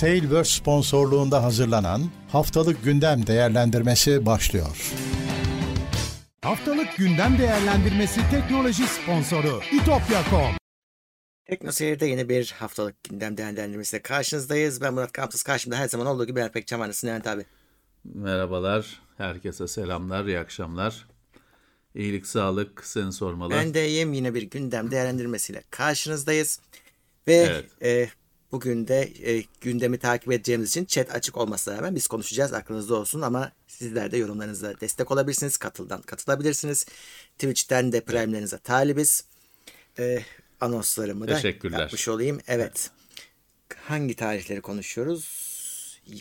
Tailverse 0.00 0.50
sponsorluğunda 0.50 1.42
hazırlanan 1.42 2.10
Haftalık 2.28 2.84
Gündem 2.84 3.26
Değerlendirmesi 3.26 4.26
başlıyor. 4.26 4.92
Haftalık 6.42 6.96
Gündem 6.96 7.38
Değerlendirmesi 7.38 8.20
teknoloji 8.30 8.82
sponsoru 8.86 9.60
itopya.com 9.72 10.56
Tekno 11.44 11.72
Seyir'de 11.72 12.06
yeni 12.06 12.28
bir 12.28 12.54
haftalık 12.58 13.04
gündem 13.04 13.36
değerlendirmesiyle 13.36 14.02
karşınızdayız. 14.02 14.80
Ben 14.80 14.94
Murat 14.94 15.12
Kamsız. 15.12 15.42
Karşımda 15.42 15.76
her 15.76 15.88
zaman 15.88 16.06
olduğu 16.06 16.26
gibi 16.26 16.40
Erpek 16.40 16.66
Çaman 16.66 16.90
Levent 17.04 17.26
abi. 17.26 17.44
Merhabalar, 18.04 19.00
herkese 19.16 19.68
selamlar, 19.68 20.24
iyi 20.24 20.38
akşamlar. 20.38 21.08
İyilik, 21.94 22.26
sağlık, 22.26 22.86
seni 22.86 23.12
sormalı. 23.12 23.50
Ben 23.50 23.74
de 23.74 23.80
yine 23.80 24.34
bir 24.34 24.42
gündem 24.42 24.90
değerlendirmesiyle 24.90 25.62
karşınızdayız. 25.70 26.60
Ve 27.28 27.34
Evet. 27.34 27.82
e, 27.82 28.08
bugün 28.52 28.88
de 28.88 29.12
e, 29.24 29.44
gündemi 29.60 29.98
takip 29.98 30.32
edeceğimiz 30.32 30.70
için 30.70 30.84
chat 30.84 31.14
açık 31.14 31.36
olmasına 31.36 31.76
rağmen 31.76 31.94
biz 31.94 32.06
konuşacağız. 32.06 32.52
Aklınızda 32.52 32.94
olsun 32.94 33.20
ama 33.20 33.52
sizler 33.66 34.10
de 34.12 34.16
yorumlarınızla 34.16 34.80
destek 34.80 35.10
olabilirsiniz. 35.10 35.56
Katıldan 35.56 36.02
katılabilirsiniz. 36.02 36.86
Twitch'ten 37.38 37.92
de 37.92 38.00
prime'lerinize 38.00 38.58
talibiz. 38.58 39.24
E, 39.98 40.22
anonslarımı 40.60 41.28
da 41.28 41.40
yapmış 41.78 42.08
olayım. 42.08 42.40
Evet. 42.48 42.90
Hangi 43.76 44.14
tarihleri 44.14 44.60
konuşuyoruz? 44.60 45.50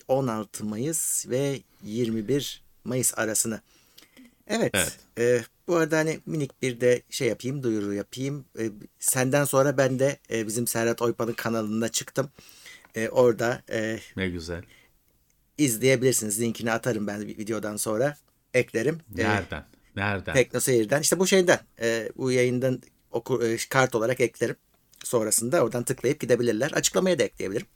16 0.07 0.65
Mayıs 0.65 1.27
ve 1.27 1.59
21 1.83 2.61
Mayıs 2.83 3.13
arasını. 3.17 3.61
Evet. 4.47 4.71
Evet. 4.73 4.97
e, 5.17 5.43
bu 5.69 5.75
arada 5.75 5.97
hani 5.97 6.19
minik 6.25 6.61
bir 6.61 6.81
de 6.81 7.01
şey 7.09 7.27
yapayım, 7.27 7.63
duyuru 7.63 7.93
yapayım. 7.93 8.45
E, 8.59 8.69
senden 8.99 9.45
sonra 9.45 9.77
ben 9.77 9.99
de 9.99 10.17
e, 10.31 10.47
bizim 10.47 10.67
Serhat 10.67 11.01
Oypan'ın 11.01 11.33
kanalına 11.33 11.89
çıktım. 11.89 12.29
E, 12.95 13.09
orada 13.09 13.61
e, 13.71 13.99
Ne 14.17 14.29
güzel. 14.29 14.63
izleyebilirsiniz. 15.57 16.41
Linkini 16.41 16.71
atarım 16.71 17.07
ben 17.07 17.21
videodan 17.27 17.75
sonra. 17.75 18.17
Eklerim. 18.53 18.97
E, 19.17 19.23
Nereden? 19.23 19.65
Nereden? 19.95 20.33
Tekno 20.33 20.59
Seyir'den. 20.59 21.01
İşte 21.01 21.19
bu 21.19 21.27
şeyden. 21.27 21.59
E, 21.81 22.09
bu 22.17 22.31
yayından 22.31 22.81
oku, 23.11 23.43
e, 23.43 23.57
kart 23.69 23.95
olarak 23.95 24.19
eklerim. 24.19 24.55
Sonrasında 25.03 25.63
oradan 25.63 25.83
tıklayıp 25.83 26.19
gidebilirler. 26.19 26.71
Açıklamaya 26.71 27.19
da 27.19 27.23
ekleyebilirim. 27.23 27.67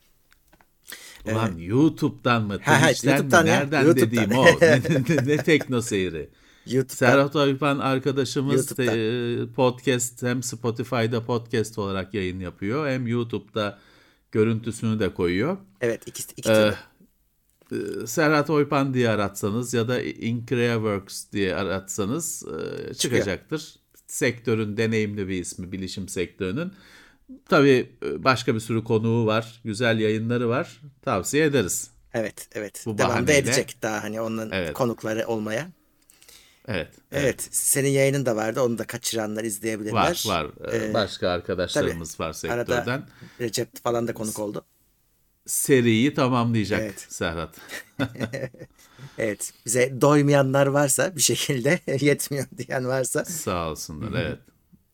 Ulan 1.26 1.58
YouTube'dan 1.58 2.44
mı? 2.44 2.60
Ha, 2.64 2.82
ha, 2.82 2.86
Twitch'ten 2.88 3.10
YouTube'dan 3.12 3.44
mi? 3.44 3.50
ya, 3.50 3.60
Nereden 3.60 3.84
YouTube'dan. 3.86 4.12
dediğim 4.12 4.32
o. 4.38 4.46
Ne, 4.62 4.82
ne, 5.18 5.28
ne 5.28 5.44
tekno 5.44 5.82
seyri. 5.82 6.30
YouTube'da. 6.66 6.96
Serhat 6.96 7.36
Oypan 7.36 7.80
arkadaşımız 7.80 8.56
YouTube'da. 8.56 8.98
e, 8.98 9.54
podcast 9.54 10.24
hem 10.24 10.44
Spotify'da 10.44 11.26
podcast 11.26 11.78
olarak 11.78 12.14
yayın 12.14 12.40
yapıyor 12.40 12.88
hem 12.88 13.08
YouTube'da 13.08 13.80
görüntüsünü 14.32 15.00
de 15.00 15.14
koyuyor. 15.14 15.58
Evet 15.82 16.08
ikisi, 16.08 16.34
iki 16.38 16.52
Ee, 16.52 16.74
e, 17.72 18.08
Serhat 18.08 18.50
Oypan 18.50 18.94
diye 18.94 19.10
aratsanız 19.10 19.74
ya 19.74 19.88
da 19.88 20.02
Increaworks 20.02 21.32
diye 21.32 21.56
aratsanız 21.56 22.44
e, 22.90 22.94
çıkacaktır. 22.94 23.76
Sektörün 24.08 24.78
deneyimli 24.78 25.28
bir 25.28 25.42
ismi, 25.42 25.72
bilişim 25.72 26.08
sektörünün. 26.08 26.72
Tabii 27.50 27.90
e, 28.06 28.24
başka 28.24 28.56
bir 28.56 28.60
sürü 28.60 28.84
konuğu 28.84 29.26
var, 29.26 29.62
güzel 29.64 30.00
yayınları 30.00 30.50
var. 30.50 30.82
Tavsiye 31.02 31.46
ederiz. 31.46 31.90
Evet 32.14 32.48
evet. 32.52 32.84
bu 32.86 32.98
Devam 32.98 33.28
da 33.28 33.34
edecek 33.34 33.78
daha 33.82 34.04
hani 34.04 34.22
onun 34.22 34.52
Evet. 34.52 34.74
konukları 34.74 35.28
olmaya. 35.28 35.68
Evet. 36.68 36.94
Evet. 37.12 37.48
Senin 37.52 37.90
yayının 37.90 38.26
da 38.26 38.36
vardı. 38.36 38.62
Onu 38.62 38.78
da 38.78 38.88
kaçıranlar 38.88 39.44
izleyebilirler. 39.44 39.94
Var, 39.94 40.24
var. 40.26 40.72
E, 40.74 40.86
Ee, 40.90 40.94
başka 40.94 41.30
arkadaşlarımız 41.30 42.20
var 42.20 42.26
Arada 42.28 42.34
sektörden. 42.76 43.08
Recep 43.40 43.84
falan 43.84 44.08
da 44.08 44.14
konuk 44.14 44.40
oldu. 44.40 44.66
Seriyi 45.46 46.14
tamamlayacak 46.14 46.82
Evet. 46.82 47.06
Serhat. 47.10 47.56
Evet. 49.18 49.54
Bize 49.66 50.02
doymayanlar 50.02 50.68
varsa 50.68 51.16
bir 51.16 51.22
şekilde 51.22 51.80
yetmiyor 52.06 52.46
diyen 52.58 52.88
varsa. 52.88 53.26
Sağ 53.26 53.70
olsunlar. 53.70 54.22
Evet. 54.22 54.40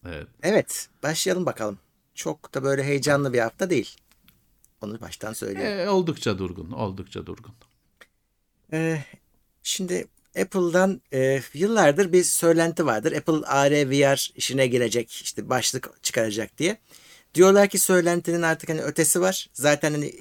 Evet. 0.05 0.27
Evet. 0.43 0.89
Başlayalım 1.03 1.45
bakalım. 1.45 1.79
Çok 2.15 2.53
da 2.53 2.63
böyle 2.63 2.83
heyecanlı 2.83 3.33
bir 3.33 3.39
hafta 3.39 3.69
değil. 3.69 3.97
Onu 4.81 5.01
baştan 5.01 5.33
söyleyeyim. 5.33 5.79
E, 5.79 5.89
oldukça 5.89 6.37
durgun, 6.37 6.71
oldukça 6.71 7.25
durgun. 7.25 7.53
Ee, 8.73 9.03
şimdi 9.63 10.07
Apple'dan 10.37 11.01
e, 11.13 11.41
yıllardır 11.53 12.13
bir 12.13 12.23
söylenti 12.23 12.85
vardır. 12.85 13.11
Apple 13.11 13.47
AR 13.47 13.71
VR 13.71 14.31
işine 14.35 14.67
girecek, 14.67 15.11
işte 15.11 15.49
başlık 15.49 16.03
çıkaracak 16.03 16.57
diye. 16.57 16.77
Diyorlar 17.35 17.69
ki 17.69 17.79
söylentinin 17.79 18.41
artık 18.41 18.69
hani 18.69 18.81
ötesi 18.81 19.21
var. 19.21 19.49
Zaten 19.53 19.91
hani 19.91 20.13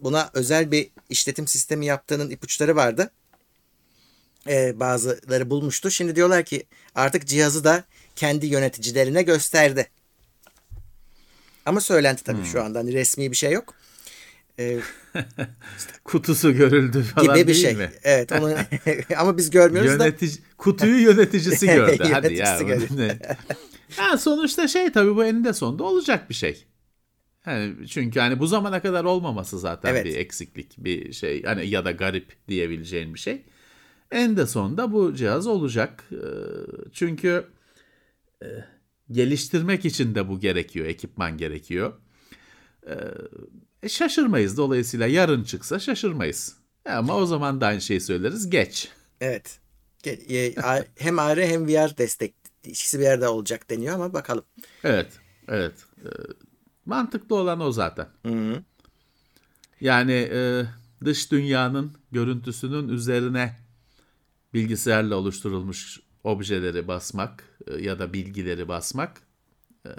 buna 0.00 0.30
özel 0.34 0.70
bir 0.70 0.90
işletim 1.08 1.48
sistemi 1.48 1.86
yaptığının 1.86 2.30
ipuçları 2.30 2.76
vardı. 2.76 3.10
Ee, 4.48 4.80
bazıları 4.80 5.50
bulmuştu. 5.50 5.90
Şimdi 5.90 6.16
diyorlar 6.16 6.44
ki 6.44 6.66
artık 6.94 7.26
cihazı 7.26 7.64
da 7.64 7.84
kendi 8.16 8.46
yöneticilerine 8.46 9.22
gösterdi. 9.22 9.90
Ama 11.66 11.80
söylenti 11.80 12.24
tabii 12.24 12.44
şu 12.44 12.62
anda 12.62 12.78
hani 12.78 12.92
resmi 12.92 13.30
bir 13.30 13.36
şey 13.36 13.52
yok. 13.52 13.74
Ee, 14.58 14.78
Kutusu 16.04 16.52
görüldü 16.52 17.02
falan 17.02 17.36
gibi 17.36 17.48
bir 17.48 17.54
değil 17.54 17.62
şey. 17.66 17.76
mi? 17.76 17.90
Evet 18.02 18.32
onu 18.32 18.54
ama 19.16 19.36
biz 19.38 19.50
görmüyoruz 19.50 19.98
da. 19.98 20.04
Yönetici, 20.06 20.38
kutuyu 20.58 21.00
yöneticisi 21.00 21.66
gördü. 21.74 22.02
Hadi 22.12 22.34
ya. 22.34 22.58
Yöneticisi? 22.60 23.18
Ha, 23.96 24.18
sonuçta 24.18 24.68
şey 24.68 24.92
tabii 24.92 25.16
bu 25.16 25.24
eninde 25.24 25.52
sonunda 25.52 25.84
olacak 25.84 26.30
bir 26.30 26.34
şey. 26.34 26.64
Yani 27.46 27.88
çünkü 27.88 28.20
hani 28.20 28.38
bu 28.38 28.46
zamana 28.46 28.82
kadar 28.82 29.04
olmaması 29.04 29.58
zaten 29.58 29.90
Evet. 29.90 30.04
bir 30.04 30.16
eksiklik, 30.16 30.74
bir 30.78 31.12
şey 31.12 31.42
hani 31.42 31.66
ya 31.68 31.84
da 31.84 31.90
garip 31.90 32.48
diyebileceğin 32.48 33.14
bir 33.14 33.18
şey. 33.18 33.42
Eninde 34.10 34.46
sonunda 34.46 34.92
bu 34.92 35.14
cihaz 35.14 35.46
olacak. 35.46 36.04
Çünkü 36.92 37.44
e, 38.42 38.46
geliştirmek 39.10 39.84
için 39.84 40.14
de 40.14 40.28
bu 40.28 40.40
gerekiyor, 40.40 40.86
ekipman 40.86 41.36
gerekiyor. 41.38 41.92
E, 43.84 43.88
şaşırmayız 43.88 44.56
dolayısıyla 44.56 45.06
yarın 45.06 45.44
çıksa 45.44 45.78
şaşırmayız. 45.78 46.56
Ama 46.88 47.16
o 47.16 47.26
zaman 47.26 47.60
da 47.60 47.66
aynı 47.66 47.80
şeyi 47.80 48.00
söyleriz 48.00 48.50
geç. 48.50 48.88
Evet. 49.20 49.60
E, 50.06 50.54
hem 50.98 51.18
AR 51.18 51.38
hem 51.38 51.68
VR 51.68 51.98
destek 51.98 52.34
ikisi 52.64 52.98
bir 52.98 53.04
yerde 53.04 53.28
olacak 53.28 53.70
deniyor 53.70 53.94
ama 53.94 54.12
bakalım. 54.12 54.44
Evet, 54.84 55.12
evet. 55.48 55.72
Ee, 56.04 56.08
mantıklı 56.86 57.36
olan 57.36 57.60
o 57.60 57.72
zaten. 57.72 58.06
Hı-hı. 58.26 58.62
Yani 59.80 60.12
e, 60.12 60.64
dış 61.04 61.32
dünyanın 61.32 61.92
görüntüsünün 62.12 62.88
üzerine 62.88 63.56
bilgisayarla 64.54 65.16
oluşturulmuş 65.16 66.00
objeleri 66.24 66.88
basmak 66.88 67.44
e, 67.66 67.74
ya 67.82 67.98
da 67.98 68.12
bilgileri 68.12 68.68
basmak 68.68 69.20
e, 69.86 69.90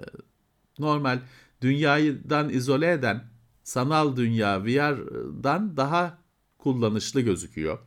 normal 0.80 1.20
dünyadan 1.62 2.50
izole 2.50 2.92
eden 2.92 3.35
sanal 3.66 4.16
dünya 4.16 4.66
VR'dan 4.66 5.78
daha 5.78 6.18
kullanışlı 6.58 7.22
gözüküyor. 7.22 7.80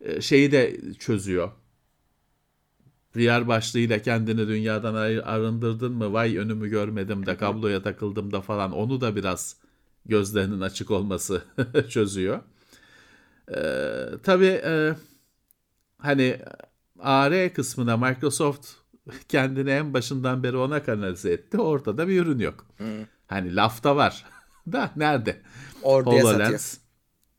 E, 0.00 0.20
şeyi 0.20 0.52
de 0.52 0.80
çözüyor. 0.98 1.50
VR 3.16 3.48
başlığıyla 3.48 4.02
kendini 4.02 4.48
dünyadan 4.48 4.94
ar- 4.94 5.34
arındırdın 5.34 5.92
mı? 5.92 6.12
Vay 6.12 6.36
önümü 6.36 6.68
görmedim 6.68 7.26
de 7.26 7.36
kabloya 7.36 7.82
takıldım 7.82 8.32
da 8.32 8.40
falan. 8.40 8.72
Onu 8.72 9.00
da 9.00 9.16
biraz 9.16 9.56
gözlerinin 10.06 10.60
açık 10.60 10.90
olması 10.90 11.42
çözüyor. 11.88 12.40
Ee, 13.56 14.04
tabii 14.22 14.60
e, 14.64 14.94
hani 15.98 16.40
AR 16.98 17.54
kısmına 17.54 17.96
Microsoft 17.96 18.68
kendini 19.28 19.70
en 19.70 19.94
başından 19.94 20.42
beri 20.42 20.56
ona 20.56 20.82
kanalize 20.82 21.32
etti. 21.32 21.58
Ortada 21.58 22.08
bir 22.08 22.22
ürün 22.22 22.38
yok. 22.38 22.66
Hani 23.26 23.56
lafta 23.56 23.96
var. 23.96 24.24
Da 24.72 24.90
nerede? 24.96 25.40
Orduya 25.82 26.22
satıyor. 26.22 26.40
HoloLens. 26.40 26.78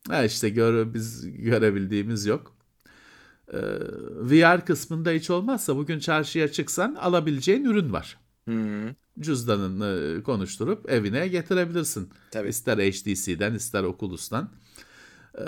Ha 0.09 0.23
işte 0.23 0.49
gör, 0.49 0.93
biz 0.93 1.25
görebildiğimiz 1.41 2.25
yok. 2.25 2.57
Ee, 3.53 3.57
VR 4.21 4.65
kısmında 4.65 5.09
hiç 5.09 5.29
olmazsa 5.29 5.75
bugün 5.75 5.99
çarşıya 5.99 6.51
çıksan 6.51 6.95
alabileceğin 6.95 7.65
ürün 7.65 7.93
var. 7.93 8.17
Hı-hı. 8.47 8.95
Cüzdanını 9.19 10.23
konuşturup 10.23 10.89
evine 10.89 11.27
getirebilirsin. 11.27 12.09
Tabii. 12.31 12.49
İster 12.49 12.77
HTC'den 12.77 13.53
ister 13.53 13.83
Oculus'tan 13.83 14.51
ee, 15.37 15.43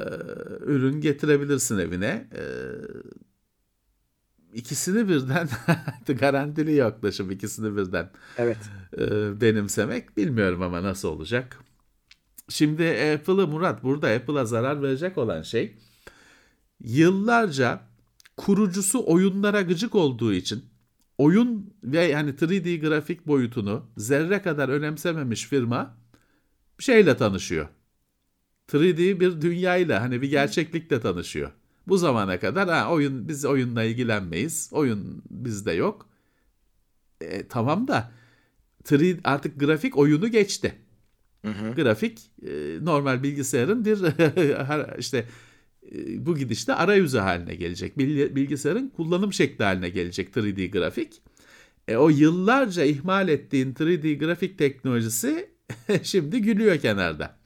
ürün 0.62 1.02
getirebilirsin 1.02 1.78
evine. 1.78 2.28
Ee, 2.36 2.42
ikisini 4.54 5.10
birden 5.10 5.50
garantili 6.20 6.74
yaklaşım 6.74 7.32
ikisini 7.32 7.78
birden 7.78 8.10
Evet. 8.38 8.58
e, 8.98 9.42
benimsemek 9.42 10.18
bilmiyorum 10.18 10.62
ama 10.62 10.84
nasıl 10.84 11.08
olacak. 11.08 11.60
Şimdi 12.50 12.84
Apple'ı 12.84 13.48
Murat 13.48 13.84
burada 13.84 14.08
Apple'a 14.08 14.46
zarar 14.46 14.82
verecek 14.82 15.18
olan 15.18 15.42
şey 15.42 15.78
yıllarca 16.80 17.82
kurucusu 18.38 19.04
oyunlara 19.06 19.62
gıcık 19.62 19.96
olduğu 19.96 20.34
için 20.34 20.66
oyun 21.18 21.74
ve 21.84 22.02
yani 22.02 22.30
3D 22.30 22.80
grafik 22.80 23.28
boyutunu 23.28 23.86
zerre 23.98 24.42
kadar 24.42 24.70
önemsememiş 24.70 25.46
firma 25.46 25.98
şeyle 26.80 27.18
tanışıyor. 27.18 27.68
3D 28.68 29.20
bir 29.20 29.42
dünyayla 29.42 30.02
hani 30.02 30.22
bir 30.22 30.30
gerçeklikle 30.30 31.00
tanışıyor. 31.00 31.52
Bu 31.88 31.98
zamana 31.98 32.40
kadar 32.40 32.70
ha, 32.70 32.92
oyun 32.92 33.28
biz 33.28 33.46
oyunla 33.46 33.84
ilgilenmeyiz. 33.84 34.70
Oyun 34.74 35.24
bizde 35.30 35.72
yok. 35.72 36.10
E, 37.22 37.48
tamam 37.48 37.88
da 37.88 38.12
3 38.92 39.20
artık 39.24 39.60
grafik 39.60 39.98
oyunu 39.98 40.28
geçti. 40.28 40.76
Grafik 41.76 42.32
e, 42.48 42.50
normal 42.86 43.24
bilgisayarın 43.24 43.86
bir 43.86 43.98
işte 45.00 45.26
e, 45.92 46.26
bu 46.26 46.38
gidişte 46.38 46.74
arayüzü 46.74 47.18
haline 47.18 47.56
gelecek. 47.56 47.98
Bil- 47.98 48.36
Bilgisayarın 48.36 48.90
kullanım 48.90 49.34
şekli 49.34 49.64
haline 49.66 49.90
gelecek 49.90 50.36
3D 50.36 50.72
grafik. 50.72 51.22
E, 51.88 51.96
o 51.98 52.10
yıllarca 52.10 52.84
ihmal 52.84 53.30
ettiğin 53.30 53.74
3D 53.74 54.18
grafik 54.20 54.58
teknolojisi 54.58 55.50
şimdi 56.04 56.42
gülüyor 56.42 56.78
kenarda. 56.80 57.40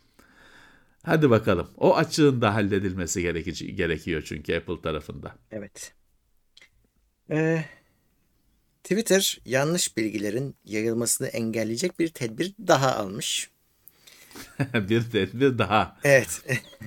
Hadi 1.03 1.29
bakalım. 1.29 1.67
O 1.77 1.95
açığın 1.95 2.41
da 2.41 2.53
halledilmesi 2.53 3.21
gerekici, 3.21 3.75
gerekiyor 3.75 4.21
çünkü 4.25 4.55
Apple 4.55 4.81
tarafında. 4.81 5.35
Evet. 5.51 5.93
Ee, 7.31 7.65
Twitter 8.83 9.41
yanlış 9.45 9.97
bilgilerin 9.97 10.55
yayılmasını 10.65 11.27
engelleyecek 11.27 11.99
bir 11.99 12.07
tedbir 12.07 12.53
daha 12.67 12.95
almış. 12.95 13.52
bir 14.89 15.03
tedbir 15.11 15.57
daha 15.57 15.97
Evet. 16.03 16.41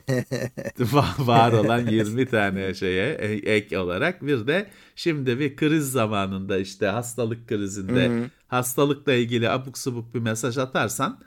Va- 0.79 1.27
var 1.27 1.53
olan 1.53 1.87
20 1.87 2.27
tane 2.27 2.75
şeye 2.75 3.15
e- 3.15 3.55
ek 3.57 3.79
olarak 3.79 4.27
bir 4.27 4.47
de 4.47 4.67
şimdi 4.97 5.39
bir 5.39 5.57
kriz 5.57 5.93
zamanında 5.93 6.59
işte 6.59 6.87
hastalık 6.87 7.49
krizinde 7.49 8.31
hastalıkla 8.49 9.13
ilgili 9.13 9.51
abuk 9.51 9.79
subuk 9.79 10.15
bir 10.15 10.21
mesaj 10.21 10.59
atarsan 10.59 11.21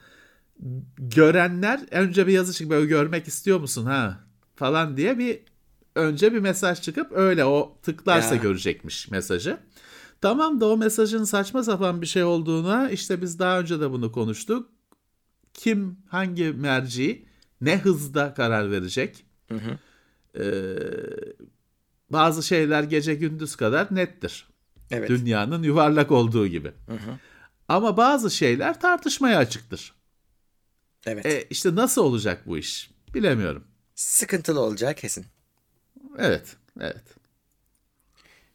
görenler 0.97 1.79
önce 1.91 2.27
bir 2.27 2.33
yazı 2.33 2.53
çıkıp 2.53 2.71
böyle 2.71 2.85
görmek 2.85 3.27
istiyor 3.27 3.59
musun 3.59 3.85
ha 3.85 4.19
falan 4.55 4.97
diye 4.97 5.17
bir 5.17 5.39
önce 5.95 6.33
bir 6.33 6.39
mesaj 6.39 6.81
çıkıp 6.81 7.11
öyle 7.11 7.45
o 7.45 7.77
tıklarsa 7.83 8.35
Ya. 8.35 8.41
görecekmiş 8.41 9.11
mesajı. 9.11 9.57
Tamam 10.21 10.61
da 10.61 10.65
o 10.65 10.77
mesajın 10.77 11.23
saçma 11.23 11.63
sapan 11.63 12.01
bir 12.01 12.07
şey 12.07 12.23
olduğuna 12.23 12.89
işte 12.89 13.21
biz 13.21 13.39
daha 13.39 13.59
önce 13.59 13.79
de 13.79 13.91
bunu 13.91 14.11
konuştuk. 14.11 14.69
Kim 15.59 15.97
hangi 16.07 16.43
merci 16.43 17.25
ne 17.61 17.77
hızda 17.77 18.33
karar 18.33 18.71
verecek? 18.71 19.25
Ee, 20.39 20.43
bazı 22.09 22.43
şeyler 22.43 22.83
gece 22.83 23.15
gündüz 23.15 23.55
kadar 23.55 23.95
nettir. 23.95 24.47
Evet. 24.91 25.09
Dünyanın 25.09 25.63
yuvarlak 25.63 26.11
olduğu 26.11 26.47
gibi. 26.47 26.71
Ama 27.67 27.97
bazı 27.97 28.31
şeyler 28.31 28.81
tartışmaya 28.81 29.37
açıktır. 29.37 29.93
Evet. 31.05 31.25
E, 31.25 31.47
işte 31.49 31.75
nasıl 31.75 32.03
olacak 32.03 32.41
bu 32.45 32.57
iş? 32.57 32.91
Bilemiyorum. 33.13 33.63
Sıkıntılı 33.95 34.59
olacağı 34.59 34.93
kesin. 34.93 35.25
Evet, 36.17 36.55
evet. 36.79 37.03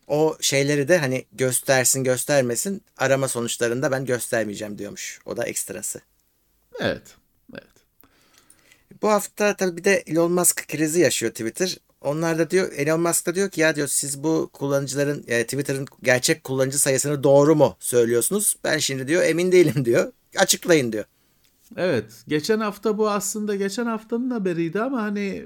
O 0.06 0.36
şeyleri 0.40 0.88
de 0.88 0.98
hani 0.98 1.24
göstersin 1.32 2.04
göstermesin 2.04 2.82
arama 2.96 3.28
sonuçlarında 3.28 3.90
ben 3.90 4.04
göstermeyeceğim 4.04 4.78
diyormuş. 4.78 5.20
O 5.24 5.36
da 5.36 5.44
ekstrası. 5.44 6.00
Evet, 6.80 7.16
evet. 7.52 7.64
Bu 9.02 9.08
hafta 9.08 9.56
tabii 9.56 9.76
bir 9.76 9.84
de 9.84 9.94
Elon 10.06 10.32
Musk 10.32 10.68
krizi 10.68 11.00
yaşıyor 11.00 11.32
Twitter. 11.32 11.78
Onlar 12.00 12.38
da 12.38 12.50
diyor 12.50 12.72
Elon 12.72 13.00
Musk 13.00 13.26
da 13.26 13.34
diyor 13.34 13.50
ki 13.50 13.60
ya 13.60 13.76
diyor 13.76 13.88
siz 13.88 14.22
bu 14.22 14.50
kullanıcıların 14.52 15.24
yani 15.26 15.44
Twitter'ın 15.44 15.86
gerçek 16.02 16.44
kullanıcı 16.44 16.78
sayısını 16.78 17.22
doğru 17.24 17.56
mu 17.56 17.76
söylüyorsunuz? 17.80 18.56
Ben 18.64 18.78
şimdi 18.78 19.08
diyor 19.08 19.22
emin 19.22 19.52
değilim 19.52 19.84
diyor. 19.84 20.12
Açıklayın 20.36 20.92
diyor. 20.92 21.04
Evet, 21.76 22.04
geçen 22.28 22.60
hafta 22.60 22.98
bu 22.98 23.10
aslında 23.10 23.56
geçen 23.56 23.86
haftanın 23.86 24.30
haberiydi 24.30 24.80
ama 24.80 25.02
hani 25.02 25.44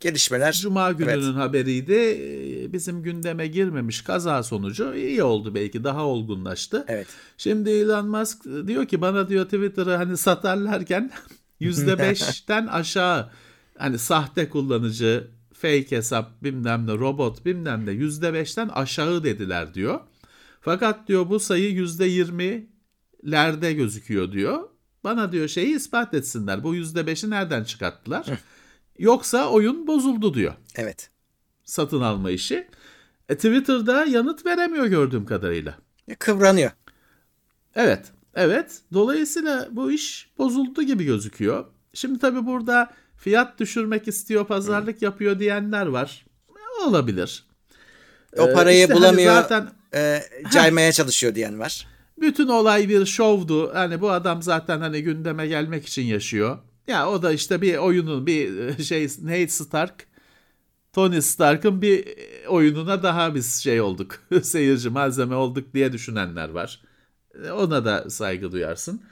Gelişmeler. 0.00 0.52
Cuma 0.52 0.92
gününün 0.92 1.12
Evet. 1.12 1.36
haberiydi. 1.36 1.92
Ee, 1.92 2.72
Bizim 2.72 3.02
gündeme 3.02 3.46
girmemiş 3.46 4.02
kaza 4.02 4.42
sonucu 4.42 4.94
iyi 4.94 5.22
oldu 5.22 5.54
belki 5.54 5.84
daha 5.84 6.06
olgunlaştı. 6.06 6.84
Evet. 6.88 7.06
Şimdi 7.36 7.70
Elon 7.70 8.08
Musk 8.08 8.44
diyor 8.66 8.86
ki 8.86 9.00
bana 9.00 9.28
diyor 9.28 9.44
Twitter'ı 9.44 9.94
hani 9.96 10.16
satarlarken 10.16 11.10
%5'ten 11.60 12.66
aşağı 12.72 13.30
hani 13.78 13.98
sahte 13.98 14.48
kullanıcı, 14.48 15.28
fake 15.52 15.90
hesap 15.90 16.42
bilmem 16.42 16.86
ne 16.86 16.92
robot 16.92 17.44
bilmem 17.44 17.86
ne 17.86 17.90
%5'ten 17.90 18.68
aşağı 18.68 19.24
dediler 19.24 19.74
diyor. 19.74 20.00
Fakat 20.60 21.08
diyor 21.08 21.28
bu 21.30 21.40
sayı 21.40 21.72
%20'lerde 21.74 23.72
gözüküyor 23.72 24.32
diyor. 24.32 24.62
Bana 25.04 25.32
diyor 25.32 25.48
şeyi 25.48 25.76
ispat 25.76 26.14
etsinler. 26.14 26.64
Bu 26.64 26.76
%5'i 26.76 27.30
nereden 27.30 27.64
çıkarttılar? 27.64 28.26
Yoksa 29.04 29.48
oyun 29.50 29.86
bozuldu 29.86 30.34
diyor 30.34 30.54
Evet. 30.76 31.10
satın 31.64 32.00
alma 32.00 32.30
işi. 32.30 32.68
E, 33.28 33.34
Twitter'da 33.36 34.04
yanıt 34.04 34.46
veremiyor 34.46 34.86
gördüğüm 34.86 35.26
kadarıyla. 35.26 35.74
Kıvranıyor. 36.18 36.70
Evet, 37.74 38.06
evet. 38.34 38.80
Dolayısıyla 38.92 39.68
bu 39.70 39.92
iş 39.92 40.30
bozuldu 40.38 40.82
gibi 40.82 41.04
gözüküyor. 41.04 41.64
Şimdi 41.94 42.18
tabii 42.18 42.46
burada 42.46 42.90
fiyat 43.16 43.60
düşürmek 43.60 44.08
istiyor, 44.08 44.46
pazarlık 44.46 45.02
yapıyor 45.02 45.38
diyenler 45.38 45.86
var. 45.86 46.26
E, 46.50 46.88
Olabilir. 46.88 47.44
O 48.38 48.48
Ee, 48.48 48.52
parayı 48.54 48.80
işte 48.80 48.92
hani 48.94 49.02
bulamıyor. 49.02 49.34
zaten 49.34 49.68
e, 49.94 50.22
caymaya 50.52 50.92
çalışıyor 50.92 51.34
diyen 51.34 51.58
var. 51.58 51.86
bütün 52.20 52.48
olay 52.48 52.88
bir 52.88 53.06
şovdu. 53.06 53.74
Hani 53.74 54.00
bu 54.00 54.10
adam 54.10 54.42
zaten 54.42 54.80
hani 54.80 55.02
gündeme 55.02 55.46
gelmek 55.46 55.86
için 55.86 56.02
yaşıyor. 56.02 56.58
Ya 56.90 57.10
o 57.10 57.22
da 57.22 57.32
işte 57.32 57.62
bir 57.62 57.76
oyunun 57.76 58.26
bir 58.26 58.82
şey 58.82 59.04
Nate 59.22 59.48
Stark 59.48 60.06
Tony 60.92 61.20
Stark'ın 61.20 61.82
bir 61.82 62.04
oyununa 62.48 63.02
daha 63.02 63.34
biz 63.34 63.54
şey 63.56 63.80
olduk. 63.80 64.18
Seyirci 64.42 64.90
malzeme 64.90 65.34
olduk 65.34 65.74
diye 65.74 65.92
düşünenler 65.92 66.48
var. 66.48 66.82
E, 67.44 67.50
Ona 67.50 67.84
da 67.84 68.10
saygı 68.10 68.52
duyarsın. 68.52 69.02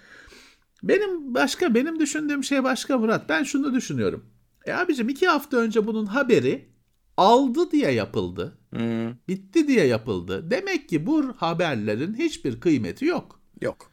Benim 0.83 1.35
başka 1.35 1.75
benim 1.75 2.01
düşündüğüm 2.01 2.45
şey 2.45 2.65
başka 2.65 2.99
Murat. 2.99 3.29
Ben 3.29 3.43
şunu 3.43 3.75
düşünüyorum. 3.75 4.25
E 4.67 4.73
abicim 4.73 5.09
iki 5.09 5.27
hafta 5.29 5.57
önce 5.57 5.87
bunun 5.87 6.07
haberi 6.07 6.69
aldı 7.17 7.71
diye 7.71 7.91
yapıldı. 7.91 8.59
Hmm, 8.71 9.09
Bitti 9.29 9.69
diye 9.69 9.87
yapıldı. 9.87 10.51
Demek 10.51 10.89
ki 10.89 11.07
bu 11.07 11.33
haberlerin 11.37 12.15
hiçbir 12.15 12.61
kıymeti 12.61 13.05
yok. 13.05 13.41
yok. 13.61 13.91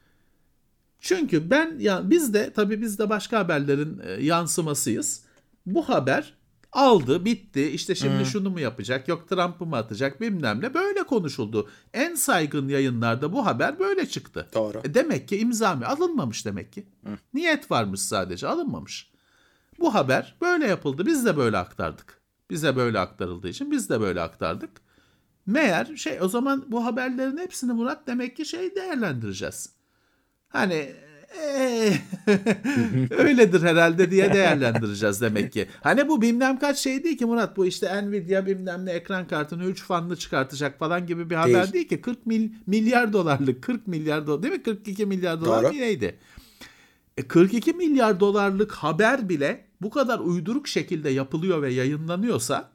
Çünkü 1.05 1.49
ben 1.49 1.79
ya 1.79 2.09
biz 2.09 2.33
de 2.33 2.53
tabii 2.53 2.81
biz 2.81 2.99
de 2.99 3.09
başka 3.09 3.39
haberlerin 3.39 4.01
e, 4.03 4.11
yansımasıyız. 4.11 5.23
Bu 5.65 5.89
haber 5.89 6.33
aldı, 6.71 7.25
bitti. 7.25 7.69
İşte 7.69 7.95
şimdi 7.95 8.25
şunu 8.25 8.49
mu 8.49 8.59
yapacak? 8.59 9.07
Yok 9.07 9.29
Trump'ı 9.29 9.65
mı 9.65 9.75
atacak? 9.75 10.21
Bilmem 10.21 10.61
ne. 10.61 10.73
Böyle 10.73 11.03
konuşuldu. 11.03 11.69
En 11.93 12.15
saygın 12.15 12.67
yayınlarda 12.67 13.33
bu 13.33 13.45
haber 13.45 13.79
böyle 13.79 14.05
çıktı. 14.05 14.49
Doğru. 14.53 14.81
E 14.83 14.93
demek 14.93 15.27
ki 15.27 15.37
imza 15.37 15.75
mı? 15.75 15.87
Alınmamış 15.87 16.45
demek 16.45 16.73
ki. 16.73 16.87
Niyet 17.33 17.71
varmış 17.71 17.99
sadece, 17.99 18.47
alınmamış. 18.47 19.11
Bu 19.79 19.93
haber 19.93 20.35
böyle 20.41 20.67
yapıldı. 20.67 21.05
Biz 21.05 21.25
de 21.25 21.37
böyle 21.37 21.57
aktardık. 21.57 22.21
Bize 22.49 22.75
böyle 22.75 22.99
aktarıldığı 22.99 23.49
için 23.49 23.71
biz 23.71 23.89
de 23.89 24.01
böyle 24.01 24.21
aktardık. 24.21 24.71
Meğer 25.45 25.95
şey 25.95 26.21
o 26.21 26.27
zaman 26.27 26.65
bu 26.67 26.85
haberlerin 26.85 27.37
hepsini 27.37 27.73
Murat 27.73 28.07
demek 28.07 28.37
ki 28.37 28.45
şey 28.45 28.75
değerlendireceğiz. 28.75 29.74
Hani 30.55 30.91
eee, 31.37 31.93
öyledir 33.17 33.61
herhalde 33.61 34.11
diye 34.11 34.33
değerlendireceğiz 34.33 35.21
demek 35.21 35.51
ki. 35.51 35.67
Hani 35.81 36.07
bu 36.07 36.21
bilmem 36.21 36.59
kaç 36.59 36.77
şey 36.77 37.03
değil 37.03 37.17
ki 37.17 37.25
Murat. 37.25 37.57
Bu 37.57 37.65
işte 37.65 38.01
Nvidia 38.03 38.45
bilmem 38.45 38.85
ne 38.85 38.91
ekran 38.91 39.27
kartını 39.27 39.65
3 39.65 39.83
fanlı 39.83 40.15
çıkartacak 40.15 40.79
falan 40.79 41.07
gibi 41.07 41.29
bir 41.29 41.35
haber 41.35 41.63
Değil. 41.63 41.73
değil, 41.73 41.87
ki. 41.87 42.01
40 42.01 42.25
mil, 42.25 42.49
milyar 42.67 43.13
dolarlık 43.13 43.63
40 43.63 43.87
milyar 43.87 44.27
dolar 44.27 44.43
değil 44.43 44.53
mi? 44.53 44.63
42 44.63 45.05
milyar 45.05 45.41
dolar 45.41 45.63
Doğru. 45.63 45.73
neydi? 45.73 46.19
E 47.17 47.27
42 47.27 47.73
milyar 47.73 48.19
dolarlık 48.19 48.71
haber 48.71 49.29
bile 49.29 49.65
bu 49.81 49.89
kadar 49.89 50.19
uyduruk 50.19 50.67
şekilde 50.67 51.09
yapılıyor 51.09 51.61
ve 51.61 51.73
yayınlanıyorsa 51.73 52.71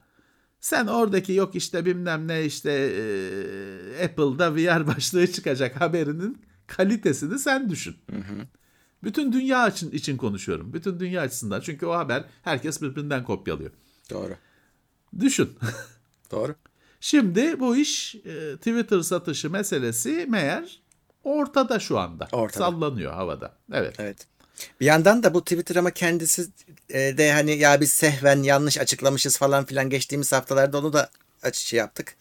sen 0.61 0.87
oradaki 0.87 1.33
yok 1.33 1.55
işte 1.55 1.87
bilmem 1.87 2.29
ne 2.29 2.45
işte 2.45 2.73
e, 2.73 4.05
Apple'da 4.05 4.57
VR 4.57 4.87
başlığı 4.87 5.33
çıkacak 5.33 5.81
haberinin 5.81 6.50
kalitesini 6.77 7.39
sen 7.39 7.71
düşün. 7.71 7.97
Bütün 9.05 9.33
dünya 9.33 9.69
için, 9.69 9.91
için 9.91 10.17
konuşuyorum. 10.17 10.73
Bütün 10.73 11.01
dünya 11.01 11.23
açısından. 11.23 11.61
Çünkü 11.61 11.87
o 11.87 11.93
haber 11.93 12.25
herkes 12.43 12.83
birbirinden 12.83 13.25
kopyalıyor. 13.25 13.71
Doğru. 14.11 14.37
Düşün. 15.21 15.59
Doğru. 16.31 16.55
Şimdi 17.01 17.61
bu 17.61 17.77
iş 17.77 18.15
e, 18.15 18.57
Twitter 18.57 19.01
satışı 19.01 19.51
meselesi 19.51 20.27
meğer 20.29 20.81
ortada 21.25 21.79
şu 21.79 21.99
anda. 21.99 22.29
Ortada. 22.33 22.59
Sallanıyor 22.59 23.13
havada. 23.13 23.57
Evet. 23.73 23.95
Evet. 23.99 24.27
Bir 24.81 24.87
yandan 24.87 25.23
da 25.23 25.35
bu 25.35 25.45
Twitter 25.45 25.77
ama 25.77 25.91
kendisi 25.91 26.47
e, 26.89 26.99
de 26.99 27.33
hani 27.33 27.59
ya 27.59 27.81
biz 27.81 27.93
sehven 27.93 28.43
yanlış 28.43 28.79
açıklamışız 28.79 29.39
falan 29.39 29.65
filan 29.65 29.91
geçtiğimiz 29.91 30.33
haftalarda 30.33 30.79
onu 30.79 30.93
da 30.93 31.11
aç 31.43 31.57
şey 31.57 31.79
yaptık. 31.79 32.17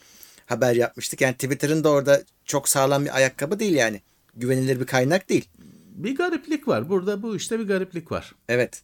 Haber 0.46 0.76
yapmıştık. 0.76 1.22
Yani 1.22 1.34
Twitter'ın 1.34 1.84
da 1.84 1.90
orada 1.90 2.24
çok 2.46 2.70
sağlam 2.70 3.06
bir 3.06 3.16
ayakkabı 3.16 3.60
değil 3.60 3.74
yani. 3.74 4.02
Güvenilir 4.36 4.80
bir 4.80 4.86
kaynak 4.86 5.30
değil. 5.30 5.50
Bir 5.96 6.16
gariplik 6.16 6.68
var. 6.68 6.90
Burada 6.90 7.22
bu 7.24 7.36
işte 7.36 7.60
bir 7.60 7.68
gariplik 7.68 8.12
var. 8.12 8.36
Evet. 8.50 8.84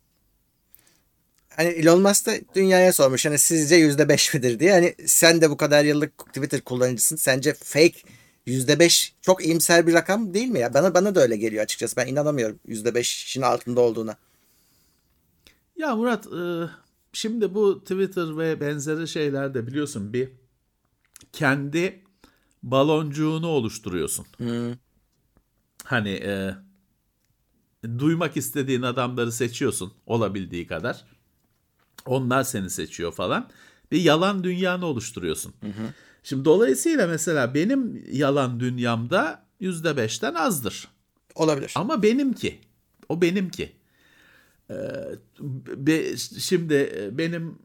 hani 1.49 1.69
Elon 1.69 2.01
Musk 2.01 2.25
da 2.27 2.31
dünyaya 2.55 2.93
sormuş 2.93 3.25
hani 3.25 3.39
sizce 3.39 3.75
yüzde 3.75 4.09
beş 4.09 4.33
midir 4.33 4.59
diye. 4.59 4.71
Hani 4.71 4.95
sen 5.05 5.41
de 5.41 5.49
bu 5.49 5.57
kadar 5.57 5.85
yıllık 5.85 6.17
Twitter 6.33 6.61
kullanıcısın. 6.61 7.15
Sence 7.15 7.53
fake 7.53 7.99
yüzde 8.45 8.79
beş 8.79 9.15
çok 9.21 9.45
iyimser 9.45 9.87
bir 9.87 9.93
rakam 9.93 10.33
değil 10.33 10.47
mi 10.47 10.59
ya? 10.59 10.73
Bana 10.73 10.93
bana 10.93 11.15
da 11.15 11.21
öyle 11.21 11.37
geliyor 11.37 11.63
açıkçası. 11.63 11.95
Ben 11.95 12.07
inanamıyorum 12.07 12.59
yüzde 12.67 12.95
beşin 12.95 13.41
altında 13.41 13.81
olduğuna. 13.81 14.17
Ya 15.77 15.95
Murat 15.95 16.27
e, 16.27 16.69
şimdi 17.13 17.53
bu 17.55 17.81
Twitter 17.81 18.37
ve 18.37 18.61
benzeri 18.61 19.07
şeylerde 19.07 19.67
biliyorsun 19.67 20.13
bir 20.13 20.29
kendi 21.33 22.03
baloncuğunu 22.63 23.47
oluşturuyorsun. 23.47 24.25
Hani 25.85 26.09
e, 26.09 26.55
duymak 27.99 28.37
istediğin 28.37 28.81
adamları 28.81 29.31
seçiyorsun 29.31 29.93
olabildiği 30.05 30.67
kadar. 30.67 31.05
Onlar 32.05 32.43
seni 32.43 32.69
seçiyor 32.69 33.11
falan. 33.11 33.49
Bir 33.91 34.01
yalan 34.01 34.43
dünyanı 34.43 34.85
oluşturuyorsun. 34.85 35.53
Şimdi 36.23 36.45
dolayısıyla 36.45 37.07
mesela 37.07 37.53
benim 37.53 38.05
yalan 38.11 38.59
dünyamda 38.59 39.45
yüzde 39.59 39.97
beşten 39.97 40.33
azdır. 40.33 40.87
Olabilir. 41.35 41.73
Ama 41.75 42.03
benimki. 42.03 42.59
O 43.09 43.21
benimki. 43.21 43.71
Ee, 44.69 44.75
be, 45.77 46.17
şimdi 46.17 46.73
e, 46.73 47.17
benim 47.17 47.59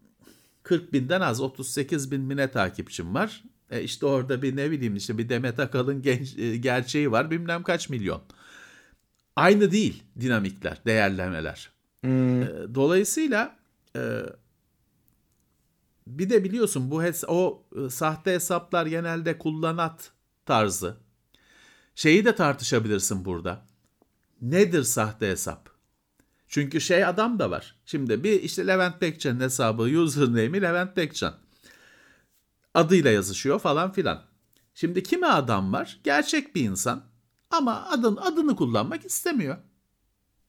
40 0.63 0.93
binden 0.93 1.21
az 1.21 1.41
38 1.41 2.11
bin 2.11 2.21
mine 2.21 2.51
takipçim 2.51 3.15
var. 3.15 3.43
E 3.71 3.83
işte 3.83 4.07
orada 4.07 4.43
bir 4.43 4.57
ne 4.57 4.71
bileyim 4.71 4.97
işte 4.97 5.19
bir 5.19 5.29
Demet 5.29 5.61
Akalın 5.61 6.03
genç, 6.03 6.39
e, 6.39 6.57
gerçeği 6.57 7.11
var 7.11 7.31
bilmem 7.31 7.63
kaç 7.63 7.89
milyon. 7.89 8.23
Aynı 9.37 9.71
değil 9.71 10.03
dinamikler, 10.21 10.81
değerlemeler. 10.87 11.71
Hmm. 12.01 12.43
E, 12.43 12.49
dolayısıyla 12.75 13.57
e, 13.97 14.23
bir 16.07 16.31
de 16.31 16.45
biliyorsun 16.45 16.91
bu 16.91 17.03
hes- 17.03 17.27
o 17.27 17.63
e, 17.77 17.91
sahte 17.91 18.33
hesaplar 18.33 18.87
genelde 18.87 19.39
kullanat 19.39 20.11
tarzı. 20.47 20.97
Şeyi 21.95 22.25
de 22.25 22.35
tartışabilirsin 22.35 23.25
burada. 23.25 23.67
Nedir 24.43 24.83
sahte 24.83 25.29
hesap? 25.29 25.71
Çünkü 26.49 26.81
şey 26.81 27.05
adam 27.05 27.39
da 27.39 27.51
var. 27.51 27.77
Şimdi 27.85 28.25
bir 28.25 28.43
işte 28.43 28.67
Levent 28.67 29.03
Bekcan'ın 29.03 29.41
hesabı 29.41 29.83
username'i 29.83 30.63
Levent 30.63 30.97
Bekcan. 30.97 31.35
Adıyla 32.75 33.11
yazışıyor 33.11 33.59
falan 33.59 33.93
filan. 33.93 34.23
Şimdi 34.75 35.03
kimi 35.03 35.27
adam 35.27 35.73
var? 35.73 36.01
Gerçek 36.05 36.55
bir 36.55 36.65
insan 36.65 37.03
ama 37.51 37.87
adın 37.91 38.17
adını 38.17 38.57
kullanmak 38.57 39.05
istemiyor. 39.05 39.57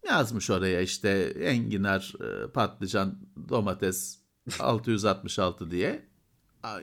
Yazmış 0.08 0.50
oraya 0.50 0.82
işte 0.82 1.10
enginar, 1.40 2.14
e, 2.22 2.52
patlıcan, 2.52 3.18
domates 3.50 4.20
666 4.60 5.72
diye. 5.72 6.06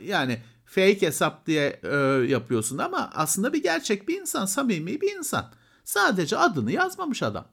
Yani 0.02 0.42
fake 0.64 1.02
hesap 1.02 1.46
diye 1.46 1.80
e, 1.82 1.96
yapıyorsun 2.28 2.78
ama 2.78 3.10
aslında 3.14 3.52
bir 3.52 3.62
gerçek 3.62 4.08
bir 4.08 4.20
insan, 4.20 4.46
samimi 4.46 5.00
bir 5.00 5.16
insan. 5.16 5.52
Sadece 5.84 6.36
adını 6.36 6.72
yazmamış 6.72 7.22
adam. 7.22 7.48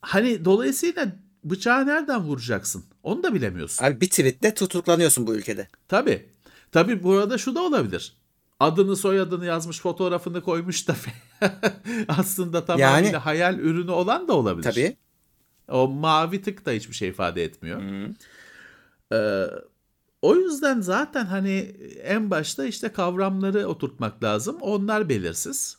Hani 0.00 0.44
dolayısıyla 0.44 1.16
bıçağı 1.44 1.86
nereden 1.86 2.20
vuracaksın? 2.20 2.84
Onu 3.02 3.22
da 3.22 3.34
bilemiyorsun. 3.34 3.84
Abi 3.84 4.00
bir 4.00 4.10
tweetle 4.10 4.54
tutuklanıyorsun 4.54 5.26
bu 5.26 5.34
ülkede. 5.34 5.68
Tabii. 5.88 6.28
Tabii 6.72 7.02
burada 7.02 7.38
şu 7.38 7.54
da 7.54 7.62
olabilir. 7.62 8.16
Adını 8.60 8.96
soyadını 8.96 9.46
yazmış 9.46 9.80
fotoğrafını 9.80 10.42
koymuş 10.42 10.88
da 10.88 10.96
aslında 12.08 12.64
tamamıyla 12.64 13.00
Yani- 13.00 13.16
hayal 13.16 13.58
ürünü 13.58 13.90
olan 13.90 14.28
da 14.28 14.32
olabilir. 14.32 14.70
Tabii. 14.72 14.96
O 15.68 15.88
mavi 15.88 16.42
tık 16.42 16.66
da 16.66 16.70
hiçbir 16.70 16.94
şey 16.94 17.08
ifade 17.08 17.44
etmiyor. 17.44 17.82
Ee, 19.12 19.46
o 20.22 20.36
yüzden 20.36 20.80
zaten 20.80 21.26
hani 21.26 21.58
en 22.02 22.30
başta 22.30 22.64
işte 22.64 22.88
kavramları 22.88 23.66
oturtmak 23.68 24.22
lazım. 24.22 24.56
Onlar 24.60 25.08
belirsiz. 25.08 25.78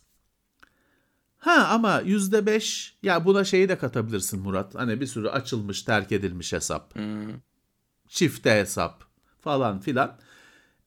Ha 1.38 1.68
ama 1.70 2.00
yüzde 2.04 2.46
beş 2.46 2.96
ya 3.02 3.24
buna 3.24 3.44
şeyi 3.44 3.68
de 3.68 3.78
katabilirsin 3.78 4.40
Murat. 4.40 4.74
Hani 4.74 5.00
bir 5.00 5.06
sürü 5.06 5.28
açılmış 5.28 5.82
terk 5.82 6.12
edilmiş 6.12 6.52
hesap. 6.52 6.94
Çifte 8.08 8.50
hesap 8.50 9.04
falan 9.40 9.80
filan. 9.80 10.18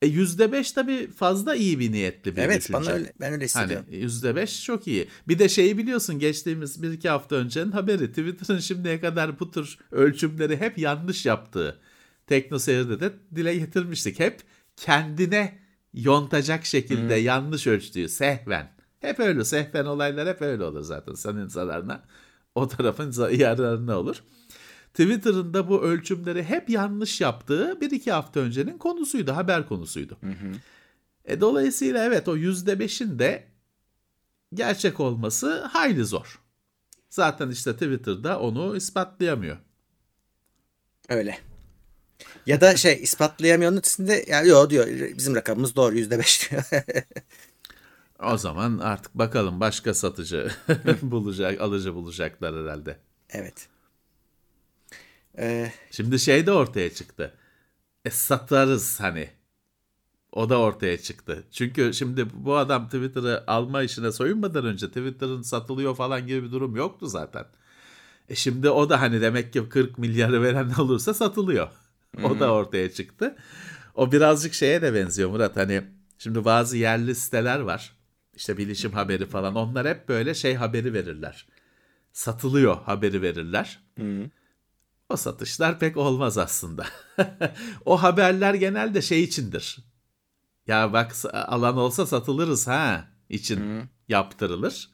E 0.03 0.07
yüzde 0.07 0.51
beş 0.51 0.71
tabii 0.71 1.11
fazla 1.11 1.55
iyi 1.55 1.79
bir 1.79 1.91
niyetli 1.91 2.35
bir 2.35 2.41
Evet 2.41 2.59
düşünce. 2.59 2.73
bana 2.73 2.89
öyle, 2.89 3.13
ben 3.19 3.33
öyle 3.33 3.45
hissediyorum. 3.45 3.85
Hani 3.89 3.97
yüzde 3.99 4.35
beş 4.35 4.63
çok 4.63 4.87
iyi. 4.87 5.07
Bir 5.27 5.39
de 5.39 5.49
şeyi 5.49 5.77
biliyorsun 5.77 6.19
geçtiğimiz 6.19 6.83
bir 6.83 6.91
iki 6.91 7.09
hafta 7.09 7.35
öncenin 7.35 7.71
haberi 7.71 8.07
Twitter'ın 8.07 8.59
şimdiye 8.59 9.01
kadar 9.01 9.39
bu 9.39 9.51
tür 9.51 9.77
ölçümleri 9.91 10.57
hep 10.57 10.77
yanlış 10.77 11.25
yaptığı 11.25 11.79
Tekno 12.27 12.59
Seyir'de 12.59 12.99
de 12.99 13.13
dile 13.35 13.55
getirmiştik. 13.55 14.19
Hep 14.19 14.41
kendine 14.77 15.59
yontacak 15.93 16.65
şekilde 16.65 17.13
yanlış 17.15 17.67
ölçtüğü 17.67 18.09
sehven. 18.09 18.71
Hep 18.99 19.19
öyle 19.19 19.45
sehven 19.45 19.85
olaylar 19.85 20.27
hep 20.27 20.41
öyle 20.41 20.63
olur 20.63 20.81
zaten 20.81 21.13
senin 21.13 21.47
zararına. 21.47 22.03
O 22.55 22.67
tarafın 22.67 23.31
yararına 23.31 23.97
olur. 23.99 24.15
Twitter'ın 24.93 25.53
da 25.53 25.69
bu 25.69 25.81
ölçümleri 25.81 26.43
hep 26.43 26.69
yanlış 26.69 27.21
yaptığı 27.21 27.81
bir 27.81 27.91
iki 27.91 28.11
hafta 28.11 28.39
öncenin 28.39 28.77
konusuydu, 28.77 29.35
haber 29.35 29.67
konusuydu. 29.67 30.17
E, 31.25 31.41
dolayısıyla 31.41 32.05
evet 32.05 32.27
o 32.27 32.35
yüzde 32.35 32.79
beşin 32.79 33.19
de 33.19 33.47
gerçek 34.53 34.99
olması 34.99 35.61
hayli 35.61 36.05
zor. 36.05 36.41
Zaten 37.09 37.49
işte 37.49 37.73
Twitter'da 37.73 38.39
onu 38.39 38.75
ispatlayamıyor. 38.75 39.57
Öyle. 41.09 41.39
Ya 42.45 42.61
da 42.61 42.75
şey 42.75 43.03
ispatlayamıyor 43.03 43.73
ötesinde 43.73 44.25
yani 44.27 44.47
yo 44.47 44.69
diyor 44.69 44.87
bizim 45.17 45.35
rakamımız 45.35 45.75
doğru 45.75 45.95
yüzde 45.97 46.19
beş 46.19 46.51
diyor. 46.51 46.63
O 48.23 48.37
zaman 48.37 48.77
artık 48.77 49.15
bakalım 49.15 49.59
başka 49.59 49.93
satıcı 49.93 50.51
bulacak, 51.01 51.61
alıcı 51.61 51.95
bulacaklar 51.95 52.63
herhalde. 52.63 52.97
evet. 53.29 53.72
Ee, 55.37 55.71
Şimdi 55.91 56.19
şey 56.19 56.45
de 56.45 56.51
ortaya 56.51 56.93
çıktı. 56.93 57.33
E 58.05 58.09
satarız 58.09 58.99
hani. 58.99 59.29
O 60.31 60.49
da 60.49 60.59
ortaya 60.59 60.97
çıktı. 60.97 61.43
Çünkü 61.51 61.93
şimdi 61.93 62.25
bu 62.33 62.57
adam 62.57 62.85
Twitter'ı 62.85 63.43
alma 63.47 63.83
işine 63.83 64.11
soyunmadan 64.11 64.65
önce 64.65 64.87
Twitter'ın 64.87 65.41
satılıyor 65.41 65.95
falan 65.95 66.27
gibi 66.27 66.43
bir 66.43 66.51
durum 66.51 66.75
yoktu 66.75 67.07
zaten. 67.07 67.45
E 68.29 68.35
şimdi 68.35 68.69
o 68.69 68.89
da 68.89 69.01
hani 69.01 69.21
demek 69.21 69.53
ki 69.53 69.69
40 69.69 69.97
milyarı 69.97 70.41
veren 70.43 70.69
olursa 70.79 71.13
satılıyor. 71.13 71.67
O 72.23 72.39
da 72.39 72.53
ortaya 72.53 72.91
çıktı. 72.91 73.35
O 73.95 74.11
birazcık 74.11 74.53
şeye 74.53 74.81
de 74.81 74.93
benziyor 74.93 75.29
Murat. 75.29 75.57
Hani 75.57 75.83
şimdi 76.17 76.45
bazı 76.45 76.77
yerli 76.77 77.15
siteler 77.15 77.59
var. 77.59 77.95
İşte 78.35 78.57
bilişim 78.57 78.91
haberi 78.91 79.25
falan. 79.25 79.55
Onlar 79.55 79.87
hep 79.87 80.09
böyle 80.09 80.33
şey 80.33 80.55
haberi 80.55 80.93
verirler. 80.93 81.47
Satılıyor 82.13 82.77
haberi 82.81 83.21
verirler. 83.21 83.79
O 85.13 85.17
satışlar 85.17 85.79
pek 85.79 85.97
olmaz 85.97 86.37
aslında. 86.37 86.85
o 87.85 88.03
haberler 88.03 88.53
genelde 88.53 89.01
şey 89.01 89.23
içindir. 89.23 89.77
Ya 90.67 90.93
bak 90.93 91.15
alan 91.33 91.77
olsa 91.77 92.05
satılırız 92.05 92.67
ha 92.67 93.07
için 93.29 93.59
yaptırılır. 94.09 94.89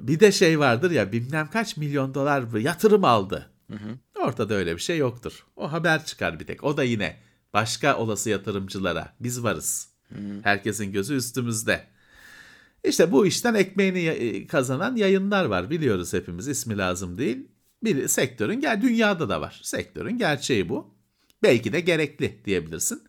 Bir 0.00 0.20
de 0.20 0.32
şey 0.32 0.58
vardır 0.58 0.90
ya 0.90 1.12
bilmem 1.12 1.50
kaç 1.52 1.76
milyon 1.76 2.14
dolar 2.14 2.54
yatırım 2.58 3.04
aldı. 3.04 3.50
Ortada 4.18 4.54
öyle 4.54 4.74
bir 4.74 4.80
şey 4.80 4.98
yoktur. 4.98 5.46
O 5.56 5.72
haber 5.72 6.04
çıkar 6.04 6.40
bir 6.40 6.46
tek. 6.46 6.64
O 6.64 6.76
da 6.76 6.82
yine 6.84 7.16
başka 7.52 7.96
olası 7.96 8.30
yatırımcılara 8.30 9.12
biz 9.20 9.42
varız. 9.42 9.88
Herkesin 10.42 10.92
gözü 10.92 11.14
üstümüzde. 11.14 11.84
İşte 12.84 13.12
bu 13.12 13.26
işten 13.26 13.54
ekmeğini 13.54 14.00
ya- 14.02 14.46
kazanan 14.46 14.96
yayınlar 14.96 15.44
var 15.44 15.70
biliyoruz 15.70 16.12
hepimiz 16.12 16.48
ismi 16.48 16.78
lazım 16.78 17.18
değil. 17.18 17.48
Bir 17.82 18.08
sektörün 18.08 18.60
gel 18.60 18.82
dünyada 18.82 19.28
da 19.28 19.40
var. 19.40 19.60
Sektörün 19.62 20.18
gerçeği 20.18 20.68
bu. 20.68 20.94
Belki 21.42 21.72
de 21.72 21.80
gerekli 21.80 22.44
diyebilirsin. 22.44 23.02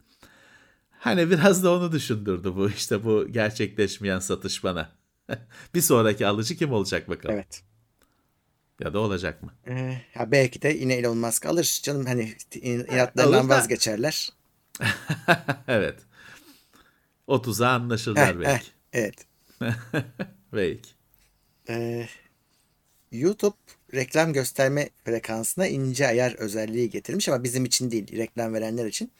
Hani 1.00 1.30
biraz 1.32 1.64
da 1.64 1.74
onu 1.74 1.92
düşündürdü 1.92 2.56
bu 2.56 2.70
işte 2.70 3.04
bu 3.04 3.28
gerçekleşmeyen 3.28 4.20
satış 4.20 4.64
bana. 4.64 4.92
bir 5.76 5.82
sonraki 5.82 6.28
alıcı 6.28 6.56
kim 6.58 6.72
olacak 6.72 7.10
bakalım. 7.10 7.36
evet. 7.36 7.64
Ya 8.80 8.94
da 8.94 9.00
olacak 9.00 9.44
mı? 9.44 9.52
Ee, 9.68 10.02
ya 10.16 10.32
belki 10.32 10.62
de 10.62 10.70
yine 10.70 10.94
Elon 10.94 11.18
Musk 11.18 11.46
alır 11.46 11.80
canım 11.84 12.06
hani 12.06 12.36
inatlarından 12.62 13.50
da- 13.50 13.56
vazgeçerler. 13.56 14.30
evet. 15.68 16.00
O 17.28 17.42
tuzağa 17.42 17.70
anlaşırlar 17.70 18.40
belki. 18.40 18.68
evet. 18.94 19.26
belki. 20.54 20.90
Ee, 21.70 22.08
YouTube 23.12 23.56
reklam 23.94 24.34
gösterme 24.34 24.89
frekansına 25.06 25.67
ince 25.67 26.08
ayar 26.08 26.34
özelliği 26.38 26.89
getirmiş 26.89 27.29
ama 27.29 27.44
bizim 27.44 27.65
için 27.65 27.91
değil, 27.91 28.17
reklam 28.17 28.53
verenler 28.53 28.86
için. 28.86 29.12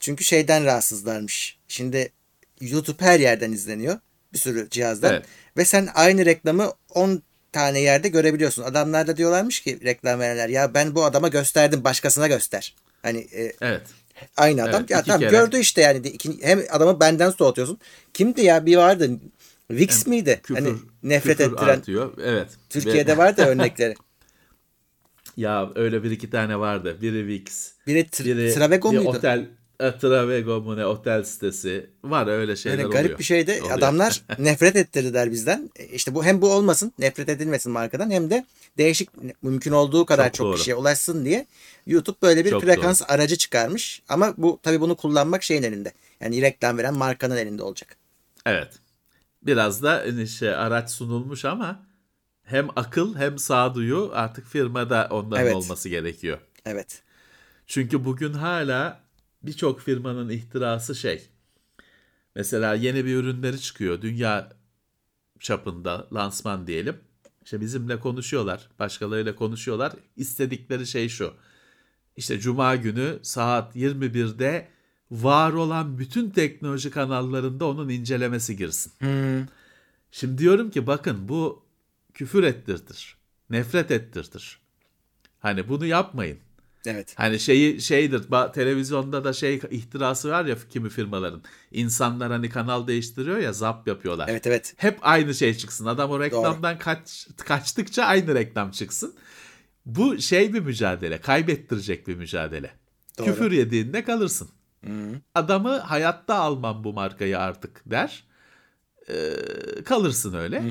Çünkü 0.00 0.24
şeyden 0.24 0.64
rahatsızlarmış. 0.64 1.58
Şimdi 1.68 2.12
YouTube 2.60 3.04
her 3.04 3.20
yerden 3.20 3.52
izleniyor. 3.52 3.98
Bir 4.32 4.38
sürü 4.38 4.70
cihazdan. 4.70 5.12
Evet. 5.12 5.24
Ve 5.56 5.64
sen 5.64 5.88
aynı 5.94 6.24
reklamı 6.24 6.72
10 6.94 7.22
tane 7.52 7.80
yerde 7.80 8.08
görebiliyorsun. 8.08 8.62
Adamlar 8.62 9.06
da 9.06 9.16
diyorlarmış 9.16 9.60
ki 9.60 9.78
reklam 9.84 10.20
verenler 10.20 10.48
ya 10.48 10.74
ben 10.74 10.94
bu 10.94 11.04
adama 11.04 11.28
gösterdim 11.28 11.84
başkasına 11.84 12.26
göster. 12.28 12.74
Hani 13.02 13.18
e, 13.18 13.52
Evet. 13.60 13.82
aynı 14.36 14.62
adam. 14.62 14.80
Evet, 14.80 14.90
ya 14.90 15.02
tamam 15.02 15.20
kere. 15.20 15.30
gördü 15.30 15.58
işte 15.58 15.80
yani. 15.82 16.08
İki- 16.08 16.42
hem 16.42 16.64
adamı 16.70 17.00
benden 17.00 17.30
soğutuyorsun. 17.30 17.78
Kimdi 18.14 18.40
ya 18.44 18.66
bir 18.66 18.76
vardı. 18.76 19.10
Vix 19.70 20.06
miydi? 20.06 20.40
Küfür, 20.42 20.54
hani 20.64 20.76
nefret 21.02 21.36
küfür 21.38 21.52
ettiren. 21.52 21.68
artıyor. 21.78 22.12
Evet. 22.24 22.48
Türkiye'de 22.70 23.12
Ve- 23.12 23.16
var 23.16 23.36
da 23.36 23.46
örnekleri. 23.48 23.94
Ya 25.36 25.70
öyle 25.74 26.02
bir 26.02 26.10
iki 26.10 26.30
tane 26.30 26.58
vardı. 26.58 26.96
Biri 27.02 27.26
Vix. 27.26 27.72
Biri 27.86 28.00
Tr- 28.00 28.24
Biri 28.24 28.54
Travego 28.54 28.92
bir 28.92 28.96
muydu? 28.98 29.08
Otel, 29.08 29.46
e, 29.80 29.98
Travego 29.98 30.60
mu 30.60 30.76
ne 30.76 30.86
otel 30.86 31.22
sitesi. 31.24 31.90
Var 32.04 32.26
öyle 32.26 32.56
şeyler 32.56 32.76
Öyle 32.78 32.86
oluyor. 32.86 33.02
garip 33.02 33.18
bir 33.18 33.24
şeydi. 33.24 33.58
Oluyor. 33.62 33.78
Adamlar 33.78 34.22
nefret 34.38 34.76
ettirdiler 34.76 35.30
bizden. 35.32 35.70
E, 35.76 35.86
İşte 35.86 36.14
bu 36.14 36.24
hem 36.24 36.42
bu 36.42 36.50
olmasın, 36.52 36.92
nefret 36.98 37.28
edilmesin 37.28 37.72
markadan 37.72 38.10
hem 38.10 38.30
de 38.30 38.46
değişik 38.78 39.08
mümkün 39.42 39.72
olduğu 39.72 40.06
kadar 40.06 40.24
Çok 40.26 40.34
çok, 40.34 40.44
doğru. 40.46 40.56
kişiye 40.56 40.76
ulaşsın 40.76 41.24
diye 41.24 41.46
YouTube 41.86 42.16
böyle 42.22 42.44
bir 42.44 42.50
Çok 42.50 42.62
frekans 42.62 43.02
aracı 43.08 43.36
çıkarmış. 43.36 44.02
Ama 44.08 44.34
bu 44.36 44.60
tabii 44.62 44.80
bunu 44.80 44.96
kullanmak 44.96 45.42
şeyin 45.42 45.62
elinde. 45.62 45.92
Yani 46.20 46.42
reklam 46.42 46.78
veren 46.78 46.94
markanın 46.94 47.36
elinde 47.36 47.62
olacak. 47.62 47.96
Evet. 48.46 48.68
Biraz 49.46 49.82
da 49.82 49.92
hani 50.06 50.28
şey, 50.28 50.54
araç 50.54 50.90
sunulmuş 50.90 51.44
ama 51.44 51.86
hem 52.42 52.68
akıl 52.76 53.16
hem 53.16 53.38
sağduyu 53.38 54.10
artık 54.14 54.46
firmada 54.46 55.08
onların 55.10 55.44
Evet. 55.44 55.54
olması 55.54 55.88
gerekiyor. 55.88 56.38
Evet. 56.64 57.02
Çünkü 57.66 58.04
bugün 58.04 58.32
hala 58.32 59.00
birçok 59.42 59.80
firmanın 59.80 60.28
ihtirası 60.28 60.94
şey. 60.94 61.28
Mesela 62.34 62.74
yeni 62.74 63.04
bir 63.04 63.14
ürünleri 63.16 63.60
çıkıyor. 63.60 64.02
Dünya 64.02 64.52
çapında 65.40 66.08
lansman 66.12 66.66
diyelim. 66.66 66.96
İşte 67.44 67.60
bizimle 67.60 68.00
konuşuyorlar. 68.00 68.68
Başkalarıyla 68.78 69.34
konuşuyorlar. 69.36 69.92
İstedikleri 70.16 70.86
şey 70.86 71.08
şu. 71.08 71.34
İşte 72.16 72.38
cuma 72.40 72.76
günü 72.76 73.18
saat 73.22 73.76
21'de 73.76 74.68
var 75.10 75.52
olan 75.52 75.98
bütün 75.98 76.30
teknoloji 76.30 76.90
kanallarında 76.90 77.66
onun 77.66 77.88
incelemesi 77.88 78.56
girsin. 78.56 78.92
Şimdi 80.10 80.38
diyorum 80.38 80.70
ki 80.70 80.86
bakın 80.86 81.28
bu 81.28 81.62
küfür 82.14 82.42
ettirtir. 82.42 83.16
Nefret 83.50 83.90
ettirtir. 83.90 84.60
Hani 85.38 85.68
bunu 85.68 85.86
yapmayın. 85.86 86.38
Evet. 86.86 87.14
Hani 87.16 87.40
şeyi 87.40 87.80
şeydir 87.80 88.22
televizyonda 88.54 89.24
da 89.24 89.32
şey 89.32 89.60
ihtirası 89.70 90.30
var 90.30 90.44
ya 90.44 90.56
kimi 90.70 90.88
firmaların. 90.88 91.42
İnsanlar 91.70 92.32
hani 92.32 92.50
kanal 92.50 92.86
değiştiriyor 92.86 93.38
ya 93.38 93.52
zap 93.52 93.88
yapıyorlar. 93.88 94.28
Evet 94.28 94.46
evet. 94.46 94.74
Hep 94.76 94.98
aynı 95.02 95.34
şey 95.34 95.54
çıksın. 95.54 95.86
Adam 95.86 96.10
o 96.10 96.20
reklamdan 96.20 96.78
kaç, 96.78 97.28
kaçtıkça 97.36 98.04
aynı 98.04 98.34
reklam 98.34 98.70
çıksın. 98.70 99.14
Bu 99.86 100.18
şey 100.18 100.54
bir 100.54 100.60
mücadele. 100.60 101.20
Kaybettirecek 101.20 102.08
bir 102.08 102.14
mücadele. 102.14 102.70
Doğru. 103.18 103.26
Küfür 103.26 103.52
yediğinde 103.52 104.04
kalırsın. 104.04 104.48
Adamı 105.34 105.78
hayatta 105.78 106.34
almam 106.34 106.84
bu 106.84 106.92
markayı 106.92 107.38
artık 107.38 107.82
der. 107.86 108.24
Ee, 109.08 109.32
kalırsın 109.84 110.34
öyle. 110.34 110.62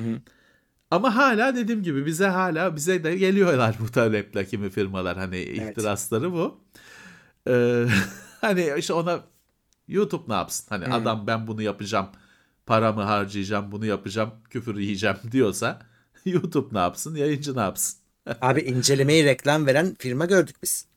Ama 0.92 1.16
hala 1.16 1.56
dediğim 1.56 1.84
gibi 1.84 2.06
bize 2.06 2.28
hala 2.28 2.76
bize 2.76 3.04
de 3.04 3.16
geliyorlar 3.18 3.76
bu 3.80 3.92
taleple 3.92 4.46
kimi 4.46 4.70
firmalar 4.70 5.18
hani 5.18 5.42
ihtirasları 5.42 6.34
bu. 6.34 6.62
Ee, 7.48 7.86
hani 8.42 8.74
işte 8.78 8.94
ona 8.94 9.20
YouTube 9.88 10.24
ne 10.28 10.34
yapsın? 10.34 10.66
Hani 10.70 10.86
adam 10.94 11.28
ben 11.28 11.48
bunu 11.48 11.62
yapacağım, 11.62 12.08
paramı 12.66 13.02
harcayacağım, 13.02 13.72
bunu 13.72 13.86
yapacağım, 13.86 14.32
küfür 14.50 14.78
yiyeceğim 14.78 15.18
diyorsa 15.32 15.82
YouTube 16.26 16.76
ne 16.76 16.80
yapsın, 16.80 17.16
yayıncı 17.16 17.56
ne 17.56 17.62
yapsın? 17.62 18.00
Abi 18.42 18.62
incelemeyi 18.62 19.26
reklam 19.26 19.66
veren 19.66 19.96
firma 20.00 20.26
gördük 20.26 20.56
biz. 20.64 20.88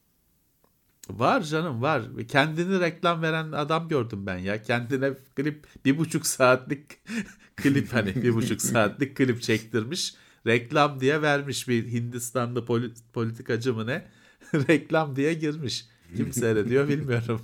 Var 1.11 1.43
canım 1.43 1.83
var. 1.83 2.03
Kendini 2.29 2.81
reklam 2.81 3.23
veren 3.23 3.53
adam 3.53 3.89
gördüm 3.89 4.27
ben 4.27 4.39
ya. 4.39 4.63
Kendine 4.63 5.11
klip 5.37 5.67
bir 5.85 5.99
buçuk 5.99 6.27
saatlik 6.27 6.99
klip 7.57 7.93
hani 7.93 8.23
bir 8.23 8.35
buçuk 8.35 8.63
saatlik 8.63 9.17
klip 9.17 9.43
çektirmiş. 9.43 10.15
Reklam 10.47 11.01
diye 11.01 11.23
vermiş 11.23 11.69
bir 11.69 11.87
Hindistanlı 11.93 12.59
poli- 12.61 12.95
politikacı 13.13 13.75
mı 13.75 13.87
ne? 13.87 14.05
reklam 14.55 15.17
diye 15.17 15.35
girmiş. 15.35 15.87
Kim 16.17 16.33
seyrediyor 16.33 16.89
bilmiyorum. 16.89 17.41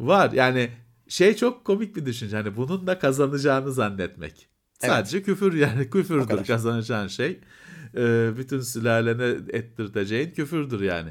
var 0.00 0.32
yani 0.32 0.70
şey 1.08 1.36
çok 1.36 1.64
komik 1.64 1.96
bir 1.96 2.06
düşünce. 2.06 2.36
Hani 2.36 2.56
bunun 2.56 2.86
da 2.86 2.98
kazanacağını 2.98 3.72
zannetmek. 3.72 4.48
Evet. 4.82 4.92
Sadece 4.92 5.22
küfür 5.22 5.54
yani 5.54 5.90
küfürdür 5.90 6.44
kazanacağın 6.44 7.08
şey. 7.08 7.40
Ee, 7.96 8.36
bütün 8.36 8.60
sülalene 8.60 9.56
ettirteceğin 9.58 10.30
küfürdür 10.30 10.80
yani. 10.80 11.10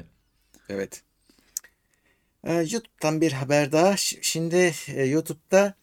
Evet. 0.68 1.02
Ee, 2.44 2.52
YouTube'dan 2.54 3.20
bir 3.20 3.32
haber 3.32 3.72
daha. 3.72 3.96
Şimdi 3.96 4.74
e, 4.94 5.04
YouTube'da 5.04 5.74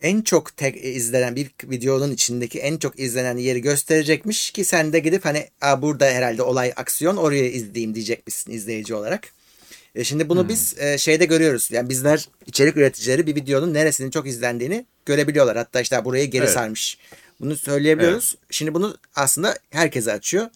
en 0.00 0.20
çok 0.22 0.56
tek 0.56 0.76
e, 0.76 0.90
izlenen 0.90 1.36
bir 1.36 1.50
videonun 1.64 2.12
içindeki 2.12 2.58
en 2.58 2.76
çok 2.76 3.00
izlenen 3.00 3.36
yeri 3.36 3.62
gösterecekmiş 3.62 4.50
ki 4.50 4.64
sen 4.64 4.92
de 4.92 4.98
gidip 4.98 5.24
hani 5.24 5.48
Aa, 5.60 5.82
burada 5.82 6.06
herhalde 6.06 6.42
olay 6.42 6.72
aksiyon 6.76 7.16
oraya 7.16 7.50
izleyeyim 7.50 7.94
diyecekmişsin 7.94 8.52
izleyici 8.52 8.94
olarak. 8.94 9.32
E, 9.94 10.04
şimdi 10.04 10.28
bunu 10.28 10.48
biz 10.48 10.78
e, 10.78 10.98
şeyde 10.98 11.24
görüyoruz. 11.24 11.68
Yani 11.72 11.88
bizler 11.88 12.28
içerik 12.46 12.76
üreticileri 12.76 13.26
bir 13.26 13.36
videonun 13.36 13.74
neresinin 13.74 14.10
çok 14.10 14.26
izlendiğini 14.26 14.86
görebiliyorlar. 15.06 15.56
Hatta 15.56 15.80
işte 15.80 16.04
burayı 16.04 16.30
geri 16.30 16.44
Evet. 16.44 16.52
sarmış. 16.52 16.98
Bunu 17.40 17.56
söyleyebiliyoruz. 17.56 18.36
Şimdi 18.50 18.74
bunu 18.74 18.96
aslında 19.14 19.54
herkese 19.70 20.12
açıyor. 20.12 20.46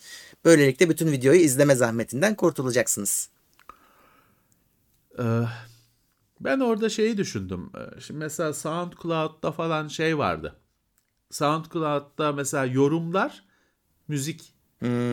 Böylelikle 0.45 0.88
bütün 0.88 1.12
videoyu 1.12 1.40
izleme 1.40 1.75
zahmetinden 1.75 2.35
kurtulacaksınız. 2.35 3.29
Ee, 5.18 5.23
ben 6.40 6.61
orada 6.61 6.88
şeyi 6.88 7.16
düşündüm. 7.16 7.71
Ee, 7.77 8.01
Şimdi 8.01 8.18
mesela 8.18 8.53
SoundCloud'da 8.53 9.53
falan 9.53 9.88
şey 9.88 10.18
vardı. 10.18 10.57
SoundCloud'da 11.31 12.33
mesela 12.33 12.64
yorumlar 12.64 13.45
müzik 14.09 14.53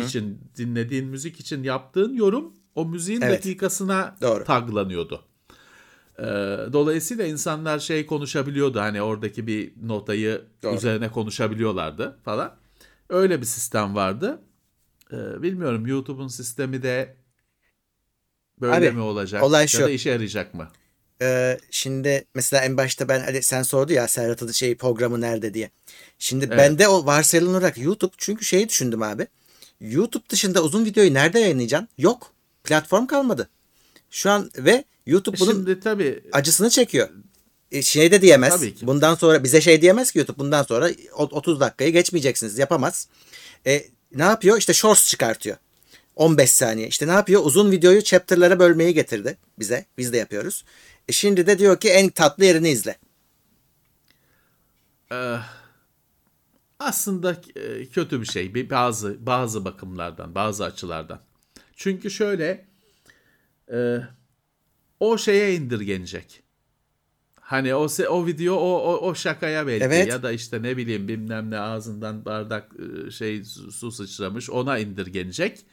için 0.05 0.51
dinlediğin 0.57 1.05
müzik 1.05 1.39
için 1.39 1.63
yaptığın 1.63 2.13
yorum 2.13 2.53
o 2.75 2.85
müziğin 2.85 3.21
Evet. 3.21 3.39
dakikasına 3.39 4.15
Doğru. 4.21 4.43
taglanıyordu. 4.43 5.25
Ee, 6.19 6.23
dolayısıyla 6.73 7.25
insanlar 7.25 7.79
şey 7.79 8.05
konuşabiliyordu 8.05 8.79
hani 8.79 9.01
oradaki 9.01 9.47
bir 9.47 9.73
notayı 9.83 10.41
Doğru. 10.63 10.75
üzerine 10.75 11.11
konuşabiliyorlardı 11.11 12.19
falan. 12.25 12.55
Öyle 13.09 13.41
bir 13.41 13.45
sistem 13.45 13.95
vardı. 13.95 14.41
Ee, 15.13 15.41
bilmiyorum 15.41 15.87
YouTube'un 15.87 16.27
sistemi 16.27 16.83
de 16.83 17.15
böyle 18.61 18.89
Abi, 18.89 18.91
mi 18.91 19.01
olacak 19.01 19.43
olay 19.43 19.63
ya 19.63 19.67
şu. 19.67 19.79
da 19.79 19.89
işe 19.89 20.09
yarayacak 20.09 20.53
mı? 20.53 20.67
Ee, 21.21 21.57
şimdi 21.71 22.25
mesela 22.35 22.63
en 22.63 22.77
başta 22.77 23.09
ben 23.09 23.19
hani 23.19 23.43
sen 23.43 23.63
sordu 23.63 23.93
ya 23.93 24.07
Serhat'ın 24.07 24.51
şey 24.51 24.77
programı 24.77 25.21
nerede 25.21 25.53
diye. 25.53 25.71
Şimdi 26.19 26.45
Evet. 26.45 26.57
ben 26.57 26.79
de 26.79 26.87
o 26.87 27.05
varsayılan 27.05 27.49
olarak 27.51 27.77
YouTube 27.77 28.13
çünkü 28.17 28.45
şeyi 28.45 28.69
düşündüm 28.69 29.01
abi. 29.01 29.27
YouTube 29.81 30.23
dışında 30.29 30.63
uzun 30.63 30.85
videoyu 30.85 31.13
nerede 31.13 31.39
yayınlayacaksın? 31.39 31.89
Yok. 31.97 32.33
Platform 32.63 33.05
kalmadı. 33.05 33.49
Şu 34.11 34.29
an 34.31 34.51
ve 34.57 34.83
YouTube 35.05 35.39
bunun 35.39 35.51
Şimdi 35.51 35.79
tabii 35.79 36.23
acısını 36.31 36.69
çekiyor. 36.69 37.09
E, 37.71 37.81
şey 37.81 38.11
de 38.11 38.21
diyemez. 38.21 38.55
Tabii 38.55 38.75
ki. 38.75 38.87
Bundan 38.87 39.15
sonra 39.15 39.43
bize 39.43 39.61
şey 39.61 39.81
diyemez 39.81 40.11
ki 40.11 40.17
YouTube 40.17 40.39
bundan 40.39 40.63
sonra 40.63 40.89
o- 41.15 41.23
30 41.31 41.59
dakikayı 41.59 41.93
geçmeyeceksiniz. 41.93 42.57
Yapamaz. 42.57 43.07
E, 43.67 43.85
ne 44.15 44.23
yapıyor? 44.23 44.57
İşte 44.57 44.73
shorts 44.73 45.09
çıkartıyor. 45.09 45.57
15 46.15 46.51
saniye. 46.51 46.87
İşte 46.87 47.07
ne 47.07 47.11
yapıyor? 47.11 47.41
Uzun 47.45 47.71
videoyu 47.71 48.03
chapter'lara 48.03 48.59
bölmeyi 48.59 48.93
getirdi 48.93 49.37
bize. 49.59 49.85
Biz 49.97 50.13
de 50.13 50.17
yapıyoruz. 50.17 50.65
E 51.07 51.11
şimdi 51.11 51.47
de 51.47 51.59
diyor 51.59 51.79
ki 51.79 51.89
en 51.89 52.09
tatlı 52.09 52.45
yerini 52.45 52.69
izle. 52.69 52.97
aslında 56.79 57.41
e, 57.55 57.85
kötü 57.85 58.21
bir 58.21 58.25
şey 58.25 58.69
bazı 58.69 59.25
bazı 59.25 59.65
bakımlardan 59.65 60.35
bazı 60.35 60.65
açılardan. 60.65 61.21
Çünkü 61.75 62.11
şöyle 62.11 62.65
e, 63.73 63.97
o 64.99 65.17
şeye 65.17 65.55
indirgenecek. 65.55 66.43
Hani 67.41 67.75
o 67.75 67.87
o 68.09 68.25
video 68.25 68.55
o 68.55 68.79
o, 68.93 68.97
o 69.09 69.15
şakaya 69.15 69.67
belki 69.67 69.85
Evet. 69.85 70.07
ya 70.07 70.23
da 70.23 70.31
işte 70.31 70.61
ne 70.63 70.77
bileyim 70.77 71.07
bilmem 71.07 71.51
ne 71.51 71.59
ağzından 71.59 72.25
bardak 72.25 72.71
e, 73.07 73.11
şey 73.11 73.43
su, 73.43 73.91
sıçramış 73.91 74.49
ona 74.49 74.77
indirgenecek. 74.77 75.65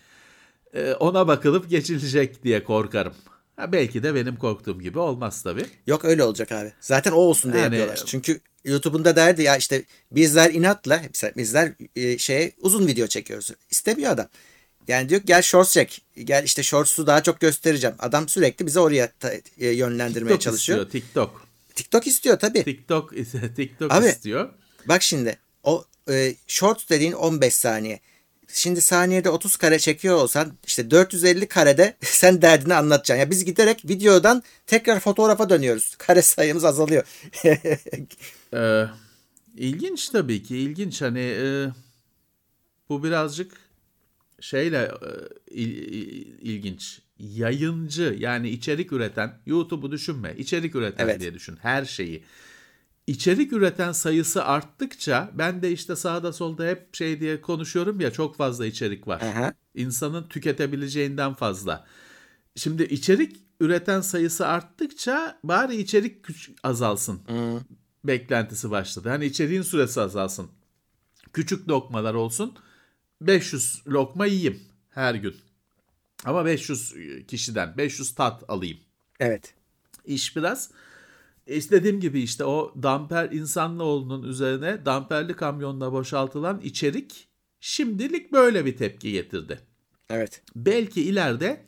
E, 0.75 0.93
ona 0.93 1.29
bakılıp 1.29 1.71
geçilecek 1.71 2.45
diye 2.45 2.65
korkarım. 2.65 3.15
Ha, 3.57 3.73
belki 3.73 4.03
de 4.03 4.15
benim 4.15 4.37
korktuğum 4.37 4.81
gibi 4.81 4.99
olmaz 4.99 5.43
tabii. 5.43 5.67
Yok 5.87 6.05
öyle 6.05 6.25
olacak 6.25 6.53
abi. 6.53 6.73
Zaten 6.81 7.13
o 7.13 7.17
olsun 7.17 7.53
diye 7.53 7.63
Yani- 7.63 7.75
yapıyorlar. 7.77 8.05
Çünkü 8.07 8.41
YouTube'un 8.65 9.05
da 9.05 9.17
derdi 9.17 9.43
ya 9.43 9.57
işte 9.57 9.85
bizler 10.13 10.51
inatla 10.51 11.03
bizler 11.37 11.73
e, 11.97 12.19
şey 12.19 12.53
uzun 12.61 12.87
video 12.87 13.07
çekiyoruz. 13.07 13.51
İstemiyor 13.71 14.11
adam. 14.13 14.27
Yani 14.89 15.09
diyor 15.09 15.21
gel 15.25 15.43
shorts 15.43 15.73
çek. 15.73 16.03
Gel 16.25 16.45
işte 16.45 16.63
shorts'u 16.63 17.07
daha 17.07 17.23
çok 17.23 17.41
göstereceğim. 17.41 17.97
Adam 17.99 18.29
sürekli 18.29 18.67
bizi 18.67 18.81
oraya 18.81 19.13
ta- 19.21 19.33
e, 19.59 19.67
yönlendirmeye 19.69 20.35
TikTok 20.35 20.41
çalışıyor. 20.41 20.79
istiyor, 20.87 21.03
TikTok. 21.05 21.47
TikTok 21.75 22.07
istiyor 22.07 22.39
tabii. 22.39 22.65
TikTok 22.65 23.13
TikTok 23.57 23.93
Abi- 23.93 24.07
istiyor. 24.07 24.49
Bak 24.89 25.03
şimdi 25.03 25.39
o 25.63 25.85
e, 26.11 26.35
short 26.47 26.91
dediğin 26.91 27.13
15 27.13 27.55
saniye. 27.55 28.01
Şimdi 28.49 28.81
saniyede 28.81 29.31
30 29.31 29.57
kare 29.57 29.79
çekiyor 29.79 30.17
olsan 30.17 30.53
işte 30.67 30.91
450 30.91 31.49
karede 31.49 31.97
sen 32.03 32.43
derdini 32.43 32.75
anlatacaksın. 32.75 33.21
Ya 33.21 33.31
biz 33.31 33.45
giderek 33.45 33.85
videodan 33.89 34.43
tekrar 34.67 35.01
fotoğrafa 35.01 35.51
dönüyoruz. 35.51 35.95
Kare 35.99 36.23
sayımız 36.23 36.65
azalıyor. 36.65 37.05
Ee, 38.55 38.85
ilginç 39.57 40.09
tabii 40.09 40.43
ki 40.43 40.57
ilginç 40.59 41.03
hani 41.03 41.21
e, 41.21 41.69
bu 42.89 43.05
birazcık 43.05 43.53
şeyle 44.41 44.79
e, 44.79 45.11
il- 45.55 45.93
il- 45.93 46.39
ilginç 46.41 47.01
yayıncı 47.19 48.17
yani 48.19 48.49
içerik 48.51 48.93
üreten 48.93 49.39
YouTube'u 49.47 49.93
düşünme 49.93 50.35
içerik 50.39 50.75
üreten 50.75 51.05
Evet. 51.05 51.21
diye 51.21 51.35
düşün 51.35 51.57
her 51.63 51.85
şeyi 51.85 52.25
içerik 53.07 53.53
üreten 53.53 53.93
sayısı 53.93 54.45
arttıkça 54.45 55.31
ben 55.35 55.63
de 55.63 55.73
işte 55.73 55.97
sağda 55.97 56.33
solda 56.33 56.67
hep 56.67 56.95
şey 56.95 57.21
diye 57.21 57.41
konuşuyorum 57.41 58.01
ya 58.01 58.11
çok 58.13 58.37
fazla 58.37 58.67
içerik 58.67 59.09
var 59.09 59.21
Aha. 59.21 59.55
insanın 59.75 60.29
tüketebileceğinden 60.29 61.35
fazla. 61.35 61.87
Şimdi 62.57 62.83
içerik 62.83 63.37
üreten 63.61 64.01
sayısı 64.01 64.47
arttıkça 64.47 65.39
bari 65.45 65.77
içerik 65.77 66.25
küç- 66.25 66.51
azalsın. 66.63 67.21
Beklentisi 68.05 68.71
başladı. 68.71 69.09
Hani 69.09 69.25
içeriğin 69.25 69.63
süresi 69.63 70.01
azalsın. 70.01 70.49
Küçük 71.33 71.69
lokmalar 71.69 72.15
olsun. 72.15 72.55
500 73.21 73.83
lokma 73.87 74.27
yiyeyim 74.27 74.63
her 74.91 75.15
gün. 75.15 75.37
Ama 76.25 76.45
500 76.45 76.95
kişiden 77.29 77.77
500 77.77 78.15
tat 78.15 78.45
alayım. 78.49 78.79
Evet. 79.21 79.55
İş 80.05 80.37
biraz 80.37 80.71
istediğim 81.47 82.01
gibi 82.01 82.21
işte 82.21 82.45
o 82.45 82.75
damper 82.83 83.31
insanoğlunun 83.31 84.23
üzerine 84.29 84.87
damperli 84.87 85.37
kamyonla 85.37 85.93
boşaltılan 85.93 86.61
içerik 86.61 87.29
şimdilik 87.61 88.33
böyle 88.33 88.67
bir 88.67 88.77
tepki 88.77 89.13
getirdi. 89.13 89.61
Evet. 90.11 90.43
Belki 90.57 91.03
ileride 91.03 91.67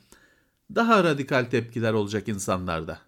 daha 0.74 1.04
radikal 1.04 1.44
tepkiler 1.44 1.92
olacak 1.92 2.28
insanlarda. 2.28 2.98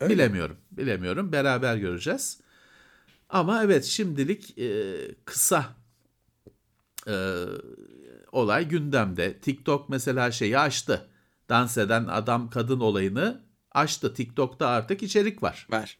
Öyle. 0.00 0.14
Bilemiyorum. 0.14 0.56
Bilemiyorum. 0.70 1.32
Beraber 1.32 1.76
göreceğiz. 1.76 2.40
Ama 3.28 3.64
evet 3.64 3.84
şimdilik 3.84 4.58
e, 4.58 4.94
kısa 5.24 5.77
e, 7.06 7.44
olay 8.32 8.68
gündemde. 8.68 9.38
TikTok 9.38 9.88
mesela 9.88 10.30
şeyi 10.30 10.58
açtı. 10.58 11.08
Dans 11.48 11.78
eden 11.78 12.04
adam 12.04 12.50
kadın 12.50 12.80
olayını 12.80 13.42
açtı. 13.72 14.14
TikTok'ta 14.14 14.68
artık 14.68 15.02
içerik 15.02 15.42
var. 15.42 15.66
Var. 15.70 15.98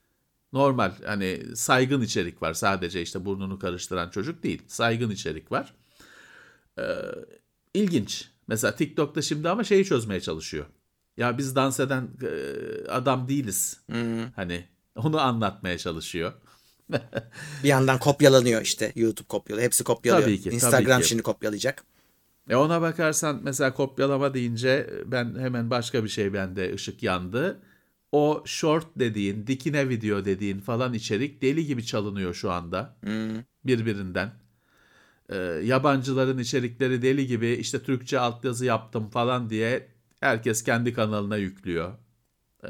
Normal 0.53 0.93
hani 1.07 1.57
saygın 1.57 2.01
içerik 2.01 2.43
var. 2.43 2.55
Sadece 2.55 3.03
işte 3.03 3.25
burnunu 3.25 3.59
karıştıran 3.59 4.11
çocuk 4.11 4.43
değil. 4.43 4.63
Saygın 4.67 5.11
içerik 5.11 5.53
var. 5.53 5.75
Ee, 6.79 6.83
ilginç. 7.75 8.31
Mesela 8.47 8.77
TikTok'ta 8.77 9.23
şimdi 9.23 9.49
ama 9.49 9.65
şeyi 9.65 9.85
çözmeye 9.85 10.21
çalışıyor. 10.21 10.67
Ya 11.17 11.39
biz 11.39 11.57
dans 11.57 11.81
eden 11.81 12.09
e, 12.23 12.31
adam 12.89 13.29
değiliz. 13.29 13.81
Hani 14.37 14.65
onu 14.97 15.21
anlatmaya 15.21 15.79
çalışıyor. 15.79 16.33
Bir 17.65 17.69
yandan 17.69 17.99
kopyalanıyor 17.99 18.63
işte. 18.63 18.93
YouTube 18.97 19.29
kopyalıyor. 19.29 19.67
Hepsi 19.67 19.85
kopyalıyor. 19.85 20.27
Tabii 20.27 20.37
ki, 20.37 20.45
tabii 20.45 20.55
Instagram 20.55 21.01
ki. 21.01 21.09
şimdi 21.09 21.23
kopyalayacak. 21.23 21.85
E 22.49 22.57
ona 22.57 22.83
bakarsan 22.83 23.41
mesela 23.43 23.75
kopyalama 23.75 24.35
deyince 24.35 24.91
ben 25.07 25.35
hemen 25.39 25.71
başka 25.71 26.05
bir 26.05 26.09
şey 26.09 26.33
bende 26.33 26.75
ışık 26.75 27.03
yandı. 27.03 27.61
O 28.13 28.43
short 28.47 28.87
dediğin, 28.97 29.47
dikine 29.47 29.89
video 29.89 30.25
dediğin 30.25 30.61
falan 30.61 30.95
içerik 30.95 31.43
deli 31.43 31.67
gibi 31.67 31.87
çalınıyor 31.87 32.35
şu 32.35 32.51
anda 32.51 32.97
birbirinden. 33.65 34.33
Ee, 35.29 35.37
yabancıların 35.65 36.39
içerikleri 36.39 37.03
deli 37.03 37.27
gibi 37.27 37.49
işte 37.49 37.83
Türkçe 37.83 38.19
altyazı 38.19 38.65
yaptım 38.65 39.11
falan 39.11 39.51
diye 39.51 39.89
herkes 40.21 40.63
kendi 40.63 40.93
kanalına 40.93 41.37
yüklüyor. 41.37 41.93
Ee, 42.65 42.69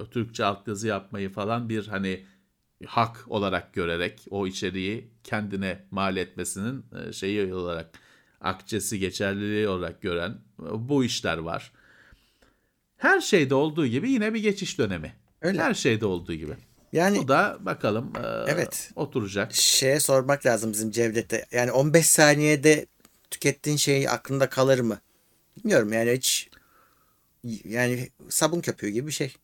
o 0.00 0.10
Türkçe 0.10 0.44
altyazı 0.44 0.86
yapmayı 0.86 1.32
falan 1.32 1.68
bir 1.68 1.86
hani 1.86 2.24
hak 2.86 3.24
olarak 3.26 3.72
görerek 3.74 4.26
o 4.30 4.46
içeriği 4.46 5.10
kendine 5.24 5.84
mal 5.90 6.16
etmesinin 6.16 6.84
e, 7.08 7.12
şeyi 7.12 7.54
olarak 7.54 7.98
akçesi 8.40 8.98
geçerliliği 8.98 9.68
olarak 9.68 10.02
gören 10.02 10.30
e, 10.62 10.66
bu 10.88 11.04
işler 11.04 11.38
var. 11.38 11.72
Her 12.96 13.20
şeyde 13.20 13.54
olduğu 13.54 13.86
gibi 13.86 14.10
yine 14.10 14.34
bir 14.34 14.42
geçiş 14.42 14.78
dönemi. 14.78 15.12
Öyle. 15.42 15.62
Her 15.62 15.74
şeyde 15.74 16.06
olduğu 16.06 16.34
gibi. 16.34 16.56
Yani 16.92 17.18
Bu 17.18 17.28
da 17.28 17.56
bakalım 17.60 18.12
e, 18.16 18.20
Evet. 18.46 18.90
oturacak. 18.96 19.54
şeye 19.54 20.00
sormak 20.00 20.46
lazım 20.46 20.72
bizim 20.72 20.90
Cevdet'e. 20.90 21.46
Yani 21.52 21.72
15 21.72 22.06
saniyede 22.06 22.86
tükettiğin 23.30 23.76
şey 23.76 24.08
aklında 24.08 24.48
kalır 24.48 24.78
mı? 24.80 24.98
Bilmiyorum 25.56 25.92
yani 25.92 26.12
hiç 26.12 26.50
yani 27.64 28.08
sabun 28.28 28.60
köpüğü 28.60 28.88
gibi 28.88 29.06
bir 29.06 29.12
şey. 29.12 29.34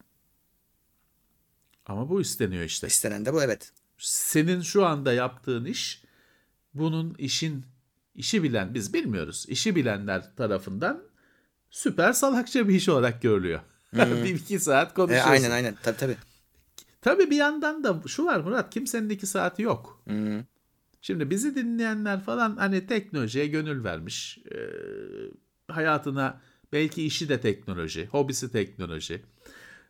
Ama 1.90 2.08
bu 2.08 2.20
isteniyor 2.20 2.64
işte. 2.64 2.86
İstenen 2.86 3.26
de 3.26 3.32
bu 3.32 3.42
evet. 3.42 3.72
Senin 3.98 4.60
şu 4.60 4.86
anda 4.86 5.12
yaptığın 5.12 5.64
iş 5.64 6.02
bunun 6.74 7.14
işin 7.18 7.64
işi 8.14 8.42
bilen 8.42 8.74
biz 8.74 8.94
bilmiyoruz. 8.94 9.46
İşi 9.48 9.76
bilenler 9.76 10.36
tarafından 10.36 11.02
süper 11.70 12.12
salakça 12.12 12.68
bir 12.68 12.74
iş 12.74 12.88
olarak 12.88 13.22
görülüyor. 13.22 13.60
bir 13.94 14.34
iki 14.34 14.60
saat 14.60 14.90
E, 14.90 14.94
konuşuyorsun. 14.94 15.30
aynen 15.30 15.50
aynen 15.50 15.76
tabii 15.82 15.96
tabii. 15.96 16.16
Tabii 17.02 17.30
bir 17.30 17.36
yandan 17.36 17.84
da 17.84 18.02
şu 18.06 18.24
var 18.24 18.40
Murat 18.40 18.70
kimsenin 18.74 19.08
iki 19.08 19.26
saati 19.26 19.62
yok. 19.62 20.02
Hı. 20.08 20.44
Şimdi 21.02 21.30
bizi 21.30 21.54
dinleyenler 21.54 22.20
falan 22.20 22.56
hani 22.56 22.86
teknolojiye 22.86 23.46
gönül 23.46 23.84
vermiş. 23.84 24.38
Ee, 24.52 24.56
hayatına 25.68 26.40
belki 26.72 27.06
işi 27.06 27.28
de 27.28 27.40
teknoloji, 27.40 28.06
hobisi 28.06 28.52
teknoloji. 28.52 29.22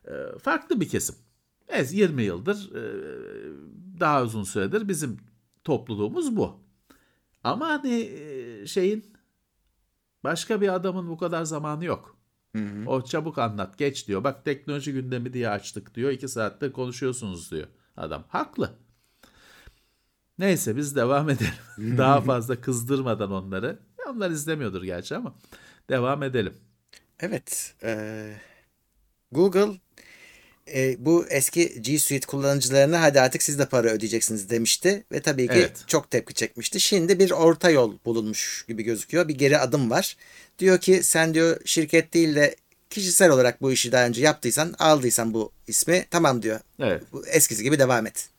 Ee, 0.07 0.11
farklı 0.39 0.81
bir 0.81 0.89
kesim. 0.89 1.15
Ez 1.71 1.93
20 1.93 2.23
yıldır 2.23 2.75
e, 2.75 2.81
daha 3.99 4.23
uzun 4.23 4.43
süredir 4.43 4.87
bizim 4.87 5.17
topluluğumuz 5.63 6.35
bu. 6.35 6.59
Ama 7.43 7.67
hani 7.69 8.01
e, 8.01 8.67
şeyin 8.67 9.13
başka 10.23 10.61
bir 10.61 10.73
adamın 10.75 11.09
bu 11.09 11.17
kadar 11.17 11.43
zamanı 11.43 11.85
yok. 11.85 12.17
O 12.87 13.01
çabuk 13.01 13.37
anlat 13.37 13.77
geç 13.77 14.07
diyor. 14.07 14.23
Bak 14.23 14.45
teknoloji 14.45 14.93
gündemi 14.93 15.33
diye 15.33 15.49
açtık 15.49 15.95
diyor. 15.95 16.11
İki 16.11 16.27
saatte 16.27 16.71
konuşuyorsunuz 16.71 17.51
diyor 17.51 17.67
adam. 17.97 18.23
Haklı. 18.27 18.73
Neyse 20.39 20.77
biz 20.77 20.95
devam 20.95 21.29
edelim. 21.29 21.97
Daha 21.97 22.21
fazla 22.21 22.61
kızdırmadan 22.61 23.31
onları. 23.31 23.79
Onlar 24.09 24.31
izlemiyordur 24.31 24.83
gerçi 24.83 25.15
ama 25.15 25.35
devam 25.89 26.23
edelim. 26.23 26.53
Evet. 27.19 27.75
e, 27.83 28.33
Google 29.31 29.79
e, 30.67 31.05
bu 31.05 31.25
eski 31.29 31.81
G 31.81 31.99
Suite 31.99 32.27
kullanıcılarına 32.27 33.01
hadi 33.01 33.21
artık 33.21 33.43
siz 33.43 33.59
de 33.59 33.65
para 33.65 33.87
ödeyeceksiniz 33.89 34.49
demişti 34.49 35.03
ve 35.11 35.21
tabii 35.21 35.47
ki 35.47 35.53
Evet. 35.55 35.83
çok 35.87 36.11
tepki 36.11 36.33
çekmişti. 36.33 36.79
Şimdi 36.79 37.19
bir 37.19 37.31
orta 37.31 37.69
yol 37.69 37.97
bulunmuş 38.05 38.65
gibi 38.67 38.83
gözüküyor. 38.83 39.27
Bir 39.27 39.35
geri 39.35 39.57
adım 39.57 39.89
var. 39.89 40.17
Diyor 40.59 40.79
ki 40.79 41.03
sen 41.03 41.33
diyor 41.33 41.61
şirket 41.65 42.13
değil 42.13 42.35
de 42.35 42.55
kişisel 42.89 43.29
olarak 43.31 43.61
bu 43.61 43.71
işi 43.71 43.91
daha 43.91 44.05
önce 44.05 44.21
yaptıysan, 44.21 44.75
aldıysan 44.79 45.33
bu 45.33 45.51
ismi 45.67 46.05
tamam 46.11 46.41
diyor. 46.41 46.59
Evet. 46.79 47.03
Eskisi 47.27 47.63
gibi 47.63 47.79
devam 47.79 48.07
et. 48.07 48.29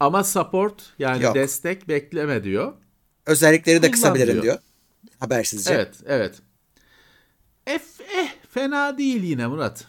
Ama 0.00 0.24
support 0.24 0.74
yani 0.98 1.22
Yok. 1.22 1.34
destek 1.34 1.88
bekleme 1.88 2.44
diyor. 2.44 2.72
Özellikleri 3.26 3.82
de 3.82 3.90
kısabilirim 3.90 4.32
diyor. 4.32 4.42
diyor. 4.42 4.58
Habersizce. 5.20 5.74
Evet, 5.74 5.94
evet. 6.06 6.34
Eh, 7.66 7.80
eh, 8.16 8.28
fena 8.50 8.98
değil 8.98 9.22
yine 9.22 9.46
Murat. 9.46 9.84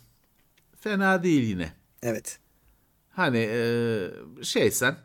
Fena 0.86 1.24
değil 1.24 1.44
yine. 1.44 1.74
Evet. 2.04 2.40
Hani 3.10 3.38
e, 3.52 4.10
şeysen 4.44 4.98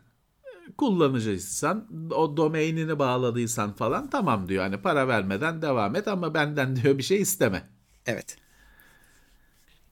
kullanıcıysan 0.77 1.87
o 2.11 2.37
domainini 2.37 2.99
bağladıysan 2.99 3.73
falan 3.73 4.09
tamam 4.09 4.49
diyor. 4.49 4.63
Hani 4.63 4.81
para 4.81 5.07
vermeden 5.07 5.61
devam 5.61 5.95
et 5.95 6.07
ama 6.07 6.33
benden 6.33 6.75
diyor 6.83 6.97
bir 6.97 7.03
şey 7.03 7.21
isteme. 7.21 7.69
Evet. 8.05 8.37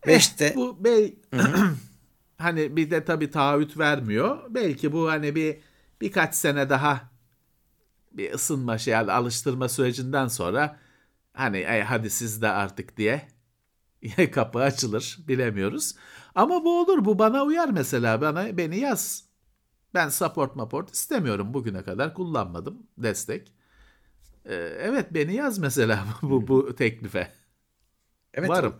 Ve 0.07 0.15
işte 0.17 0.45
Eh, 0.45 0.55
Bu 0.55 0.83
bel 0.83 1.11
hani 2.37 2.75
bir 2.77 2.91
de 2.91 3.05
tabii 3.05 3.31
taahhüt 3.31 3.77
vermiyor. 3.77 4.37
Belki 4.49 4.91
bu 4.91 5.09
hani 5.11 5.35
bir 5.35 5.57
birkaç 6.01 6.35
sene 6.35 6.69
daha 6.69 7.09
bir 8.11 8.33
ısınma 8.33 8.77
şey 8.77 8.95
alıştırma 8.95 9.69
sürecinden 9.69 10.27
sonra 10.27 10.79
hani 11.33 11.57
"Ey, 11.57 11.81
hadi 11.81 12.09
siz 12.09 12.41
de 12.41 12.47
artık 12.49 12.97
diye 12.97 13.27
kapı 14.31 14.59
açılır 14.59 15.17
bilemiyoruz. 15.27 15.95
Ama 16.35 16.63
bu 16.65 16.81
olur 16.81 17.05
bu 17.05 17.19
bana 17.19 17.43
uyar 17.43 17.69
mesela 17.69 18.21
bana 18.21 18.57
beni 18.57 18.79
yaz. 18.79 19.23
Ben 19.93 20.09
support 20.09 20.55
maport 20.55 20.93
istemiyorum 20.93 21.53
bugüne 21.53 21.83
kadar 21.83 22.13
kullanmadım 22.13 22.87
destek. 22.97 23.53
Ee, 24.45 24.55
evet 24.79 25.13
beni 25.13 25.35
yaz 25.35 25.57
mesela 25.59 26.05
bu 26.21 26.47
bu 26.47 26.75
teklife. 26.75 27.31
evet, 28.33 28.49
Varım. 28.49 28.75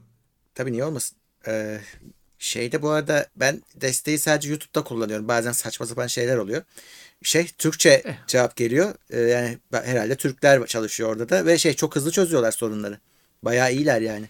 Tabii 0.55 0.71
niye 0.71 0.83
olmasın? 0.85 1.17
Ee, 1.47 1.79
Şeyde 2.41 2.81
bu 2.81 2.89
arada 2.89 3.27
ben 3.35 3.61
desteği 3.75 4.19
sadece 4.19 4.49
YouTube'da 4.49 4.83
kullanıyorum. 4.83 5.27
Bazen 5.27 5.51
saçma 5.51 5.85
sapan 5.85 6.07
şeyler 6.07 6.37
oluyor. 6.37 6.63
Şey 7.23 7.47
Türkçe 7.47 8.01
Eh. 8.05 8.13
cevap 8.27 8.55
geliyor. 8.55 8.95
Ee, 9.09 9.19
yani 9.19 9.57
herhalde 9.71 10.15
Türkler 10.15 10.65
çalışıyor 10.65 11.09
orada 11.09 11.29
da 11.29 11.45
ve 11.45 11.57
şey 11.57 11.73
çok 11.73 11.95
hızlı 11.95 12.11
çözüyorlar 12.11 12.51
sorunları. 12.51 12.99
Bayağı 13.43 13.73
iyiler 13.73 14.01
yani. 14.01 14.29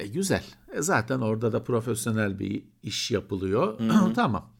E, 0.00 0.06
güzel. 0.06 0.44
E, 0.72 0.82
zaten 0.82 1.20
orada 1.20 1.52
da 1.52 1.64
profesyonel 1.64 2.38
bir 2.38 2.64
iş 2.82 3.10
yapılıyor. 3.10 3.78
tamam. 4.14 4.50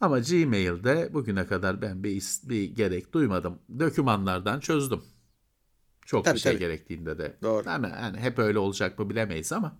Ama 0.00 0.18
Gmail'de 0.18 1.10
bugüne 1.14 1.46
kadar 1.46 1.82
ben 1.82 2.04
bir, 2.04 2.10
is- 2.10 2.48
bir 2.48 2.64
gerek 2.64 3.12
duymadım. 3.14 3.58
Dokümanlardan 3.78 4.60
çözdüm. 4.60 5.02
Çok 6.06 6.24
Tabii, 6.24 6.34
bir 6.34 6.40
şey 6.40 6.52
tabii. 6.52 6.58
gerektiğinde 6.60 7.18
de. 7.18 7.36
Doğru. 7.42 7.68
Yani, 7.68 7.86
yani 7.86 8.18
hep 8.18 8.38
öyle 8.38 8.58
olacak 8.58 8.98
mı 8.98 9.10
bilemeyiz 9.10 9.52
ama 9.52 9.76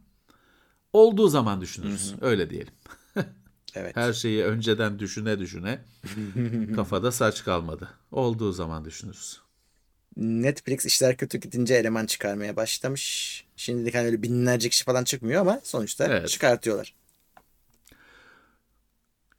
olduğu 0.92 1.28
zaman 1.28 1.60
düşünürüz. 1.60 2.14
Öyle 2.20 2.50
diyelim. 2.50 2.72
Evet. 3.74 3.96
Her 3.96 4.12
şeyi 4.12 4.44
önceden 4.44 4.98
düşüne 4.98 5.38
düşüne 5.38 5.84
kafada 6.76 7.12
saç 7.12 7.44
kalmadı. 7.44 7.88
Olduğu 8.10 8.52
zaman 8.52 8.84
düşünürüz. 8.84 9.40
Netflix 10.18 10.87
işler 10.87 11.16
kötü 11.16 11.38
gidince 11.38 11.74
eleman 11.74 12.07
çıkarmaya 12.07 12.57
başlamış. 12.57 13.44
Şimdilik 13.57 13.94
hani 13.94 14.07
öyle 14.07 14.22
binlerce 14.22 14.68
kişi 14.68 14.85
falan 14.85 15.04
çıkmıyor 15.04 15.40
ama 15.40 15.61
sonuçta 15.64 16.04
Evet. 16.07 16.28
çıkartıyorlar. 16.28 16.94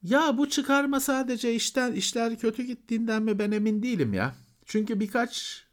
Ya 0.04 0.38
bu 0.38 0.50
çıkarma 0.50 1.00
sadece 1.00 1.54
işten 1.56 1.92
işler 1.94 2.40
kötü 2.40 2.64
gittiğinden 2.64 3.24
mi 3.24 3.40
ben 3.40 3.52
emin 3.52 3.84
değilim 3.84 4.14
ya. 4.14 4.36
Çünkü 4.66 5.00
birkaç 5.00 5.64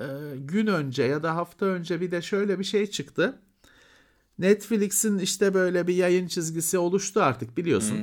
e, 0.00 0.06
gün 0.36 0.66
önce 0.66 1.02
ya 1.02 1.22
da 1.22 1.36
hafta 1.36 1.66
önce 1.66 2.00
bir 2.00 2.10
de 2.10 2.22
şöyle 2.22 2.58
bir 2.58 2.64
şey 2.64 2.86
çıktı. 2.86 3.38
Netflix'in 4.38 5.18
işte 5.18 5.54
böyle 5.54 5.86
bir 5.86 5.94
yayın 5.94 6.28
çizgisi 6.28 6.78
oluştu 6.78 7.22
artık 7.22 7.56
biliyorsun. 7.56 7.98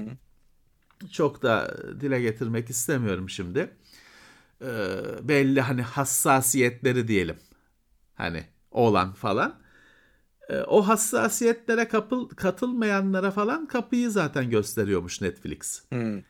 Çok 1.12 1.42
da 1.42 1.78
dile 2.02 2.22
getirmek 2.22 2.70
istemiyorum 2.70 3.30
şimdi. 3.30 3.70
E, 4.62 4.68
belli 5.22 5.62
hani 5.62 5.82
hassasiyetleri 5.82 7.08
diyelim. 7.08 7.38
Hani 8.16 8.44
olan 8.72 9.14
falan. 9.14 9.60
E, 10.50 10.58
o 10.58 10.88
hassasiyetlere 10.88 11.88
kapıl, 11.88 12.30
katılmayanlara 12.30 13.32
falan 13.32 13.66
kapıyı 13.66 14.12
zaten 14.12 14.50
gösteriyormuş 14.50 15.22
Netflix. 15.22 15.82
Hmm. 15.90 16.22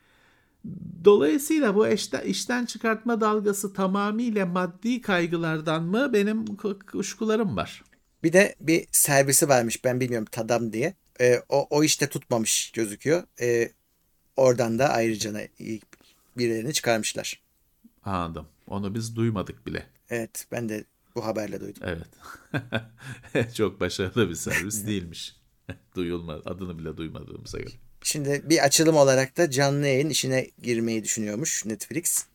Dolayısıyla 1.04 1.74
bu 1.74 1.88
işten, 1.88 2.20
işten 2.20 2.66
çıkartma 2.66 3.20
dalgası 3.20 3.72
tamamıyla 3.72 4.46
maddi 4.46 5.00
kaygılardan 5.00 5.82
mı 5.82 6.12
benim 6.12 6.44
ku- 6.44 6.86
kuşkularım 6.86 7.56
var. 7.56 7.84
Bir 8.22 8.32
de 8.32 8.54
bir 8.60 8.86
servisi 8.92 9.48
varmış 9.48 9.84
ben 9.84 10.00
bilmiyorum 10.00 10.28
Tadam 10.30 10.72
diye. 10.72 10.94
Ee, 11.20 11.42
o, 11.48 11.66
o 11.70 11.84
işte 11.84 12.06
tutmamış 12.06 12.72
gözüküyor. 12.72 13.22
Ee, 13.40 13.72
oradan 14.36 14.78
da 14.78 14.88
ayrıca 14.88 15.48
birilerini 16.38 16.72
çıkarmışlar. 16.72 17.47
Anladım. 18.04 18.48
Onu 18.66 18.94
biz 18.94 19.16
duymadık 19.16 19.66
bile. 19.66 19.86
Evet 20.10 20.46
ben 20.52 20.68
de 20.68 20.84
bu 21.14 21.24
haberle 21.24 21.60
duydum. 21.60 21.82
Evet. 21.84 23.54
Çok 23.54 23.80
başarılı 23.80 24.28
bir 24.28 24.34
servis 24.34 24.86
değilmiş. 24.86 25.36
Duyulma, 25.96 26.32
adını 26.44 26.78
bile 26.78 26.96
duymadığımıza 26.96 27.58
göre. 27.58 27.74
Şimdi 28.02 28.42
bir 28.44 28.64
açılım 28.64 28.96
olarak 28.96 29.36
da 29.36 29.50
canlı 29.50 29.86
yayın 29.86 30.08
işine 30.08 30.50
girmeyi 30.62 31.04
düşünüyormuş 31.04 31.66
Netflix. 31.66 32.26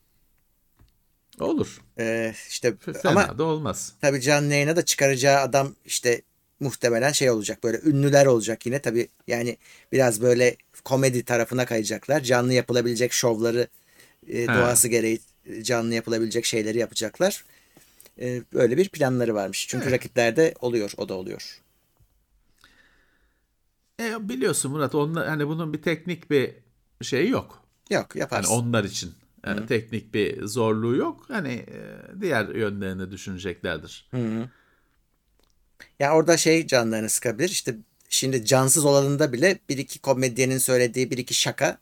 Olur. 1.39 1.81
Ee, 1.99 2.33
işte 2.49 2.75
Fena 2.77 2.99
ama 3.03 3.37
da 3.37 3.43
olmaz. 3.43 3.93
tabii 4.01 4.21
canlı 4.21 4.53
yayına 4.53 4.75
da 4.75 4.85
çıkaracağı 4.85 5.41
adam 5.41 5.75
işte 5.85 6.21
muhtemelen 6.59 7.11
şey 7.11 7.29
olacak 7.29 7.63
böyle 7.63 7.79
ünlüler 7.85 8.25
olacak 8.25 8.65
yine 8.65 8.79
tabii 8.79 9.07
yani 9.27 9.57
biraz 9.91 10.21
böyle 10.21 10.55
komedi 10.83 11.23
tarafına 11.23 11.65
kayacaklar. 11.65 12.21
Canlı 12.21 12.53
yapılabilecek 12.53 13.13
şovları 13.13 13.67
e, 14.27 14.47
doğası 14.47 14.87
gereği 14.87 15.19
canlı 15.61 15.93
yapılabilecek 15.93 16.45
şeyleri 16.45 16.77
yapacaklar. 16.77 17.43
E, 18.21 18.41
böyle 18.53 18.77
bir 18.77 18.89
planları 18.89 19.33
varmış. 19.35 19.67
Çünkü 19.69 19.91
rakiplerde 19.91 20.53
oluyor, 20.61 20.91
o 20.97 21.09
da 21.09 21.13
oluyor. 21.13 21.59
E, 23.99 24.29
biliyorsun 24.29 24.71
Murat, 24.71 24.95
onlar, 24.95 25.27
hani 25.27 25.47
bunun 25.47 25.73
bir 25.73 25.81
teknik 25.81 26.29
bir 26.31 26.53
şeyi 27.01 27.29
yok. 27.29 27.63
Yok 27.89 28.07
Hani 28.13 28.19
yaparsın. 28.19 28.53
onlar 28.53 28.83
için 28.83 29.13
yani 29.47 29.67
teknik 29.67 30.13
bir 30.13 30.45
zorluğu 30.45 30.95
yok. 30.95 31.25
Hani 31.27 31.53
e, 31.53 31.77
diğer 32.21 32.47
yönlerini 32.47 33.11
düşüneceklerdir. 33.11 34.09
Ya 35.99 36.15
orada 36.15 36.37
şey 36.37 36.67
canlarını 36.67 37.09
sıkabilir. 37.09 37.49
İşte 37.49 37.75
şimdi 38.09 38.45
cansız 38.45 38.85
olanında 38.85 39.33
bile 39.33 39.59
bir 39.69 39.77
iki 39.77 39.99
komedyenin 39.99 40.57
söylediği 40.57 41.11
bir 41.11 41.17
iki 41.17 41.33
şaka 41.33 41.77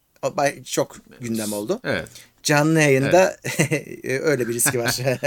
çok 0.66 0.96
gündem 1.20 1.54
oldu. 1.54 1.80
Evet. 1.84 2.10
Canlı 2.44 2.80
yayında 2.82 3.38
öyle 4.04 4.48
bir 4.48 4.54
riski 4.54 4.80
var. 4.80 4.98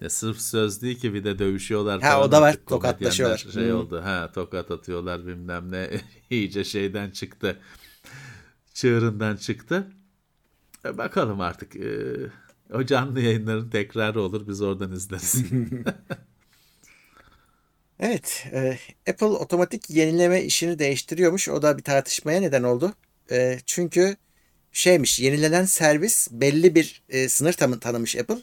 Ya 0.00 0.10
sırf 0.10 0.40
söz 0.40 0.82
değil 0.82 0.98
ki 0.98 1.14
bir 1.14 1.24
de 1.24 1.38
dövüşüyorlar 1.38 2.00
Ha, 2.00 2.10
falan 2.10 2.28
o 2.28 2.32
da 2.32 2.40
var. 2.40 2.56
Tokatlaşıyorlar. 2.66 3.46
Şey 3.52 3.72
oldu. 3.72 4.00
Ha 4.04 4.30
tokat 4.34 4.70
atıyorlar 4.70 5.26
bilmem 5.26 5.72
ne. 5.72 5.90
İyice 6.30 6.64
şeyden 6.64 7.10
çıktı. 7.10 7.56
Çığırından 8.74 9.36
çıktı. 9.36 9.86
E, 10.84 10.98
bakalım 10.98 11.40
artık. 11.40 11.76
E, 11.76 11.90
o 12.72 12.84
canlı 12.84 13.20
yayınların 13.20 13.70
tekrarı 13.70 14.20
olur. 14.22 14.48
Biz 14.48 14.62
oradan 14.62 14.92
izleriz. 14.92 15.44
Evet, 18.00 18.46
e, 18.52 18.78
Apple 19.10 19.26
otomatik 19.26 19.90
yenileme 19.90 20.42
işini 20.42 20.78
değiştiriyormuş. 20.78 21.48
O 21.48 21.62
da 21.62 21.78
bir 21.78 21.82
tartışmaya 21.82 22.40
neden 22.40 22.62
oldu. 22.62 22.92
E, 23.30 23.58
çünkü 23.66 24.16
şeymiş, 24.78 25.20
yenilenen 25.20 25.64
servis 25.64 26.28
belli 26.30 26.74
bir 26.74 27.02
e, 27.08 27.28
sınır 27.28 27.52
tanı- 27.52 27.80
tanımış 27.80 28.16
Apple. 28.16 28.38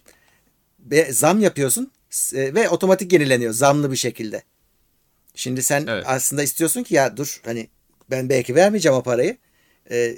Ve 0.79 1.13
zam 1.13 1.39
yapıyorsun 1.39 1.91
e, 2.33 2.53
ve 2.55 2.69
otomatik 2.69 3.13
yenileniyor 3.13 3.53
zamlı 3.53 3.91
bir 3.91 3.95
şekilde. 3.97 4.43
Şimdi 5.35 5.63
sen 5.63 5.85
Evet. 5.89 6.03
aslında 6.07 6.43
istiyorsun 6.43 6.83
ki 6.83 6.95
ya 6.95 7.17
dur 7.17 7.41
hani 7.45 7.67
ben 8.11 8.29
belki 8.29 8.55
vermeyeceğim 8.55 8.97
o 8.97 9.03
parayı. 9.03 9.37
E, 9.91 10.17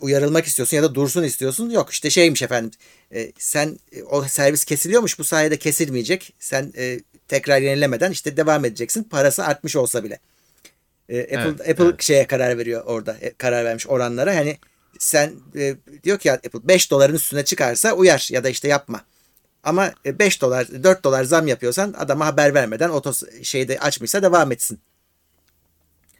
uyarılmak 0.00 0.46
istiyorsun 0.46 0.76
ya 0.76 0.82
da 0.82 0.94
dursun 0.94 1.22
istiyorsun. 1.22 1.70
Yok 1.70 1.90
işte 1.90 2.10
şeymiş 2.10 2.42
efendim. 2.42 2.70
e, 3.14 3.32
sen 3.38 3.78
e, 3.92 4.02
o 4.02 4.22
servis 4.24 4.64
kesiliyormuş 4.64 5.18
bu 5.18 5.24
sayede 5.24 5.56
kesilmeyecek. 5.56 6.34
Sen 6.38 6.72
e, 6.76 7.00
tekrar 7.28 7.60
yenilemeden 7.60 8.10
işte 8.10 8.36
devam 8.36 8.64
edeceksin. 8.64 9.04
Parası 9.04 9.44
artmış 9.44 9.76
olsa 9.76 10.04
bile. 10.04 10.18
E, 11.08 11.20
Apple 11.22 11.36
Evet, 11.38 11.60
Apple 11.70 11.84
evet. 11.84 12.02
şeye 12.02 12.26
karar 12.26 12.58
veriyor 12.58 12.82
orada. 12.86 13.16
e, 13.20 13.32
karar 13.34 13.64
vermiş 13.64 13.86
oranlara. 13.86 14.36
Hani 14.36 14.56
sen 14.98 15.32
e, 15.56 15.76
diyor 16.04 16.18
ki 16.18 16.32
Apple 16.32 16.68
5 16.68 16.90
doların 16.90 17.14
üstüne 17.14 17.44
çıkarsa 17.44 17.92
uyar 17.92 18.28
ya 18.32 18.44
da 18.44 18.48
işte 18.48 18.68
yapma. 18.68 19.04
Ama 19.64 19.92
e, 20.06 20.18
5 20.18 20.40
dolar 20.42 20.68
4 20.84 21.04
dolar 21.04 21.24
zam 21.24 21.46
yapıyorsan 21.46 21.94
adama 21.98 22.26
haber 22.26 22.54
vermeden 22.54 22.88
otos 22.88 23.22
şeyde 23.42 23.78
açmışsa 23.78 24.22
devam 24.22 24.52
etsin. 24.52 24.80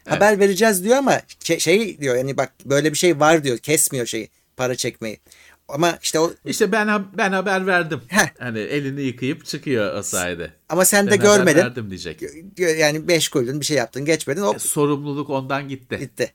Haber 0.09 0.39
vereceğiz 0.41 0.85
diyor 0.85 0.97
ama 0.97 1.21
şey 1.59 2.01
diyor 2.01 2.17
yani 2.17 2.37
bak 2.37 2.53
böyle 2.65 2.93
bir 2.93 2.99
şey 2.99 3.21
var 3.21 3.45
diyor. 3.45 3.59
Kesmiyor 3.59 4.07
şeyi 4.07 4.29
para 4.57 4.75
çekmeyi. 4.75 5.21
Ama 5.69 5.99
işte 6.03 6.19
o 6.21 6.33
işte 6.45 6.73
ben 6.73 7.05
ben 7.19 7.33
haber 7.33 7.67
verdim. 7.67 8.01
Heh. 8.09 8.29
Hani 8.39 8.59
elini 8.59 9.03
yıkayıp 9.03 9.47
çıkıyor 9.47 9.95
o 9.95 10.03
sayede. 10.03 10.53
ama 10.69 10.85
sen 10.85 11.07
de 11.07 11.11
Ben 11.11 11.17
haber 11.19 11.37
görmedin. 11.37 11.59
verdim 11.61 11.91
diyecek. 11.91 12.23
Yani 12.79 13.09
5 13.09 13.29
koydun 13.29 13.61
bir 13.61 13.65
şey 13.67 13.77
yaptın 13.77 14.05
geçmedin 14.05 14.43
hop 14.43 14.57
E, 14.57 14.59
sorumluluk 14.59 15.31
ondan 15.31 15.69
gitti. 15.69 15.99
gitti. 15.99 16.33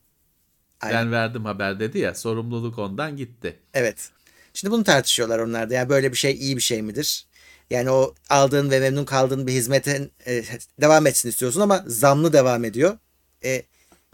Aynen. 0.84 1.06
Ben 1.06 1.12
verdim 1.12 1.46
haber 1.46 1.80
dedi 1.80 2.00
ya. 2.00 2.16
Sorumluluk 2.16 2.80
ondan 2.80 3.18
gitti. 3.18 3.60
Evet. 3.74 4.10
Şimdi 4.54 4.72
bunu 4.72 4.84
tartışıyorlar 4.84 5.40
onlar 5.40 5.70
da. 5.70 5.74
Yani 5.74 5.90
böyle 5.90 6.12
bir 6.12 6.18
şey 6.18 6.32
iyi 6.32 6.56
bir 6.58 6.62
şey 6.62 6.82
midir? 6.82 7.26
Yani 7.70 7.90
o 7.90 8.16
aldığın 8.30 8.72
ve 8.72 8.80
memnun 8.80 9.06
kaldığın 9.06 9.48
bir 9.48 9.52
hizmetin 9.52 10.12
e, 10.28 10.44
devam 10.82 11.08
etsin 11.08 11.30
istiyorsun 11.30 11.62
ama 11.62 11.84
zamlı 11.88 12.34
devam 12.34 12.66
ediyor. 12.66 12.98
E, 13.46 13.64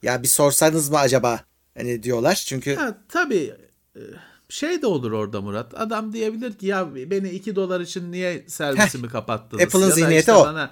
ya 0.04 0.24
bir 0.24 0.28
sorsanız 0.28 0.90
mı 0.90 0.98
acaba? 0.98 1.40
Hani 1.78 2.04
diyorlar. 2.04 2.44
Çünkü 2.48 2.76
Ha, 2.76 2.98
tabii 3.10 3.54
e, 3.96 4.02
şey 4.50 4.82
de 4.82 4.88
olur 4.88 5.12
orada 5.12 5.42
Murat. 5.42 5.82
Adam 5.82 6.14
diyebilir 6.14 6.54
ki 6.54 6.66
ya 6.66 6.96
beni 6.96 7.30
2 7.30 7.56
dolar 7.56 7.80
için 7.82 8.12
niye 8.12 8.46
servisimi 8.48 9.08
kapattınız? 9.08 9.64
Apple'ın 9.64 9.92
zihniyeti 9.92 10.20
işte 10.20 10.34
o. 10.34 10.46
Bana, 10.46 10.72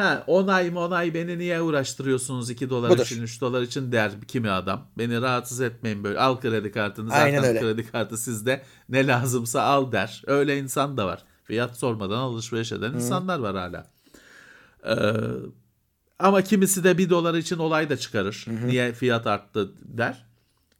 ha 0.00 0.24
10 0.26 0.46
ay 0.48 0.70
mı 0.70 0.80
10 0.80 0.90
ay 0.90 1.14
beni 1.14 1.38
niye 1.38 1.60
uğraştırıyorsunuz 1.62 2.50
2 2.50 2.70
dolar 2.70 2.90
Budur. 2.90 3.02
için 3.04 3.22
3 3.22 3.40
dolar 3.40 3.62
için 3.62 3.92
der 3.92 4.12
kimi 4.28 4.50
adam. 4.50 4.86
Beni 4.98 5.20
rahatsız 5.20 5.60
etmeyin 5.60 6.04
böyle 6.04 6.18
al 6.18 6.40
kredi 6.40 6.72
kartını 6.72 7.08
zaten 7.10 7.22
Aynen 7.24 7.44
öyle. 7.44 7.60
kredi 7.60 7.90
kartı 7.90 8.16
sizde 8.18 8.62
ne 8.88 9.06
lazımsa 9.06 9.62
al 9.62 9.92
der. 9.92 10.22
Öyle 10.26 10.58
insan 10.58 10.96
da 10.96 11.06
var. 11.06 11.24
Fiyat 11.44 11.76
sormadan 11.78 12.18
alışveriş 12.18 12.72
eden 12.72 12.92
insanlar 12.92 13.38
var 13.38 13.56
hala. 13.56 13.86
Ee, 14.86 15.12
ama 16.18 16.42
kimisi 16.42 16.84
de 16.84 16.98
1 16.98 17.10
dolar 17.10 17.34
için 17.34 17.58
olay 17.58 17.90
da 17.90 17.96
çıkarır. 17.96 18.46
Niye 18.64 18.92
fiyat 18.92 19.26
arttı 19.26 19.72
der. 19.82 20.26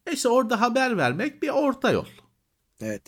E 0.07 0.13
İşte 0.13 0.29
orada 0.29 0.61
haber 0.61 0.97
vermek 0.97 1.43
bir 1.43 1.49
orta 1.49 1.91
yol. 1.91 2.07
evet. 2.83 3.03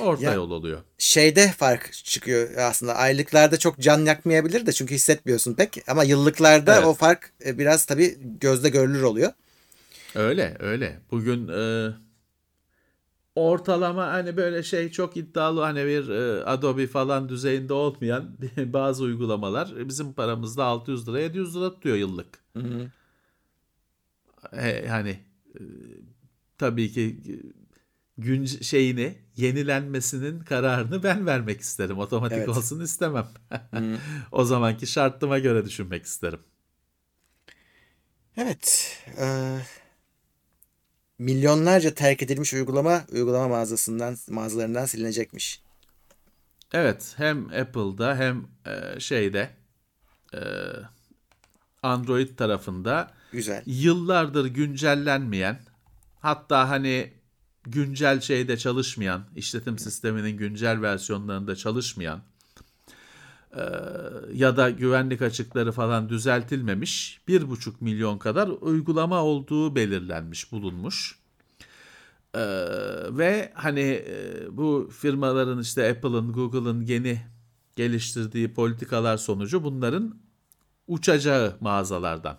Orta 0.00 0.22
Ya- 0.24 0.32
yol 0.34 0.50
oluyor. 0.50 0.80
Şeyde 1.10 1.48
fark 1.48 1.92
çıkıyor 1.92 2.56
aslında. 2.56 2.94
Aylıklarda 2.94 3.58
çok 3.58 3.78
can 3.78 4.04
yakmayabilir 4.04 4.66
de 4.66 4.72
çünkü 4.72 4.94
hissetmiyorsun 4.94 5.54
pek. 5.54 5.88
Ama 5.88 6.04
yıllıklarda 6.04 6.74
Evet. 6.74 6.86
o 6.86 6.94
fark 6.94 7.32
e, 7.44 7.58
biraz 7.58 7.84
tabii 7.84 8.18
gözde 8.40 8.68
görülür 8.68 9.02
oluyor. 9.02 9.32
Öyle 10.14 10.56
öyle. 10.60 11.00
Bugün 11.10 11.48
e, 11.48 11.90
ortalama 13.34 14.06
hani 14.06 14.36
böyle 14.36 14.62
şey 14.62 14.90
çok 14.90 15.16
iddialı 15.16 15.60
hani 15.60 15.84
bir 15.86 16.08
e, 16.08 16.44
Adobe 16.44 16.86
falan 16.86 17.28
düzeyinde 17.28 17.72
olmayan 17.72 18.36
bazı 18.56 19.04
uygulamalar 19.04 19.88
bizim 19.88 20.12
paramızda 20.12 20.64
600 20.64 21.08
lira 21.08 21.20
700 21.20 21.56
lira 21.56 21.74
tutuyor 21.74 21.96
yıllık. 21.96 22.38
E, 24.52 24.88
hani 24.88 25.18
e, 25.54 25.60
tabii 26.58 26.92
ki 26.92 27.20
gün 28.20 28.44
şeyini 28.46 29.18
yenilenmesinin 29.36 30.40
kararını 30.40 31.02
ben 31.02 31.26
vermek 31.26 31.60
isterim. 31.60 31.98
Otomatik 31.98 32.38
Evet. 32.38 32.48
olsun 32.48 32.80
istemem. 32.80 33.28
o 34.32 34.44
zamanki 34.44 34.86
şartıma 34.86 35.38
göre 35.38 35.64
düşünmek 35.64 36.04
isterim. 36.04 36.40
Evet. 38.36 38.98
e, 39.18 39.56
milyonlarca 41.18 41.94
terk 41.94 42.22
edilmiş 42.22 42.54
uygulama 42.54 43.04
uygulama 43.12 43.48
mağazasından 43.48 44.16
mağazalarından 44.28 44.84
silinecekmiş. 44.84 45.62
Evet, 46.72 47.14
hem 47.16 47.44
Apple'da 47.44 48.16
hem 48.16 48.46
e, 48.66 49.00
şeyde 49.00 49.50
e, 50.34 50.40
Android 51.82 52.36
tarafında 52.36 53.10
Güzel. 53.32 53.62
yıllardır 53.66 54.46
güncellenmeyen, 54.46 55.60
hatta 56.20 56.68
hani 56.68 57.19
güncel 57.70 58.20
şeyde 58.20 58.56
çalışmayan, 58.56 59.24
işletim 59.36 59.78
sisteminin 59.78 60.36
güncel 60.36 60.82
versiyonlarında 60.82 61.56
çalışmayan 61.56 62.22
e, 63.56 63.62
ya 64.34 64.56
da 64.56 64.70
güvenlik 64.70 65.22
açıkları 65.22 65.72
falan 65.72 66.08
düzeltilmemiş 66.08 67.20
bir 67.28 67.50
buçuk 67.50 67.82
milyon 67.82 68.18
kadar 68.18 68.48
uygulama 68.48 69.22
olduğu 69.24 69.76
belirlenmiş, 69.76 70.52
bulunmuş. 70.52 71.20
Ee, 72.34 72.40
ve 73.10 73.52
hani 73.54 73.80
e, 73.80 74.46
bu 74.50 74.90
firmaların 75.00 75.60
işte 75.60 75.90
Apple'ın, 75.90 76.32
Google'ın 76.32 76.80
yeni 76.80 77.20
geliştirdiği 77.76 78.54
politikalar 78.54 79.16
sonucu 79.16 79.64
bunların 79.64 80.14
uçacağı 80.86 81.56
mağazalardan 81.60 82.38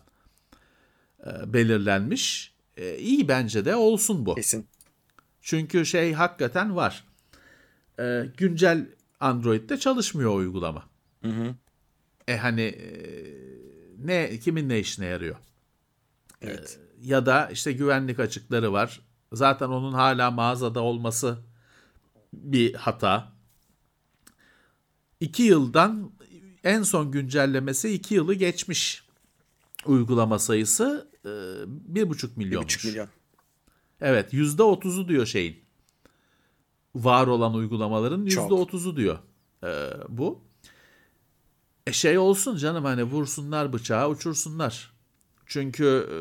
e, 1.25 1.53
belirlenmiş. 1.53 2.53
E, 2.77 2.97
iyi 2.97 3.27
bence 3.27 3.65
de 3.65 3.75
olsun 3.75 4.25
bu. 4.25 4.35
Kesin. 4.35 4.67
Çünkü 5.41 5.85
şey 5.85 6.13
hakikaten 6.13 6.75
var. 6.75 7.03
E, 7.99 8.25
güncel 8.37 8.87
Android'de 9.19 9.77
çalışmıyor 9.79 10.35
uygulama. 10.35 10.83
E 12.27 12.37
hani 12.37 12.61
e, 12.61 12.89
ne 14.05 14.39
kimin 14.39 14.69
ne 14.69 14.79
işine 14.79 15.05
yarıyor? 15.05 15.35
Evet. 16.41 16.79
ya 17.01 17.25
da 17.25 17.49
işte 17.51 17.71
güvenlik 17.71 18.19
açıkları 18.19 18.73
var. 18.73 19.01
Zaten 19.33 19.67
onun 19.69 19.93
hala 19.93 20.31
mağazada 20.31 20.81
olması 20.81 21.37
bir 22.33 22.73
hata. 22.73 23.31
İki 25.19 25.43
yıldan 25.43 26.11
en 26.63 26.83
son 26.83 27.11
güncellemesi 27.11 27.89
iki 27.93 28.15
yılı 28.15 28.33
geçmiş 28.33 29.03
uygulama 29.85 30.39
sayısı 30.39 31.07
e, 31.25 31.29
bir 31.67 32.09
buçuk 32.09 32.31
Bir 32.39 32.45
milyonmuş. 32.45 32.75
buçuk 32.75 32.85
milyon. 32.91 33.07
Evet 34.01 34.33
yüzde 34.33 34.63
otuzu 34.63 35.07
diyor 35.07 35.25
şeyin. 35.25 35.59
Var 36.95 37.27
olan 37.27 37.53
uygulamaların 37.53 38.21
yüzde 38.21 38.35
Çok. 38.35 38.51
otuzu 38.51 38.95
diyor 38.95 39.19
e, 39.63 39.89
bu. 40.09 40.41
E 41.87 41.93
şey 41.93 42.17
olsun 42.17 42.57
canım 42.57 42.85
hani 42.85 43.03
vursunlar 43.03 43.73
bıçağı 43.73 44.09
uçursunlar. 44.09 44.91
Çünkü 45.45 46.07
e, 46.11 46.17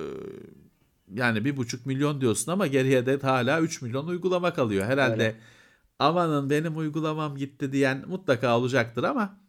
yani 1.20 1.44
bir 1.44 1.56
buçuk 1.56 1.86
milyon 1.86 2.20
diyorsun 2.20 2.52
ama 2.52 2.66
geriye 2.66 3.06
de 3.06 3.18
hala 3.18 3.60
3 3.60 3.82
milyon 3.82 4.06
uygulama 4.06 4.54
kalıyor. 4.54 4.86
Herhalde 4.86 5.12
Öyle. 5.26 5.40
amanın 5.98 6.50
benim 6.50 6.76
uygulamam 6.76 7.36
gitti 7.36 7.72
diyen 7.72 8.04
mutlaka 8.08 8.58
olacaktır 8.58 9.04
ama 9.04 9.40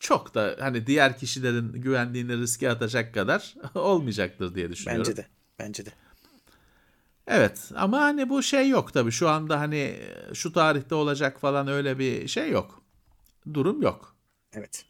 çok 0.00 0.34
da 0.34 0.56
hani 0.60 0.86
diğer 0.86 1.18
kişilerin 1.18 1.72
güvenliğini 1.72 2.38
riske 2.38 2.70
atacak 2.70 3.14
kadar 3.14 3.54
olmayacaktır 3.74 4.54
diye 4.54 4.70
düşünüyorum. 4.70 5.04
Bence 5.08 5.16
de. 5.16 5.26
Bence 5.58 5.86
de. 5.86 5.90
Evet 7.28 7.70
ama 7.76 8.00
hani 8.00 8.28
bu 8.30 8.42
şey 8.42 8.68
yok 8.68 8.92
tabii 8.92 9.10
şu 9.12 9.28
anda 9.28 9.60
hani 9.60 10.00
şu 10.34 10.52
tarihte 10.52 10.94
olacak 10.94 11.40
falan 11.40 11.68
öyle 11.68 11.98
bir 11.98 12.28
şey 12.28 12.50
yok. 12.50 12.82
Durum 13.54 13.82
yok. 13.82 14.16
Evet. 14.52 14.86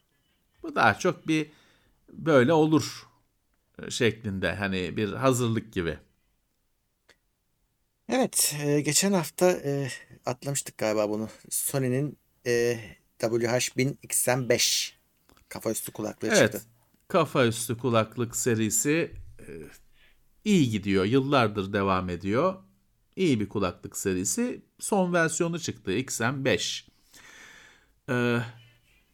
Bu 0.63 0.75
daha 0.75 0.99
çok 0.99 1.29
bir 1.29 1.51
böyle 2.13 2.53
olur 2.53 3.09
şeklinde 3.91 4.55
hani 4.55 4.99
bir 4.99 5.13
hazırlık 5.13 5.73
gibi. 5.73 5.99
Evet, 8.09 8.55
e, 8.65 8.81
geçen 8.81 9.13
hafta 9.13 9.51
e, 9.53 9.89
atlamıştık 10.27 10.79
galiba 10.79 11.11
bunu. 11.11 11.29
Sony'nin 11.51 12.19
e, 12.47 12.79
WH-1000 13.19 13.97
XM5 14.03 14.99
kafaüstü 15.49 15.93
kulaklığı 15.93 16.31
Evet 16.31 16.31
çıktı. 16.31 16.63
kafa 17.09 17.47
üstü 17.47 17.79
kulaklık 17.79 18.37
serisi 18.37 19.13
e, 19.41 19.45
iyi 20.45 20.71
gidiyor. 20.71 21.05
Yıllardır 21.05 21.73
devam 21.73 22.09
ediyor. 22.11 22.55
İyi 23.17 23.41
bir 23.41 23.49
kulaklık 23.49 23.97
serisi. 23.97 24.63
Son 24.79 25.13
versiyonu 25.13 25.59
çıktı 25.61 25.93
XM5. 25.93 26.85
Ee, 28.11 28.39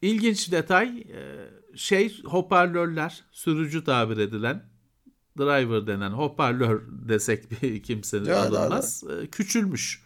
ilginç 0.03 0.53
detay 0.53 0.99
e, 0.99 1.51
şey 1.77 2.23
hoparlörler 2.25 3.25
sürücü 3.33 3.85
tabir 3.85 4.17
edilen 4.17 4.65
driver 5.39 5.87
denen 5.87 6.11
hoparlör 6.11 6.83
desek 7.09 7.63
bir 7.63 7.83
kimsenin 7.83 8.25
Ya, 8.25 8.53
da, 8.53 8.61
alınmaz. 8.61 9.05
e, 9.23 9.27
Küçülmüş. 9.27 10.05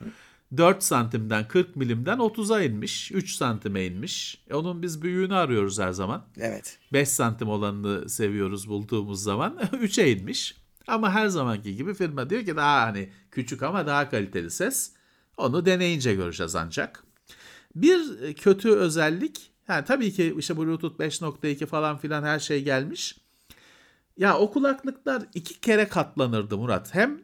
4 0.57 0.83
santimden 0.83 1.49
40 1.49 1.77
milimden 1.77 2.19
30'a 2.19 2.63
inmiş. 2.63 3.13
3 3.13 3.35
santime 3.35 3.87
inmiş. 3.87 4.45
E, 4.51 4.55
onun 4.55 4.83
biz 4.83 5.03
büyüğünü 5.03 5.35
arıyoruz 5.35 5.79
her 5.79 5.93
zaman. 5.93 6.27
Evet. 6.37 6.79
5 6.93 7.09
santim 7.09 7.49
olanını 7.49 8.09
seviyoruz 8.09 8.69
bulduğumuz 8.69 9.23
zaman 9.23 9.57
3'e 9.73 10.13
inmiş. 10.13 10.57
Ama 10.89 11.15
her 11.15 11.29
zamanki 11.29 11.77
gibi 11.77 11.95
firma 11.95 12.31
diyor 12.31 12.45
ki 12.45 12.57
daha 12.57 12.83
hani 12.87 13.11
küçük 13.31 13.63
ama 13.63 13.87
daha 13.87 14.11
kaliteli 14.11 14.51
ses. 14.51 14.93
Onu 15.37 15.67
deneyince 15.67 16.15
göreceğiz 16.15 16.57
ancak. 16.57 17.05
Bir 17.75 18.35
kötü 18.35 18.71
özellik, 18.71 19.51
yani 19.69 19.85
tabii 19.85 20.13
ki 20.13 20.35
işte 20.39 20.57
Bluetooth 20.57 21.01
5.2 21.01 21.67
falan 21.67 21.99
filan 21.99 22.23
her 22.23 22.39
şey 22.39 22.65
gelmiş. 22.65 23.17
Ya 24.17 24.39
o 24.39 24.51
kulaklıklar 24.53 25.23
iki 25.35 25.61
kere 25.61 25.89
katlanırdı 25.89 26.59
Murat. 26.59 26.95
Hem 26.95 27.21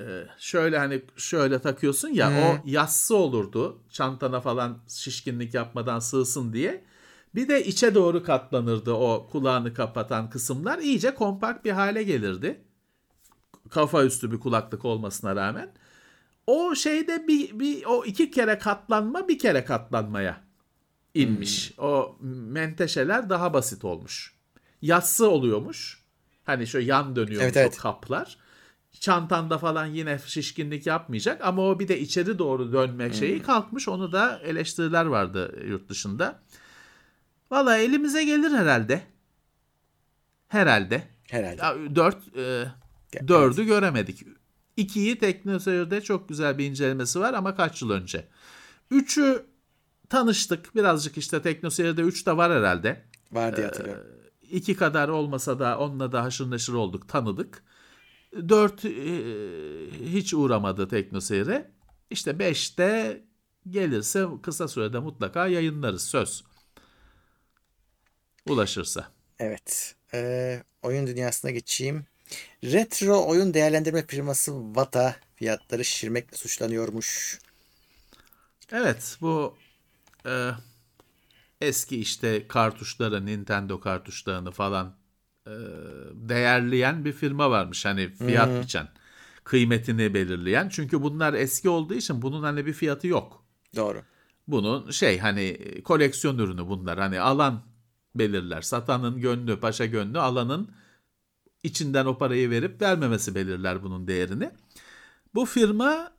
e, 0.00 0.26
şöyle 0.38 0.78
hani 0.78 1.02
şöyle 1.16 1.58
takıyorsun 1.58 2.08
ya 2.08 2.30
o 2.30 2.68
yassı 2.70 3.16
olurdu. 3.16 3.82
Çantana 3.90 4.40
falan 4.40 4.78
şişkinlik 4.88 5.54
yapmadan 5.54 5.98
sığsın 5.98 6.52
diye. 6.52 6.84
Bir 7.34 7.48
de 7.48 7.64
içe 7.64 7.94
doğru 7.94 8.24
katlanırdı 8.24 8.92
o 8.92 9.28
kulağını 9.32 9.74
kapatan 9.74 10.30
kısımlar. 10.30 10.78
iyice 10.78 11.14
kompakt 11.14 11.64
bir 11.64 11.70
hale 11.70 12.02
gelirdi. 12.02 12.64
Kafa 13.70 14.04
üstü 14.04 14.32
bir 14.32 14.40
kulaklık 14.40 14.84
olmasına 14.84 15.36
rağmen. 15.36 15.72
O 16.46 16.74
şeyde 16.74 17.28
bir, 17.28 17.58
bir 17.58 17.84
o 17.84 18.04
iki 18.04 18.30
kere 18.30 18.58
katlanma 18.58 19.28
bir 19.28 19.38
kere 19.38 19.64
katlanmaya 19.64 20.40
inmiş. 21.14 21.72
O 21.78 22.16
menteşeler 22.20 23.30
daha 23.30 23.54
basit 23.54 23.84
olmuş. 23.84 24.34
Yassı 24.82 25.30
oluyormuş. 25.30 26.00
Hani 26.44 26.66
şöyle 26.66 26.86
yan 26.86 27.16
dönüyormuş 27.16 27.44
Evet, 27.44 27.56
evet. 27.56 27.76
o 27.78 27.82
kaplar. 27.82 28.36
Çantanda 29.00 29.58
falan 29.58 29.86
yine 29.86 30.18
şişkinlik 30.26 30.86
yapmayacak 30.86 31.40
ama 31.44 31.62
o 31.62 31.78
bir 31.78 31.88
de 31.88 32.00
içeri 32.00 32.38
doğru 32.38 32.72
dönmek 32.72 33.14
şeyi 33.14 33.42
kalkmış. 33.42 33.88
Onu 33.88 34.12
da 34.12 34.40
eleştiriler 34.44 35.04
vardı 35.04 35.64
yurt 35.66 35.88
dışında. 35.88 36.42
Valla 37.50 37.76
elimize 37.76 38.24
gelir 38.24 38.50
herhalde. 38.50 39.02
Herhalde. 40.48 41.02
Herhalde. 41.30 41.62
Ya, 41.62 41.96
Dört, 41.96 42.36
e. 42.36 42.64
dördü 43.28 43.64
göremedik. 43.64 44.22
İkiyi 44.76 45.18
TeknoSeyir'de 45.18 46.00
çok 46.00 46.28
güzel 46.28 46.58
bir 46.58 46.66
incelemesi 46.66 47.20
var 47.20 47.34
ama 47.34 47.56
kaç 47.56 47.82
yıl 47.82 47.90
önce. 47.90 48.28
Üçü 48.90 49.46
tanıştık. 50.08 50.74
Birazcık 50.74 51.18
işte 51.18 51.42
TeknoSeyir'de 51.42 52.02
üç 52.02 52.26
de 52.26 52.36
var 52.36 52.52
herhalde. 52.52 53.04
Var 53.32 53.56
diye 53.56 53.66
hatırlıyorum. 53.66 54.06
İki 54.50 54.76
kadar 54.76 55.08
olmasa 55.08 55.58
da 55.58 55.78
onunla 55.78 56.12
da 56.12 56.22
haşır 56.22 56.50
neşir 56.50 56.72
olduk, 56.72 57.08
tanıdık. 57.08 57.62
Dört 58.48 58.84
e, 58.84 58.90
hiç 60.04 60.34
uğramadı 60.34 60.88
TeknoSeyir'e. 60.88 61.70
İşte 62.10 62.38
beşte 62.38 63.22
gelirse 63.70 64.26
kısa 64.42 64.68
sürede 64.68 64.98
mutlaka 64.98 65.46
yayınlarız 65.46 66.02
söz. 66.02 66.44
Ulaşırsa. 68.48 69.12
Evet. 69.38 69.96
E, 70.14 70.62
oyun 70.82 71.06
dünyasına 71.06 71.50
geçeyim. 71.50 72.06
Retro 72.64 73.26
oyun 73.26 73.54
değerlendirme 73.54 74.06
firması 74.06 74.76
Vata 74.76 75.16
fiyatları 75.34 75.84
şişirmekle 75.84 76.36
suçlanıyormuş. 76.36 77.38
Evet 78.72 79.18
bu 79.20 79.56
e, 80.26 80.50
eski 81.60 82.00
işte 82.00 82.48
kartuşları, 82.48 83.26
Nintendo 83.26 83.80
kartuşlarını 83.80 84.50
falan 84.50 84.96
e, 85.46 85.52
değerleyen 86.12 87.04
bir 87.04 87.12
firma 87.12 87.50
varmış. 87.50 87.84
Hani 87.84 88.10
fiyat 88.10 88.62
biçen, 88.62 88.88
kıymetini 89.44 90.14
belirleyen. 90.14 90.68
Çünkü 90.68 91.02
bunlar 91.02 91.34
eski 91.34 91.68
olduğu 91.68 91.94
için 91.94 92.22
bunun 92.22 92.42
hani 92.42 92.66
bir 92.66 92.72
fiyatı 92.72 93.06
yok. 93.06 93.44
Doğru. 93.76 94.02
Bunun 94.48 94.90
şey 94.90 95.18
hani 95.18 95.58
koleksiyon 95.84 96.38
ürünü 96.38 96.68
bunlar. 96.68 96.98
Hani 96.98 97.20
alan 97.20 97.62
belirler. 98.14 98.62
Satanın 98.62 99.20
gönlü, 99.20 99.60
paşa 99.60 99.86
gönlü, 99.86 100.18
alanın 100.18 100.70
içinden 101.64 102.06
o 102.06 102.18
parayı 102.18 102.50
verip 102.50 102.82
vermemesi 102.82 103.34
belirler 103.34 103.82
bunun 103.82 104.06
değerini. 104.06 104.50
Bu 105.34 105.44
firma 105.44 106.12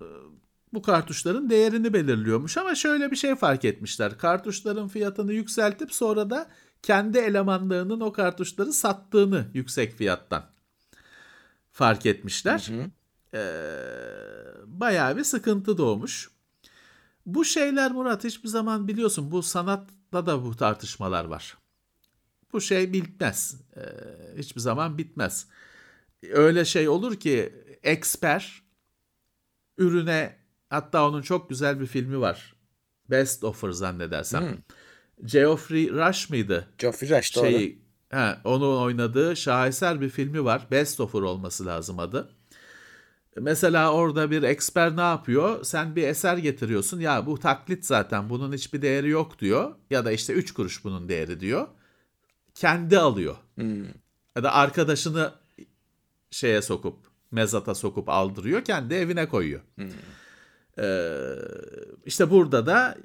e, 0.00 0.06
bu 0.72 0.82
kartuşların 0.82 1.50
değerini 1.50 1.92
belirliyormuş 1.92 2.56
ama 2.56 2.74
şöyle 2.74 3.10
bir 3.10 3.16
şey 3.16 3.34
fark 3.34 3.64
etmişler. 3.64 4.18
Kartuşların 4.18 4.88
fiyatını 4.88 5.32
yükseltip 5.32 5.92
sonra 5.94 6.30
da 6.30 6.48
kendi 6.82 7.18
elemanlarının 7.18 8.00
o 8.00 8.12
kartuşları 8.12 8.72
sattığını 8.72 9.46
yüksek 9.54 9.92
fiyattan 9.92 10.44
fark 11.72 12.06
etmişler. 12.06 12.70
Hı 12.70 12.82
hı. 12.82 12.90
Ee, 13.34 13.40
bayağı 14.66 15.16
bir 15.16 15.24
sıkıntı 15.24 15.78
doğmuş. 15.78 16.30
Bu 17.26 17.44
şeyler 17.44 17.92
Murat 17.92 18.24
hiçbir 18.24 18.48
zaman 18.48 18.88
biliyorsun 18.88 19.30
bu 19.30 19.42
sanatta 19.42 20.26
da 20.26 20.44
bu 20.44 20.56
tartışmalar 20.56 21.24
var. 21.24 21.56
Bu 22.52 22.60
şey 22.60 22.92
bitmez. 22.92 23.60
Ee, 23.76 23.80
hiçbir 24.38 24.60
zaman 24.60 24.98
bitmez. 24.98 25.46
Öyle 26.30 26.64
şey 26.64 26.88
olur 26.88 27.16
ki 27.16 27.52
eksper 27.82 28.62
ürüne 29.78 30.36
hatta 30.70 31.08
onun 31.08 31.22
çok 31.22 31.50
güzel 31.50 31.80
bir 31.80 31.86
filmi 31.86 32.20
var. 32.20 32.54
Best 33.10 33.44
Offer 33.44 33.70
zannedersem. 33.70 34.58
Geoffrey 35.24 35.90
Rush 35.90 36.30
mıydı? 36.30 36.68
Geoffrey 36.78 37.18
Rush 37.18 37.36
doğru. 37.36 37.46
Şeyi, 37.46 37.82
he, 38.10 38.36
onun 38.44 38.80
oynadığı 38.82 39.36
şaheser 39.36 40.00
bir 40.00 40.08
filmi 40.08 40.44
var. 40.44 40.66
Best 40.70 41.00
Offer 41.00 41.20
olması 41.20 41.66
lazım 41.66 41.98
adı. 41.98 42.30
Mesela 43.36 43.92
orada 43.92 44.30
bir 44.30 44.42
eksper 44.42 44.96
ne 44.96 45.00
yapıyor? 45.00 45.64
Sen 45.64 45.96
bir 45.96 46.08
eser 46.08 46.36
getiriyorsun. 46.36 47.00
Ya 47.00 47.26
bu 47.26 47.38
taklit 47.38 47.86
zaten 47.86 48.30
bunun 48.30 48.52
hiçbir 48.52 48.82
değeri 48.82 49.08
yok 49.08 49.38
diyor. 49.38 49.74
Ya 49.90 50.04
da 50.04 50.12
işte 50.12 50.32
3 50.32 50.54
kuruş 50.54 50.84
bunun 50.84 51.08
değeri 51.08 51.40
diyor. 51.40 51.68
Kendi 52.56 52.98
alıyor. 52.98 53.36
Ya 54.36 54.42
da 54.42 54.52
arkadaşını 54.52 55.32
şeye 56.30 56.62
sokup 56.62 56.96
mezata 57.30 57.74
sokup 57.74 58.08
aldırıyor. 58.08 58.64
Kendi 58.64 58.94
evine 58.94 59.28
koyuyor. 59.28 59.60
Ee, 60.78 61.34
işte 62.04 62.30
burada 62.30 62.66
da 62.66 62.96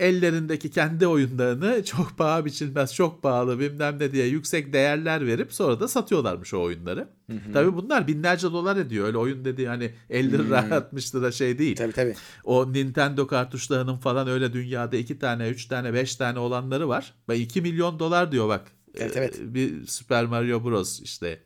ellerindeki 0.00 0.70
kendi 0.70 1.06
oyunlarını 1.06 1.84
çok 1.84 2.18
paha 2.18 2.44
biçilmez, 2.44 2.94
çok 2.94 3.22
pahalı 3.22 3.58
bilmem 3.60 3.98
ne 3.98 4.12
diye 4.12 4.26
yüksek 4.26 4.72
değerler 4.72 5.26
verip 5.26 5.52
sonra 5.52 5.80
da 5.80 5.88
satıyorlarmış 5.88 6.54
o 6.54 6.62
oyunları. 6.62 7.08
Tabii 7.52 7.76
bunlar 7.76 8.06
binlerce 8.08 8.52
dolar 8.52 8.76
ediyor. 8.76 9.06
Öyle 9.06 9.16
oyun 9.18 9.44
dediği 9.44 9.68
hani 9.68 9.94
50 10.10 10.32
lira 10.32 10.76
60 10.76 11.14
lira 11.14 11.32
şey 11.32 11.58
değil. 11.58 11.76
Tabii 11.76 11.92
tabii. 11.92 12.14
O 12.44 12.72
Nintendo 12.72 13.26
kartuşlarının 13.26 13.96
falan 13.96 14.28
öyle 14.28 14.52
dünyada 14.52 14.96
2 14.96 15.18
tane, 15.18 15.48
3 15.48 15.66
tane, 15.66 15.94
5 15.94 16.16
tane 16.16 16.38
olanları 16.38 16.88
var. 16.88 17.14
Ve 17.28 17.38
2 17.38 17.60
milyon 17.62 17.98
dolar 17.98 18.32
diyor 18.32 18.48
bak. 18.48 18.64
Evet, 18.94 19.16
Ee, 19.16 19.18
evet. 19.18 19.40
Bir 19.42 19.86
Super 19.86 20.24
Mario 20.24 20.64
Bros 20.64 21.00
işte. 21.00 21.40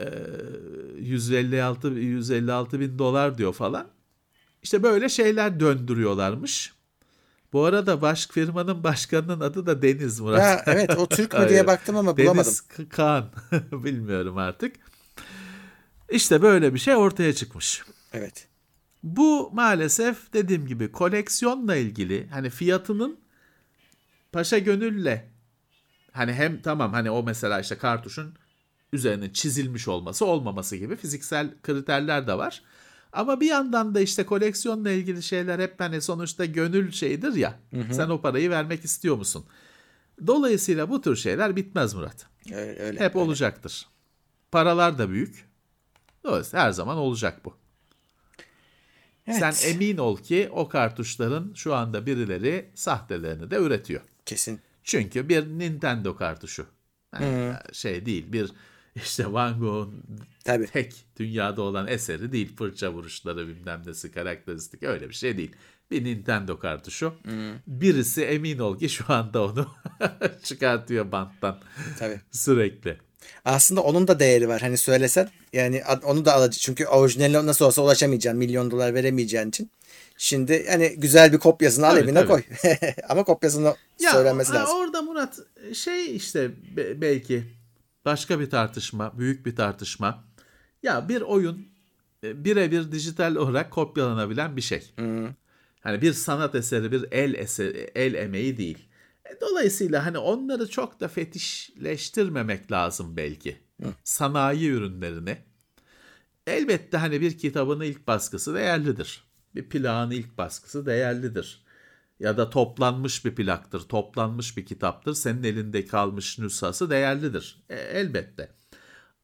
Ee, 0.00 0.04
156 0.98 1.88
156 1.88 2.80
bin 2.80 2.98
dolar 2.98 3.38
diyor 3.38 3.52
falan. 3.52 3.88
İşte 4.62 4.82
böyle 4.82 5.08
şeyler 5.08 5.60
döndürüyorlarmış. 5.60 6.72
Bu 7.52 7.64
arada 7.64 8.02
baş 8.02 8.26
firmanın 8.26 8.84
başkanının 8.84 9.40
adı 9.40 9.66
da 9.66 9.82
Deniz 9.82 10.20
Murat. 10.20 10.42
Ha, 10.42 10.62
evet 10.66 10.98
o 10.98 11.08
Türk 11.08 11.38
mü 11.38 11.46
diye 11.48 11.66
baktım 11.66 11.96
ama 11.96 12.16
bulamadım. 12.16 12.44
Deniz 12.44 12.88
Kaan. 12.88 13.30
Bilmiyorum 13.72 14.36
artık. 14.36 14.76
İşte 16.10 16.42
böyle 16.42 16.74
bir 16.74 16.78
şey 16.78 16.96
ortaya 16.96 17.32
çıkmış. 17.32 17.82
Evet. 18.12 18.48
Bu 19.02 19.50
maalesef 19.52 20.32
dediğim 20.32 20.66
gibi 20.66 20.92
koleksiyonla 20.92 21.76
ilgili 21.76 22.28
hani 22.28 22.50
fiyatının 22.50 23.20
paşa 24.32 24.58
gönülle 24.58 25.28
hani 26.12 26.32
hem 26.32 26.62
tamam 26.62 26.92
hani 26.92 27.10
o 27.10 27.22
mesela 27.22 27.60
işte 27.60 27.78
kartuşun 27.78 28.34
üzerine 28.92 29.32
çizilmiş 29.32 29.88
olması 29.88 30.26
olmaması 30.26 30.76
gibi 30.76 30.96
fiziksel 30.96 31.54
kriterler 31.62 32.26
de 32.26 32.38
var. 32.38 32.62
Ama 33.18 33.40
bir 33.40 33.46
yandan 33.46 33.94
da 33.94 34.00
işte 34.00 34.26
koleksiyonla 34.26 34.90
ilgili 34.90 35.22
şeyler 35.22 35.58
hep 35.58 35.80
hani 35.80 36.00
sonuçta 36.00 36.44
gönül 36.44 36.92
şeyidir 36.92 37.34
ya. 37.34 37.58
Sen 37.92 38.08
o 38.08 38.20
parayı 38.20 38.50
vermek 38.50 38.84
istiyor 38.84 39.16
musun? 39.16 39.46
Dolayısıyla 40.26 40.90
bu 40.90 41.00
tür 41.00 41.16
şeyler 41.16 41.56
bitmez 41.56 41.94
Murat. 41.94 42.26
Öyle, 42.52 42.78
öyle. 42.80 43.00
Hep 43.00 43.16
olacaktır. 43.16 43.86
Paralar 44.52 44.98
da 44.98 45.10
büyük. 45.10 45.48
Dolayısıyla 46.24 46.64
her 46.64 46.70
zaman 46.70 46.96
olacak 46.96 47.44
bu. 47.44 47.54
Evet. 49.26 49.54
Sen 49.54 49.70
emin 49.74 49.96
ol 49.96 50.16
ki 50.16 50.48
o 50.52 50.68
kartuşların 50.68 51.52
şu 51.54 51.74
anda 51.74 52.06
birileri 52.06 52.70
sahtelerini 52.74 53.50
de 53.50 53.56
üretiyor. 53.56 54.00
Kesin. 54.26 54.60
Çünkü 54.82 55.28
bir 55.28 55.46
Nintendo 55.46 56.16
kartuşu. 56.16 56.66
Yani 57.14 57.54
şey 57.72 58.06
değil 58.06 58.32
bir 58.32 58.52
işte 58.96 59.32
Van 59.32 59.60
Gogh'un 59.60 60.04
Tabii. 60.44 60.66
tek 60.66 61.06
dünyada 61.18 61.62
olan 61.62 61.86
eseri 61.86 62.32
değil. 62.32 62.56
Fırça 62.56 62.92
vuruşları 62.92 63.48
bilmem 63.48 63.82
nesi 63.86 64.12
karakteristik 64.12 64.82
öyle 64.82 65.08
bir 65.08 65.14
şey 65.14 65.38
değil. 65.38 65.52
Bir 65.90 66.04
Nintendo 66.04 66.58
kartuşu. 66.58 67.14
Birisi 67.66 68.24
emin 68.24 68.58
ol 68.58 68.78
ki 68.78 68.88
şu 68.88 69.04
anda 69.12 69.44
onu 69.44 69.66
çıkartıyor 70.42 71.12
banttan 71.12 71.58
Tabii. 71.98 72.20
sürekli. 72.32 72.98
Aslında 73.44 73.80
onun 73.80 74.08
da 74.08 74.18
değeri 74.20 74.48
var. 74.48 74.60
Hani 74.60 74.76
söylesen 74.76 75.30
yani 75.52 75.82
onu 76.04 76.24
da 76.24 76.34
alacak. 76.34 76.60
Çünkü 76.60 76.86
orijinaline 76.86 77.46
nasıl 77.46 77.64
olsa 77.64 77.82
ulaşamayacaksın. 77.82 78.38
Milyon 78.38 78.70
dolar 78.70 78.94
veremeyeceğin 78.94 79.48
için. 79.48 79.70
Şimdi 80.16 80.66
hani 80.68 80.94
güzel 80.96 81.32
bir 81.32 81.38
kopyasını 81.38 81.86
al 81.86 81.96
evine 81.96 82.14
tabii. 82.14 82.28
koy. 82.28 82.42
Ama 83.08 83.24
kopyasını 83.24 83.74
söylenmesi 83.98 84.52
ha, 84.52 84.58
lazım. 84.58 84.76
Orada 84.76 85.02
Murat 85.02 85.38
şey 85.74 86.16
işte 86.16 86.50
be- 86.76 87.00
belki 87.00 87.44
başka 88.08 88.40
bir 88.40 88.50
tartışma, 88.50 89.18
büyük 89.18 89.46
bir 89.46 89.56
tartışma. 89.56 90.24
Ya 90.82 91.08
bir 91.08 91.20
oyun 91.20 91.66
e, 92.24 92.44
birebir 92.44 92.92
dijital 92.92 93.34
olarak 93.36 93.70
kopyalanabilen 93.70 94.56
bir 94.56 94.60
şey. 94.62 94.90
Hani 95.80 96.02
bir 96.02 96.12
sanat 96.12 96.54
eseri, 96.54 96.92
bir 96.92 97.04
el 97.12 97.34
eseri, 97.34 97.90
el 97.94 98.14
emeği 98.14 98.56
değil. 98.56 98.78
E, 99.24 99.40
Dolayısıyla 99.40 100.06
hani 100.06 100.18
onları 100.18 100.70
çok 100.70 101.00
da 101.00 101.08
fetişleştirmemek 101.08 102.72
lazım 102.72 103.16
belki. 103.16 103.56
Sanayi 104.04 104.68
ürünlerini. 104.68 105.38
Elbette 106.46 106.96
hani 106.96 107.20
bir 107.20 107.38
kitabın 107.38 107.80
ilk 107.80 108.06
baskısı 108.06 108.54
değerlidir. 108.54 109.24
Bir 109.54 109.68
plağın 109.68 110.10
ilk 110.10 110.38
baskısı 110.38 110.86
değerlidir. 110.86 111.64
Ya 112.20 112.36
da 112.36 112.50
toplanmış 112.50 113.24
bir 113.24 113.34
plaktır, 113.34 113.80
toplanmış 113.80 114.56
bir 114.56 114.66
kitaptır. 114.66 115.14
Senin 115.14 115.42
elinde 115.42 115.86
kalmış 115.86 116.38
nüshası 116.38 116.90
değerlidir. 116.90 117.64
E, 117.68 117.76
elbette. 117.76 118.50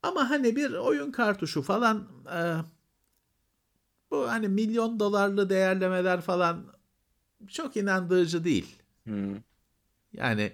Ama 0.03 0.31
hani 0.31 0.57
bir 0.57 0.73
oyun 0.73 1.13
kartuşu 1.13 1.63
falan 1.63 2.09
e, 2.35 2.41
bu 4.11 4.29
hani 4.31 4.49
milyon 4.49 5.01
dolarlı 5.01 5.51
değerlemeler 5.51 6.21
falan 6.21 6.67
çok 7.49 7.77
inandırıcı 7.77 8.45
değil. 8.45 8.77
Yani 10.13 10.53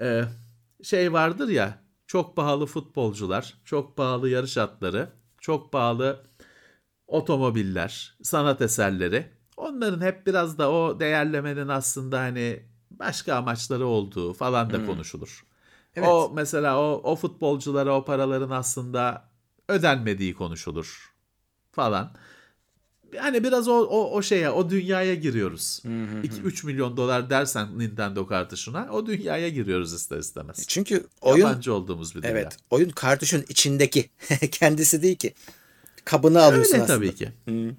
e, 0.00 0.24
şey 0.82 1.12
vardır 1.12 1.48
ya 1.48 1.78
çok 2.06 2.36
pahalı 2.36 2.66
futbolcular, 2.66 3.54
çok 3.64 3.96
pahalı 3.96 4.28
yarış 4.28 4.58
atları, 4.58 5.08
çok 5.40 5.72
pahalı 5.72 6.22
otomobiller, 7.06 8.16
sanat 8.22 8.62
eserleri. 8.62 9.35
Onların 9.56 10.00
hep 10.00 10.26
biraz 10.26 10.58
da 10.58 10.70
o 10.70 11.00
değerlemenin 11.00 11.68
aslında 11.68 12.20
hani 12.20 12.62
başka 12.90 13.34
amaçları 13.34 13.86
olduğu 13.86 14.32
falan 14.32 14.72
da 14.72 14.86
konuşulur. 14.86 15.44
Evet. 15.94 16.08
O 16.08 16.32
mesela 16.34 16.80
o, 16.80 17.00
o 17.04 17.16
futbolculara 17.16 17.96
o 17.96 18.04
paraların 18.04 18.50
aslında 18.50 19.28
ödenmediği 19.68 20.34
konuşulur 20.34 21.14
falan. 21.72 22.12
Yani 23.14 23.44
biraz 23.44 23.68
o, 23.68 23.72
o, 23.72 24.10
o 24.10 24.22
şeye, 24.22 24.50
o 24.50 24.70
dünyaya 24.70 25.14
giriyoruz. 25.14 25.82
2-3 25.84 26.66
milyon 26.66 26.96
dolar 26.96 27.30
dersen 27.30 27.78
Nintendo 27.78 28.26
kartuşuna 28.26 28.88
o 28.92 29.06
dünyaya 29.06 29.48
giriyoruz 29.48 29.92
ister 29.92 30.18
istemez. 30.18 30.64
Çünkü 30.68 31.06
oyun 31.20 31.46
Yabancı 31.46 31.74
olduğumuz 31.74 32.14
bir 32.14 32.22
dünya. 32.22 32.30
evet 32.30 32.56
oyun 32.70 32.88
kartuşun 32.88 33.44
içindeki 33.48 34.10
kendisi 34.50 35.02
değil 35.02 35.16
ki. 35.16 35.34
Kabını 36.06 36.42
alıyorsun 36.42 36.74
Öyle 36.74 36.82
aslında. 36.84 36.98
tabii 36.98 37.14
ki. 37.14 37.32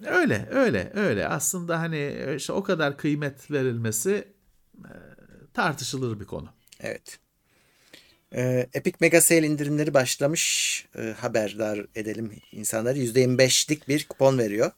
Öyle, 0.08 0.48
öyle, 0.52 0.92
öyle. 0.96 1.28
Aslında 1.28 1.80
hani 1.80 2.34
işte 2.38 2.54
o 2.54 2.64
kadar 2.64 2.98
kıymet 2.98 3.52
verilmesi 3.52 4.28
e, 4.78 4.92
tartışılır 5.54 6.20
bir 6.20 6.26
konu. 6.26 6.50
Evet. 6.80 7.20
Ee, 8.36 8.70
Epic 8.74 8.98
Mega 9.02 9.22
Sale 9.22 9.48
indirimleri 9.48 9.94
başlamış. 9.94 10.86
Ee, 10.98 11.16
haberdar 11.20 11.86
edelim 11.96 12.32
insanları. 12.52 12.98
%25'lik 13.00 13.88
bir 13.88 14.08
kupon 14.08 14.38
veriyor. 14.38 14.72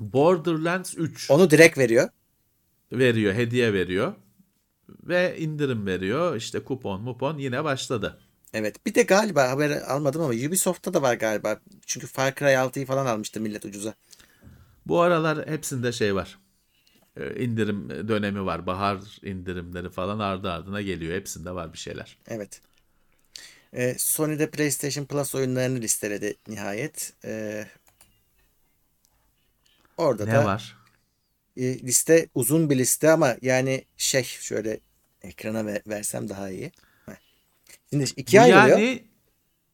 Borderlands 0.00 0.94
3. 0.96 1.30
Onu 1.30 1.50
direkt 1.50 1.78
veriyor. 1.78 2.08
veriyor, 2.92 3.34
hediye 3.34 3.72
veriyor 3.72 4.14
ve 4.88 5.38
indirim 5.38 5.86
veriyor. 5.86 6.36
İşte 6.36 6.60
kupon, 6.64 7.02
mupon 7.02 7.38
yine 7.38 7.64
başladı. 7.64 8.20
Evet. 8.52 8.86
Bir 8.86 8.94
de 8.94 9.02
galiba 9.02 9.48
haber 9.50 9.70
almadım 9.70 10.20
ama 10.22 10.30
Ubisoft'ta 10.34 10.94
da 10.94 11.02
var 11.02 11.14
galiba. 11.14 11.60
Çünkü 11.86 12.06
Far 12.06 12.34
Cry 12.34 12.56
6'yı 12.56 12.86
falan 12.86 13.06
almıştı 13.06 13.40
millet 13.40 13.64
ucuza. 13.64 13.94
Bu 14.86 15.00
aralar 15.00 15.46
hepsinde 15.50 15.92
şey 15.92 16.14
var. 16.14 16.38
Ee, 17.16 17.44
indirim 17.44 17.90
dönemi 18.08 18.46
var. 18.46 18.66
Bahar 18.66 19.00
indirimleri 19.22 19.90
falan 19.90 20.18
ardı 20.18 20.50
ardına 20.52 20.82
geliyor. 20.82 21.14
Hepsinde 21.16 21.52
var 21.54 21.72
bir 21.72 21.78
şeyler. 21.78 22.18
Evet. 22.28 22.60
Ee, 23.74 23.94
Sony'de 23.98 24.50
PlayStation 24.50 25.04
Plus 25.04 25.34
oyunlarını 25.34 25.80
listeledi 25.80 26.34
nihayet. 26.48 27.12
Ee, 27.24 27.66
orada 29.96 30.26
Ne 30.26 30.30
da 30.30 30.44
var? 30.44 30.76
e, 31.56 31.78
liste 31.78 32.28
uzun 32.34 32.70
bir 32.70 32.78
liste 32.78 33.10
ama 33.10 33.36
yani 33.42 33.84
şey 33.96 34.22
şöyle 34.24 34.80
ekrana 35.22 35.66
ve- 35.66 35.82
versem 35.86 36.28
daha 36.28 36.50
iyi. 36.50 36.72
Şimdi 37.92 38.10
ikiye 38.16 38.42
ayrılıyor. 38.42 38.78
yani 38.78 39.04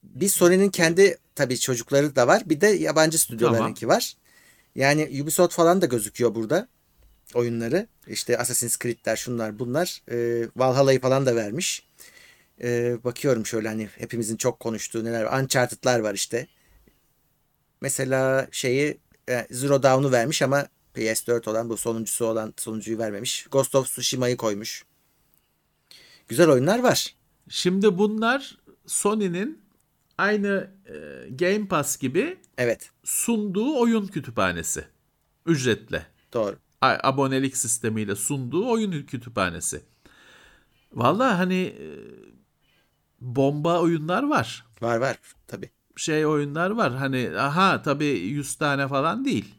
Bir 0.02 0.28
Sony'nin 0.28 0.70
kendi 0.70 1.18
tabii 1.34 1.58
çocukları 1.58 2.16
da 2.16 2.26
var. 2.26 2.42
Bir 2.46 2.60
de 2.60 2.66
yabancı 2.66 3.18
stüdyolarınki 3.18 3.88
var. 3.88 4.14
Yani 4.74 5.22
Ubisoft 5.22 5.54
falan 5.54 5.82
da 5.82 5.86
gözüküyor 5.86 6.34
burada. 6.34 6.68
Oyunları. 7.34 7.86
İşte 8.06 8.38
Assassin's 8.38 8.78
Creed'ler 8.78 9.16
şunlar 9.16 9.58
bunlar. 9.58 10.02
Ee, 10.10 10.48
Valhalla'yı 10.56 11.00
falan 11.00 11.26
da 11.26 11.36
vermiş. 11.36 11.88
Ee, 12.62 12.96
bakıyorum 13.04 13.46
şöyle 13.46 13.68
hani 13.68 13.88
hepimizin 13.98 14.36
çok 14.36 14.60
konuştuğu 14.60 15.04
neler 15.04 15.22
var. 15.24 15.42
Uncharted'lar 15.42 16.00
var 16.00 16.14
işte. 16.14 16.46
Mesela 17.80 18.48
şeyi 18.50 18.98
e, 19.28 19.46
Zero 19.50 19.82
Dawn'u 19.82 20.12
vermiş 20.12 20.42
ama 20.42 20.66
PS4 20.94 21.50
olan 21.50 21.68
bu 21.68 21.76
sonuncusu 21.76 22.24
olan 22.26 22.54
sonuncuyu 22.56 22.98
vermemiş. 22.98 23.46
Ghost 23.50 23.74
of 23.74 23.86
Tsushima'yı 23.86 24.36
koymuş. 24.36 24.84
Güzel 26.28 26.48
oyunlar 26.48 26.78
var. 26.78 27.14
Şimdi 27.48 27.98
bunlar 27.98 28.58
Sony'nin 28.86 29.62
aynı 30.18 30.70
e, 30.86 31.28
Game 31.30 31.68
Pass 31.68 31.98
gibi 31.98 32.38
Evet. 32.58 32.90
sunduğu 33.04 33.78
oyun 33.80 34.06
kütüphanesi. 34.06 34.84
Ücretle. 35.46 36.06
Doğru. 36.32 36.56
A- 36.80 36.98
abonelik 37.02 37.56
sistemiyle 37.56 38.14
sunduğu 38.16 38.70
oyun 38.70 39.02
kütüphanesi. 39.06 39.82
Vallahi 40.92 41.34
hani 41.34 41.54
e, 41.64 41.86
bomba 43.20 43.80
oyunlar 43.80 44.22
var. 44.22 44.66
Var 44.80 44.96
var. 44.96 45.18
Tabii. 45.46 45.70
Şey 45.96 46.26
oyunlar 46.26 46.70
var. 46.70 46.94
Hani 46.96 47.30
aha 47.38 47.82
tabii 47.82 48.04
100 48.06 48.54
tane 48.54 48.88
falan 48.88 49.24
değil. 49.24 49.54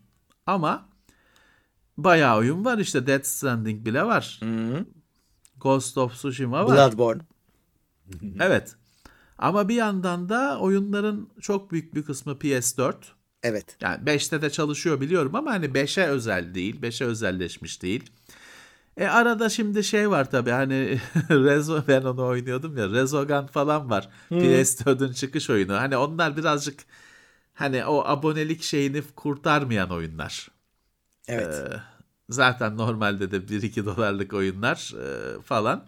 Ama 0.45 0.89
bayağı 1.97 2.37
oyun 2.37 2.65
var 2.65 2.77
işte 2.77 3.07
Death 3.07 3.25
Stranding 3.25 3.85
bile 3.85 4.03
var. 4.05 4.37
Hı-hı. 4.43 4.85
Ghost 5.57 5.97
of 5.97 6.13
Tsushima 6.13 6.65
var. 6.65 6.77
Bloodborne. 6.77 7.21
Evet. 8.39 8.75
Ama 9.37 9.69
bir 9.69 9.75
yandan 9.75 10.29
da 10.29 10.59
oyunların 10.59 11.29
çok 11.41 11.71
büyük 11.71 11.95
bir 11.95 12.03
kısmı 12.03 12.31
PS4. 12.31 12.95
Evet. 13.43 13.77
Yani 13.81 14.03
5'te 14.03 14.41
de 14.41 14.49
çalışıyor 14.49 15.01
biliyorum 15.01 15.35
ama 15.35 15.51
hani 15.51 15.65
5'e 15.65 16.05
özel 16.05 16.55
değil. 16.55 16.81
5'e 16.81 17.05
özelleşmiş 17.05 17.81
değil. 17.81 18.09
E 18.97 19.07
arada 19.07 19.49
şimdi 19.49 19.83
şey 19.83 20.09
var 20.09 20.31
tabii 20.31 20.51
hani 20.51 20.99
Rezo 21.29 21.81
ben 21.87 22.01
onu 22.01 22.25
oynuyordum 22.25 22.77
ya 22.77 22.89
Rezogan 22.89 23.47
falan 23.47 23.89
var. 23.89 24.09
PS4'ün 24.31 25.13
çıkış 25.13 25.49
oyunu. 25.49 25.73
Hani 25.73 25.97
onlar 25.97 26.37
birazcık 26.37 26.79
hani 27.53 27.85
o 27.85 28.03
abonelik 28.05 28.63
şeyini 28.63 29.01
kurtarmayan 29.15 29.91
oyunlar. 29.91 30.51
Evet. 31.27 31.55
Ee, 31.55 31.81
zaten 32.29 32.77
normalde 32.77 33.31
de 33.31 33.37
1-2 33.37 33.85
dolarlık 33.85 34.33
oyunlar 34.33 34.93
e, 35.03 35.41
falan. 35.41 35.85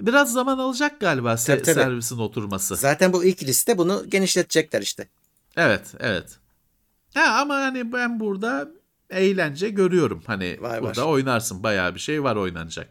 Biraz 0.00 0.32
zaman 0.32 0.58
alacak 0.58 1.00
galiba 1.00 1.32
se- 1.32 1.46
Tabii, 1.46 1.62
tabii. 1.62 1.74
servisin 1.74 2.18
oturması. 2.18 2.76
Zaten 2.76 3.12
bu 3.12 3.24
ilk 3.24 3.42
liste 3.42 3.78
bunu 3.78 4.04
genişletecekler 4.10 4.82
işte. 4.82 5.08
Evet, 5.56 5.86
evet. 6.00 6.38
Ha, 7.14 7.40
ama 7.40 7.54
hani 7.54 7.92
ben 7.92 8.20
burada 8.20 8.68
eğlence 9.10 9.68
görüyorum. 9.70 10.22
Hani 10.26 10.56
Var, 10.60 10.82
burada 10.82 11.02
var. 11.06 11.12
oynarsın. 11.12 11.62
Bayağı 11.62 11.94
bir 11.94 12.00
şey 12.00 12.22
var 12.22 12.36
oynanacak. 12.36 12.88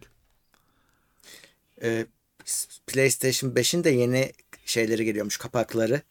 Ee, 1.84 2.06
PlayStation 2.88 3.52
5'in 3.52 3.84
de 3.84 3.90
yeni 3.90 4.32
şeyleri 4.66 5.06
geliyormuş 5.06 5.38
kapakları. 5.38 6.02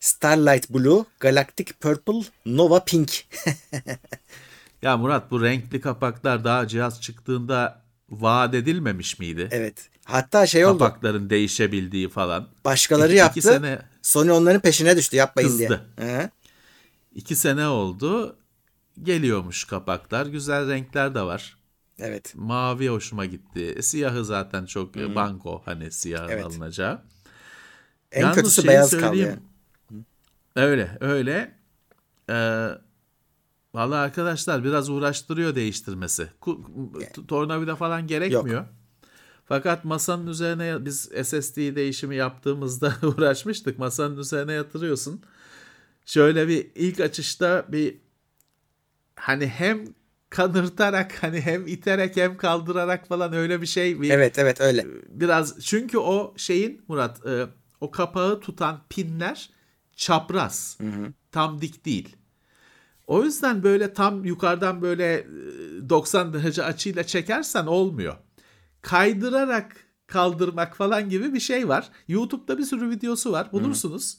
Starlight 0.00 0.70
Blue, 0.70 1.04
Galactic 1.20 1.72
Purple, 1.80 2.22
Nova 2.46 2.84
Pink. 2.84 3.24
Ya 4.82 4.96
Murat 4.96 5.30
bu 5.30 5.42
renkli 5.42 5.80
kapaklar 5.80 6.44
daha 6.44 6.68
cihaz 6.68 7.00
çıktığında 7.00 7.82
vaat 8.10 8.54
edilmemiş 8.54 9.18
miydi? 9.18 9.48
evet. 9.50 9.88
Hatta 10.12 10.46
şey 10.46 10.66
oldu. 10.66 10.78
Kapakların 10.78 11.30
değişebildiği 11.30 12.08
falan. 12.08 12.48
Başkaları 12.64 13.08
İki- 13.08 13.18
yaptı. 13.18 13.38
iki 13.38 13.48
sene- 13.48 13.82
Sony 14.02 14.30
onların 14.32 14.60
peşine 14.60 14.96
düştü 14.96 15.16
yapmayın 15.16 15.58
diye. 15.58 15.68
Kızdı. 15.68 15.86
Hı. 16.00 16.30
İki 17.14 17.36
sene 17.36 17.66
oldu. 17.68 18.36
Geliyormuş 19.02 19.64
kapaklar. 19.64 20.26
Güzel 20.26 20.68
renkler 20.68 21.14
de 21.14 21.22
var. 21.22 21.56
Evet. 21.98 22.32
Mavi 22.36 22.88
hoşuma 22.88 23.24
gitti. 23.24 23.78
Siyahı 23.82 24.24
zaten 24.24 24.66
çok 24.66 24.96
e, 24.96 25.14
banko 25.14 25.62
hani 25.64 25.90
siyah 25.90 26.30
Evet. 26.30 26.44
alınacağı. 26.44 27.02
En 28.12 28.20
Yalnız 28.20 28.36
kötüsü 28.36 28.68
beyaz 28.68 28.90
kaldı. 28.98 29.38
Öyle 30.56 30.98
öyle. 31.00 31.54
Ee, 32.30 32.68
Valla 33.74 33.96
arkadaşlar 33.96 34.64
biraz 34.64 34.88
uğraştırıyor 34.90 35.54
değiştirmesi. 35.54 36.28
Tornavida 37.28 37.76
falan 37.76 38.06
gerekmiyor. 38.06 38.64
Fakat 39.50 39.84
masanın 39.84 40.26
üzerine 40.26 40.84
biz 40.84 40.96
SSD 41.22 41.56
değişimi 41.56 42.16
yaptığımızda 42.16 42.94
uğraşmıştık. 43.02 43.78
Masanın 43.78 44.16
üzerine 44.16 44.52
yatırıyorsun. 44.52 45.22
Şöyle 46.06 46.48
bir 46.48 46.70
ilk 46.74 47.00
açışta 47.00 47.64
bir 47.68 47.96
hani 49.16 49.46
hem 49.46 49.84
kanırtarak 50.30 51.22
hani 51.22 51.40
hem 51.40 51.66
iterek 51.66 52.16
hem 52.16 52.36
kaldırarak 52.36 53.08
falan 53.08 53.32
öyle 53.32 53.62
bir 53.62 53.66
şey 53.66 54.00
bir 54.00 54.10
Evet 54.10 54.38
evet 54.38 54.60
öyle. 54.60 54.86
biraz 55.08 55.60
çünkü 55.60 55.98
o 55.98 56.34
şeyin 56.36 56.82
Murat 56.88 57.26
e, 57.26 57.46
o 57.80 57.90
kapağı 57.90 58.40
tutan 58.40 58.80
pinler 58.88 59.50
çapraz. 59.96 60.78
Tam 61.32 61.60
dik 61.60 61.84
değil. 61.84 62.16
O 63.06 63.24
yüzden 63.24 63.62
böyle 63.62 63.94
tam 63.94 64.24
yukarıdan 64.24 64.82
böyle 64.82 65.14
e, 65.14 65.24
90 65.88 66.32
derece 66.32 66.64
açıyla 66.64 67.04
çekersen 67.04 67.66
olmuyor. 67.66 68.16
Kaydırarak 68.82 69.76
kaldırmak 70.06 70.76
falan 70.76 71.08
gibi 71.08 71.34
bir 71.34 71.40
şey 71.40 71.68
var. 71.68 71.88
YouTube'da 72.08 72.58
bir 72.58 72.64
sürü 72.64 72.90
videosu 72.90 73.32
var. 73.32 73.52
Bulursunuz. 73.52 74.18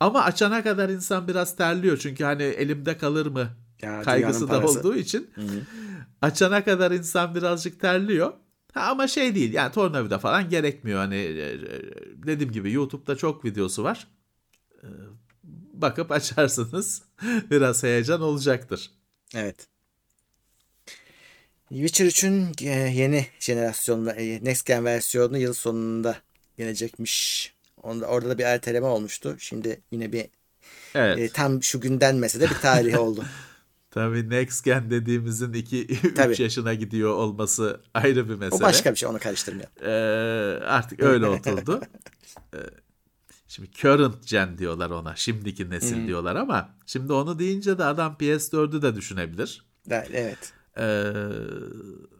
Ama 0.00 0.22
açana 0.22 0.62
kadar 0.62 0.88
insan 0.88 1.28
biraz 1.28 1.56
terliyor. 1.56 1.98
Çünkü 1.98 2.24
hani 2.24 2.42
elimde 2.42 2.98
kalır 2.98 3.26
mı 3.26 3.48
Ya, 3.82 4.02
kaygısı 4.02 4.48
da 4.48 4.66
olduğu 4.66 4.94
için 4.94 5.30
açana 6.22 6.64
kadar 6.64 6.90
insan 6.90 7.34
birazcık 7.34 7.80
terliyor. 7.80 8.32
Ha, 8.74 8.80
ama 8.90 9.06
şey 9.08 9.34
değil 9.34 9.52
yani 9.52 9.72
tornavida 9.72 10.18
falan 10.18 10.48
gerekmiyor. 10.48 10.98
Hani 10.98 11.14
e, 11.14 11.52
e, 11.52 11.60
dediğim 12.14 12.52
gibi 12.52 12.72
YouTube'da 12.72 13.16
çok 13.16 13.44
videosu 13.44 13.84
var. 13.84 14.08
E, 14.82 14.86
Bakıp 15.72 16.10
açarsınız. 16.12 17.02
Biraz 17.50 17.82
heyecan 17.82 18.20
olacaktır. 18.20 18.90
Evet. 19.34 19.68
Witcher 21.72 22.06
3'ün 22.06 22.52
e, 22.68 22.70
yeni 22.70 23.26
jenerasyon 23.40 24.06
e, 24.06 24.44
Next 24.44 24.66
Gen 24.66 24.84
versiyonu 24.84 25.38
yıl 25.38 25.52
sonunda 25.52 26.16
gelecekmiş. 26.58 27.52
Onda, 27.82 28.06
orada 28.06 28.28
da 28.28 28.38
bir 28.38 28.44
erteleme 28.44 28.86
olmuştu. 28.86 29.36
Şimdi 29.38 29.80
yine 29.90 30.12
bir 30.12 30.26
Evet. 30.94 31.18
e, 31.18 31.28
tam 31.28 31.62
şu 31.62 31.80
gün 31.80 32.00
denmese 32.00 32.40
de 32.40 32.44
bir 32.44 32.54
tarih 32.54 33.00
oldu. 33.00 33.24
Tabii 33.90 34.30
Next 34.30 34.64
Gen 34.64 34.90
dediğimizin 34.90 35.52
2-3 35.52 36.14
Tabii. 36.14 36.42
yaşına 36.42 36.74
gidiyor 36.74 37.10
olması 37.10 37.80
ayrı 37.94 38.28
bir 38.28 38.34
mesele. 38.34 38.56
O 38.56 38.60
başka 38.60 38.92
bir 38.92 38.96
şey 38.96 39.08
onu 39.08 39.18
karıştırmayalım. 39.18 39.72
Ee, 39.82 40.64
artık 40.64 41.02
öyle 41.02 41.26
oturdu. 41.26 41.80
Ee, 42.54 42.58
şimdi 43.48 43.70
current 43.70 44.28
gen 44.28 44.58
diyorlar 44.58 44.90
ona. 44.90 45.16
Şimdiki 45.16 45.70
nesil 45.70 46.06
diyorlar 46.06 46.36
ama 46.36 46.74
şimdi 46.86 47.12
onu 47.12 47.38
deyince 47.38 47.78
de 47.78 47.84
adam 47.84 48.16
PS4'ü 48.20 48.82
de 48.82 48.96
düşünebilir. 48.96 49.64
Evet. 49.90 50.52
Ee, 50.78 51.12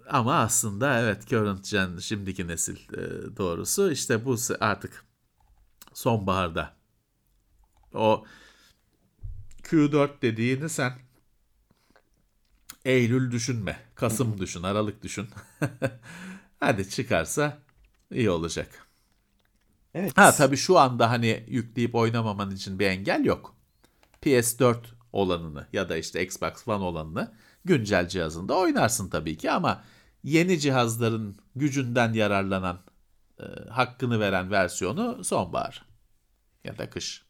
ama 0.08 0.34
aslında 0.34 1.00
evet 1.00 1.26
current 1.28 1.70
gen 1.70 1.98
şimdiki 1.98 2.48
nesil 2.48 2.76
e, 2.76 3.36
doğrusu 3.36 3.92
işte 3.92 4.24
bu 4.24 4.36
artık 4.60 5.04
sonbaharda 5.94 6.76
o 7.94 8.24
Q4 9.62 10.22
dediğini 10.22 10.68
sen 10.68 10.92
Eylül 12.84 13.30
düşünme. 13.30 13.78
Kasım 13.94 14.40
düşün, 14.40 14.62
Aralık 14.62 15.02
düşün. 15.02 15.28
Hadi 16.60 16.90
çıkarsa 16.90 17.58
iyi 18.10 18.30
olacak. 18.30 18.86
Evet. 19.94 20.18
Ha 20.18 20.32
tabii 20.34 20.56
şu 20.56 20.78
anda 20.78 21.10
hani 21.10 21.44
yükleyip 21.48 21.94
oynamaman 21.94 22.50
için 22.50 22.78
bir 22.78 22.86
engel 22.86 23.24
yok. 23.24 23.56
PS4 24.22 24.76
olanını 25.12 25.66
ya 25.72 25.88
da 25.88 25.96
işte 25.96 26.24
Xbox 26.24 26.68
One 26.68 26.84
olanını 26.84 27.34
güncel 27.64 28.08
cihazında 28.08 28.56
oynarsın 28.58 29.10
tabii 29.10 29.36
ki 29.36 29.50
ama 29.50 29.84
yeni 30.24 30.60
cihazların 30.60 31.36
gücünden 31.56 32.12
yararlanan 32.12 32.80
e, 33.40 33.44
hakkını 33.70 34.20
veren 34.20 34.50
versiyonu 34.50 35.24
sonbahar 35.24 35.86
ya 36.64 36.78
da 36.78 36.90
kış. 36.90 37.22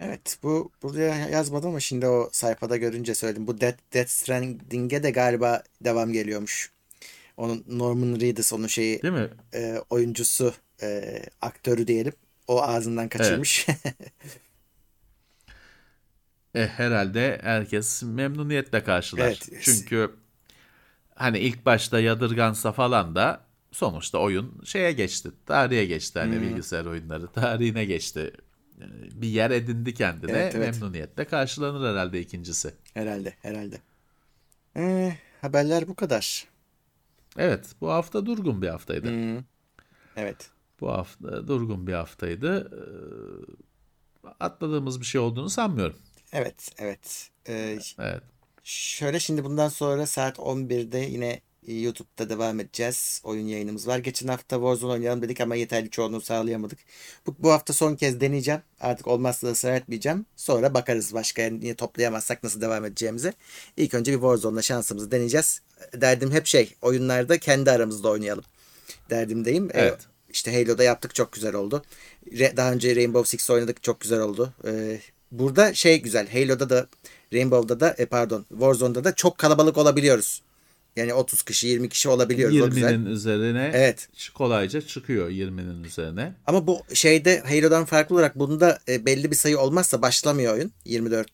Evet 0.00 0.38
bu 0.42 0.72
buraya 0.82 1.28
yazmadım 1.28 1.68
ama 1.68 1.80
şimdi 1.80 2.06
o 2.06 2.28
sayfada 2.32 2.76
görünce 2.76 3.14
söyledim. 3.14 3.46
Bu 3.46 3.60
Death, 3.60 3.78
Death 3.92 4.10
Stranding'e 4.10 5.02
de 5.02 5.10
galiba 5.10 5.62
devam 5.84 6.12
geliyormuş. 6.12 6.72
Onun 7.36 7.64
Norman 7.68 8.20
Reedus 8.20 8.52
onun 8.52 8.66
şeyi 8.66 9.02
Değil 9.02 9.14
mi? 9.14 9.30
e, 9.54 9.76
oyuncusu 9.90 10.54
e, 10.82 11.22
aktörü 11.40 11.86
diyelim. 11.86 12.12
O 12.48 12.62
ağzından 12.62 13.08
kaçırmış. 13.08 13.66
E, 16.54 16.66
herhalde 16.66 17.40
herkes 17.42 18.02
memnuniyetle 18.02 18.84
karşılar. 18.84 19.26
Evet. 19.26 19.48
Çünkü 19.62 20.16
hani 21.14 21.38
ilk 21.38 21.66
başta 21.66 22.00
yadırgansa 22.00 22.72
falan 22.72 23.14
da 23.14 23.44
sonuçta 23.72 24.18
oyun 24.18 24.60
şeye 24.64 24.92
geçti. 24.92 25.30
Tarihe 25.46 25.84
geçti 25.84 26.18
hani 26.18 26.34
Hmm. 26.36 26.42
bilgisayar 26.42 26.84
oyunları. 26.86 27.26
Tarihine 27.26 27.84
geçti. 27.84 28.32
Bir 29.12 29.28
yer 29.28 29.50
edindi 29.50 29.94
kendine. 29.94 30.32
Evet, 30.32 30.54
evet. 30.54 30.80
Memnuniyetle 30.80 31.24
karşılanır 31.24 31.90
herhalde 31.92 32.20
ikincisi. 32.20 32.74
herhalde 32.94 33.34
herhalde. 33.42 33.80
E, 34.76 35.16
haberler 35.40 35.88
bu 35.88 35.94
kadar. 35.94 36.44
Evet 37.38 37.66
bu 37.80 37.90
hafta 37.90 38.26
durgun 38.26 38.62
bir 38.62 38.68
haftaydı. 38.68 39.08
Hmm. 39.10 39.44
Evet. 40.16 40.50
Bu 40.80 40.92
hafta 40.92 41.48
durgun 41.48 41.86
bir 41.86 41.92
haftaydı. 41.92 42.70
Ee, 42.72 44.28
Atladığımız 44.40 45.00
bir 45.00 45.06
şey 45.06 45.20
olduğunu 45.20 45.50
sanmıyorum. 45.50 45.96
Evet, 46.32 46.70
evet. 46.78 47.28
E, 47.48 47.78
Evet. 47.98 48.22
Şöyle 48.64 49.20
şimdi 49.20 49.44
bundan 49.44 49.68
sonra 49.68 50.06
saat 50.06 50.38
11'de 50.38 50.98
yine 50.98 51.40
YouTube'da 51.66 52.28
devam 52.28 52.60
edeceğiz. 52.60 53.20
Oyun 53.24 53.46
yayınımız 53.46 53.86
var. 53.86 53.98
Geçen 53.98 54.28
hafta 54.28 54.56
Warzone 54.56 54.92
oynayalım 54.92 55.22
dedik 55.22 55.40
ama 55.40 55.54
yeterli 55.54 55.90
çoğunluğu 55.90 56.20
sağlayamadık. 56.20 56.78
Bu, 57.26 57.34
bu 57.38 57.50
hafta 57.52 57.72
son 57.72 57.96
kez 57.96 58.20
deneyeceğim. 58.20 58.60
Artık 58.80 59.06
olmazsa 59.06 59.46
da 59.46 59.50
ısrar 59.50 59.74
etmeyeceğim. 59.74 60.26
Sonra 60.36 60.74
bakarız 60.74 61.14
başka 61.14 61.42
yine 61.42 61.74
toplayamazsak 61.74 62.42
nasıl 62.42 62.60
devam 62.60 62.84
edeceğimize. 62.84 63.32
İlk 63.76 63.94
önce 63.94 64.12
bir 64.12 64.16
Warzone'la 64.18 64.62
şansımızı 64.62 65.10
deneyeceğiz. 65.10 65.60
Derdim 65.94 66.32
hep 66.32 66.46
şey 66.46 66.74
oyunlarda 66.82 67.38
kendi 67.38 67.70
aramızda 67.70 68.08
oynayalım. 68.10 68.44
Derdimdeyim. 69.10 69.66
Ee, 69.70 69.72
Evet. 69.80 70.00
işte 70.30 70.52
Halo'da 70.64 70.84
yaptık 70.84 71.14
çok 71.14 71.32
güzel 71.32 71.54
oldu. 71.54 71.82
Re- 72.32 72.56
daha 72.56 72.72
önce 72.72 72.96
Rainbow 72.96 73.28
Six 73.30 73.50
oynadık 73.50 73.82
çok 73.82 74.00
güzel 74.00 74.20
oldu. 74.20 74.52
Ee, 74.66 75.00
burada 75.32 75.74
şey 75.74 76.02
güzel. 76.02 76.28
Halo'da 76.32 76.70
da 76.70 76.86
Rainbow'da 77.32 77.80
da 77.80 77.94
e, 77.98 78.06
pardon 78.06 78.46
Warzone'da 78.48 79.04
da 79.04 79.14
çok 79.14 79.38
kalabalık 79.38 79.78
olabiliyoruz. 79.78 80.42
Yani 80.96 81.14
30 81.14 81.42
kişi 81.42 81.66
20 81.68 81.88
kişi 81.88 82.08
olabiliyoruz. 82.08 82.60
O 82.60 82.70
güzel. 82.70 82.94
20'nin 82.94 83.06
üzerine 83.06 83.70
Evet. 83.74 84.08
kolayca 84.34 84.80
çıkıyor 84.80 85.30
20'nin 85.30 85.84
üzerine. 85.84 86.32
Ama 86.46 86.66
bu 86.66 86.80
şeyde 86.94 87.40
Halo'dan 87.40 87.84
farklı 87.84 88.14
olarak 88.14 88.38
bunda 88.38 88.78
e, 88.88 89.06
belli 89.06 89.30
bir 89.30 89.36
sayı 89.36 89.58
olmazsa 89.58 90.02
başlamıyor 90.02 90.54
oyun. 90.54 90.72
24 90.84 91.28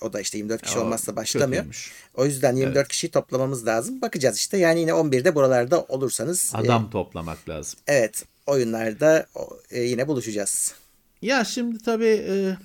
o 0.00 0.12
da 0.12 0.20
işte 0.20 0.38
24 0.38 0.62
kişi 0.62 0.78
O 0.78 0.82
olmazsa 0.82 1.16
başlamıyor. 1.16 1.50
kötüymüş. 1.62 1.92
O 2.14 2.24
yüzden 2.26 2.56
24 2.56 2.88
kişiyi 2.88 3.08
toplamamız 3.10 3.66
lazım. 3.66 4.02
Bakacağız 4.02 4.36
işte. 4.36 4.58
Yani 4.58 4.80
yine 4.80 4.90
11'de 4.90 5.34
buralarda 5.34 5.82
olursanız 5.82 6.52
e, 6.54 6.58
Adam 6.58 6.90
toplamak 6.90 7.48
lazım. 7.48 7.78
evet 7.86 8.24
oyunlarda 8.46 9.26
e, 9.70 9.80
yine 9.82 10.08
buluşacağız. 10.08 10.74
Ya 11.22 11.44
şimdi 11.44 11.78
tabii 11.78 12.24
e, 12.28 12.56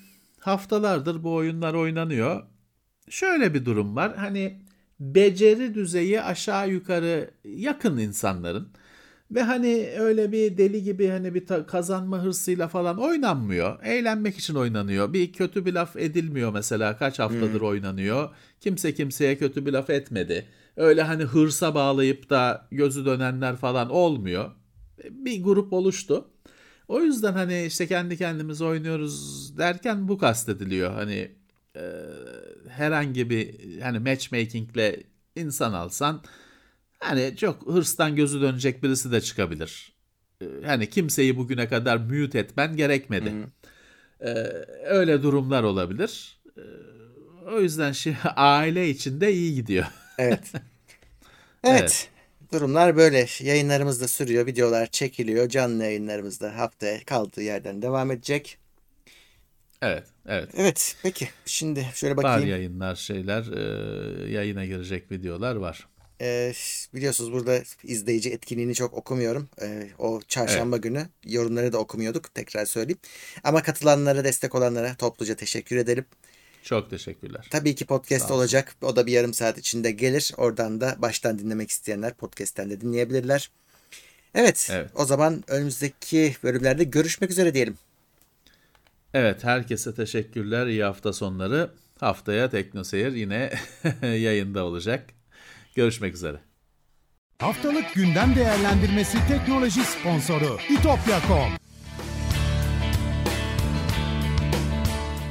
haftalardır 0.41 1.23
bu 1.23 1.33
oyunlar 1.33 1.73
oynanıyor. 1.73 2.43
Şöyle 3.09 3.53
bir 3.53 3.65
durum 3.65 3.95
var. 3.95 4.15
Hani 4.15 4.61
beceri 4.99 5.73
düzeyi 5.73 6.21
aşağı 6.21 6.69
yukarı 6.69 7.31
yakın 7.45 7.97
insanların 7.97 8.67
ve 9.31 9.41
hani 9.41 9.89
öyle 9.99 10.31
bir 10.31 10.57
deli 10.57 10.83
gibi 10.83 11.07
hani 11.07 11.33
bir 11.33 11.45
kazanma 11.67 12.23
hırsıyla 12.23 12.67
falan 12.67 12.97
oynanmıyor. 12.97 13.83
Eğlenmek 13.83 14.37
için 14.37 14.55
oynanıyor. 14.55 15.13
Bir 15.13 15.33
kötü 15.33 15.65
bir 15.65 15.73
laf 15.73 15.95
edilmiyor 15.95 16.53
mesela. 16.53 16.97
Kaç 16.97 17.19
haftadır 17.19 17.61
oynanıyor. 17.61 18.29
Kimse 18.59 18.93
kimseye 18.93 19.37
kötü 19.37 19.65
bir 19.65 19.73
laf 19.73 19.89
etmedi. 19.89 20.45
Öyle 20.77 21.01
hani 21.01 21.23
hırsa 21.23 21.75
bağlayıp 21.75 22.29
da 22.29 22.67
gözü 22.71 23.05
dönenler 23.05 23.55
falan 23.55 23.89
olmuyor. 23.89 24.51
Bir 25.09 25.43
grup 25.43 25.73
oluştu. 25.73 26.27
O 26.91 27.01
yüzden 27.01 27.33
hani 27.33 27.65
işte 27.65 27.87
kendi 27.87 28.17
kendimize 28.17 28.65
oynuyoruz 28.65 29.57
derken 29.57 30.07
bu 30.07 30.17
kastediliyor. 30.17 30.93
Hani 30.93 31.31
e, 31.75 31.81
herhangi 32.69 33.29
bir 33.29 33.79
hani 33.81 33.99
matchmakingle 33.99 35.03
insan 35.35 35.73
alsan 35.73 36.23
hani 36.99 37.35
çok 37.37 37.67
hırstan 37.67 38.15
gözü 38.15 38.41
dönecek 38.41 38.83
birisi 38.83 39.11
de 39.11 39.21
çıkabilir. 39.21 39.93
E, 40.41 40.45
Hani 40.65 40.89
kimseyi 40.89 41.37
bugüne 41.37 41.67
kadar 41.67 41.97
mute 41.97 42.39
etmen 42.39 42.75
gerekmedi. 42.75 43.33
E, 44.21 44.29
öyle 44.85 45.23
durumlar 45.23 45.63
olabilir. 45.63 46.41
E, 46.57 46.61
o 47.51 47.61
yüzden 47.61 47.91
şey 47.91 48.15
aile 48.35 48.89
içinde 48.89 49.33
iyi 49.33 49.55
gidiyor. 49.55 49.85
Evet. 50.17 50.51
evet. 51.63 51.81
Evet. 51.81 52.09
Durumlar 52.53 52.97
böyle. 52.97 53.27
Yayınlarımız 53.39 54.01
da 54.01 54.07
sürüyor. 54.07 54.45
Videolar 54.45 54.87
çekiliyor. 54.87 55.49
Canlı 55.49 55.83
yayınlarımız 55.83 56.41
da 56.41 56.57
haftaya 56.57 57.05
kaldığı 57.05 57.41
yerden 57.41 57.81
devam 57.81 58.11
edecek. 58.11 58.57
Evet, 59.81 60.03
evet. 60.27 60.49
Evet. 60.57 60.95
Peki. 61.03 61.29
Şimdi 61.45 61.87
şöyle 61.93 62.15
Var 62.15 62.23
bakayım. 62.23 62.49
yayınlar 62.49 62.95
şeyler 62.95 63.43
e, 64.27 64.31
yayına 64.31 64.65
girecek 64.65 65.11
videolar 65.11 65.55
var. 65.55 65.87
Ee, 66.21 66.53
biliyorsunuz 66.93 67.31
burada 67.31 67.63
izleyici 67.83 68.29
etkinliğini 68.29 68.75
çok 68.75 68.93
okumuyorum. 68.93 69.49
Ee, 69.61 69.87
o 69.97 70.21
çarşamba 70.27 70.77
günü 70.77 71.07
yorumları 71.25 71.73
da 71.73 71.77
okumuyorduk. 71.77 72.33
Tekrar 72.35 72.65
söyleyeyim. 72.65 72.99
Ama 73.43 73.63
katılanlara, 73.63 74.23
destek 74.23 74.55
olanlara 74.55 74.95
topluca 74.95 75.35
teşekkür 75.35 75.75
edelim. 75.77 76.05
Çok 76.64 76.89
teşekkürler. 76.89 77.47
Tabii 77.51 77.76
ki 77.76 77.86
podcast 77.86 78.32
olacak. 78.32 78.76
O 78.82 78.95
da 78.95 79.05
bir 79.07 79.12
yarım 79.12 79.34
saat 79.34 79.57
içinde 79.57 79.91
gelir. 79.91 80.32
Oradan 80.38 80.82
da 80.82 80.95
baştan 80.97 81.39
dinlemek 81.39 81.70
isteyenler 81.70 82.14
podcast'ten 82.14 82.70
de 82.70 82.82
dinleyebilirler. 82.82 83.49
Evet, 84.36 84.70
Evet. 84.72 84.89
o 84.95 85.05
zaman 85.05 85.43
önümüzdeki 85.47 86.36
bölümlerde 86.43 86.84
görüşmek 86.84 87.32
üzere 87.32 87.53
diyelim. 87.53 87.78
Evet, 89.14 89.43
herkese 89.43 89.95
teşekkürler. 89.95 90.68
İyi 90.68 90.84
hafta 90.84 91.14
sonları. 91.14 91.72
Haftaya 91.99 92.49
Teknoseyir 92.49 93.12
yine 93.12 93.53
yayında 94.01 94.66
olacak. 94.66 95.05
Görüşmek 95.76 96.16
üzere. 96.16 96.38
Haftalık 97.39 97.93
gündem 97.93 98.36
değerlendirmesi 98.36 99.18
teknoloji 99.28 99.84
sponsoru 99.84 100.57
itopya.com. 100.70 101.51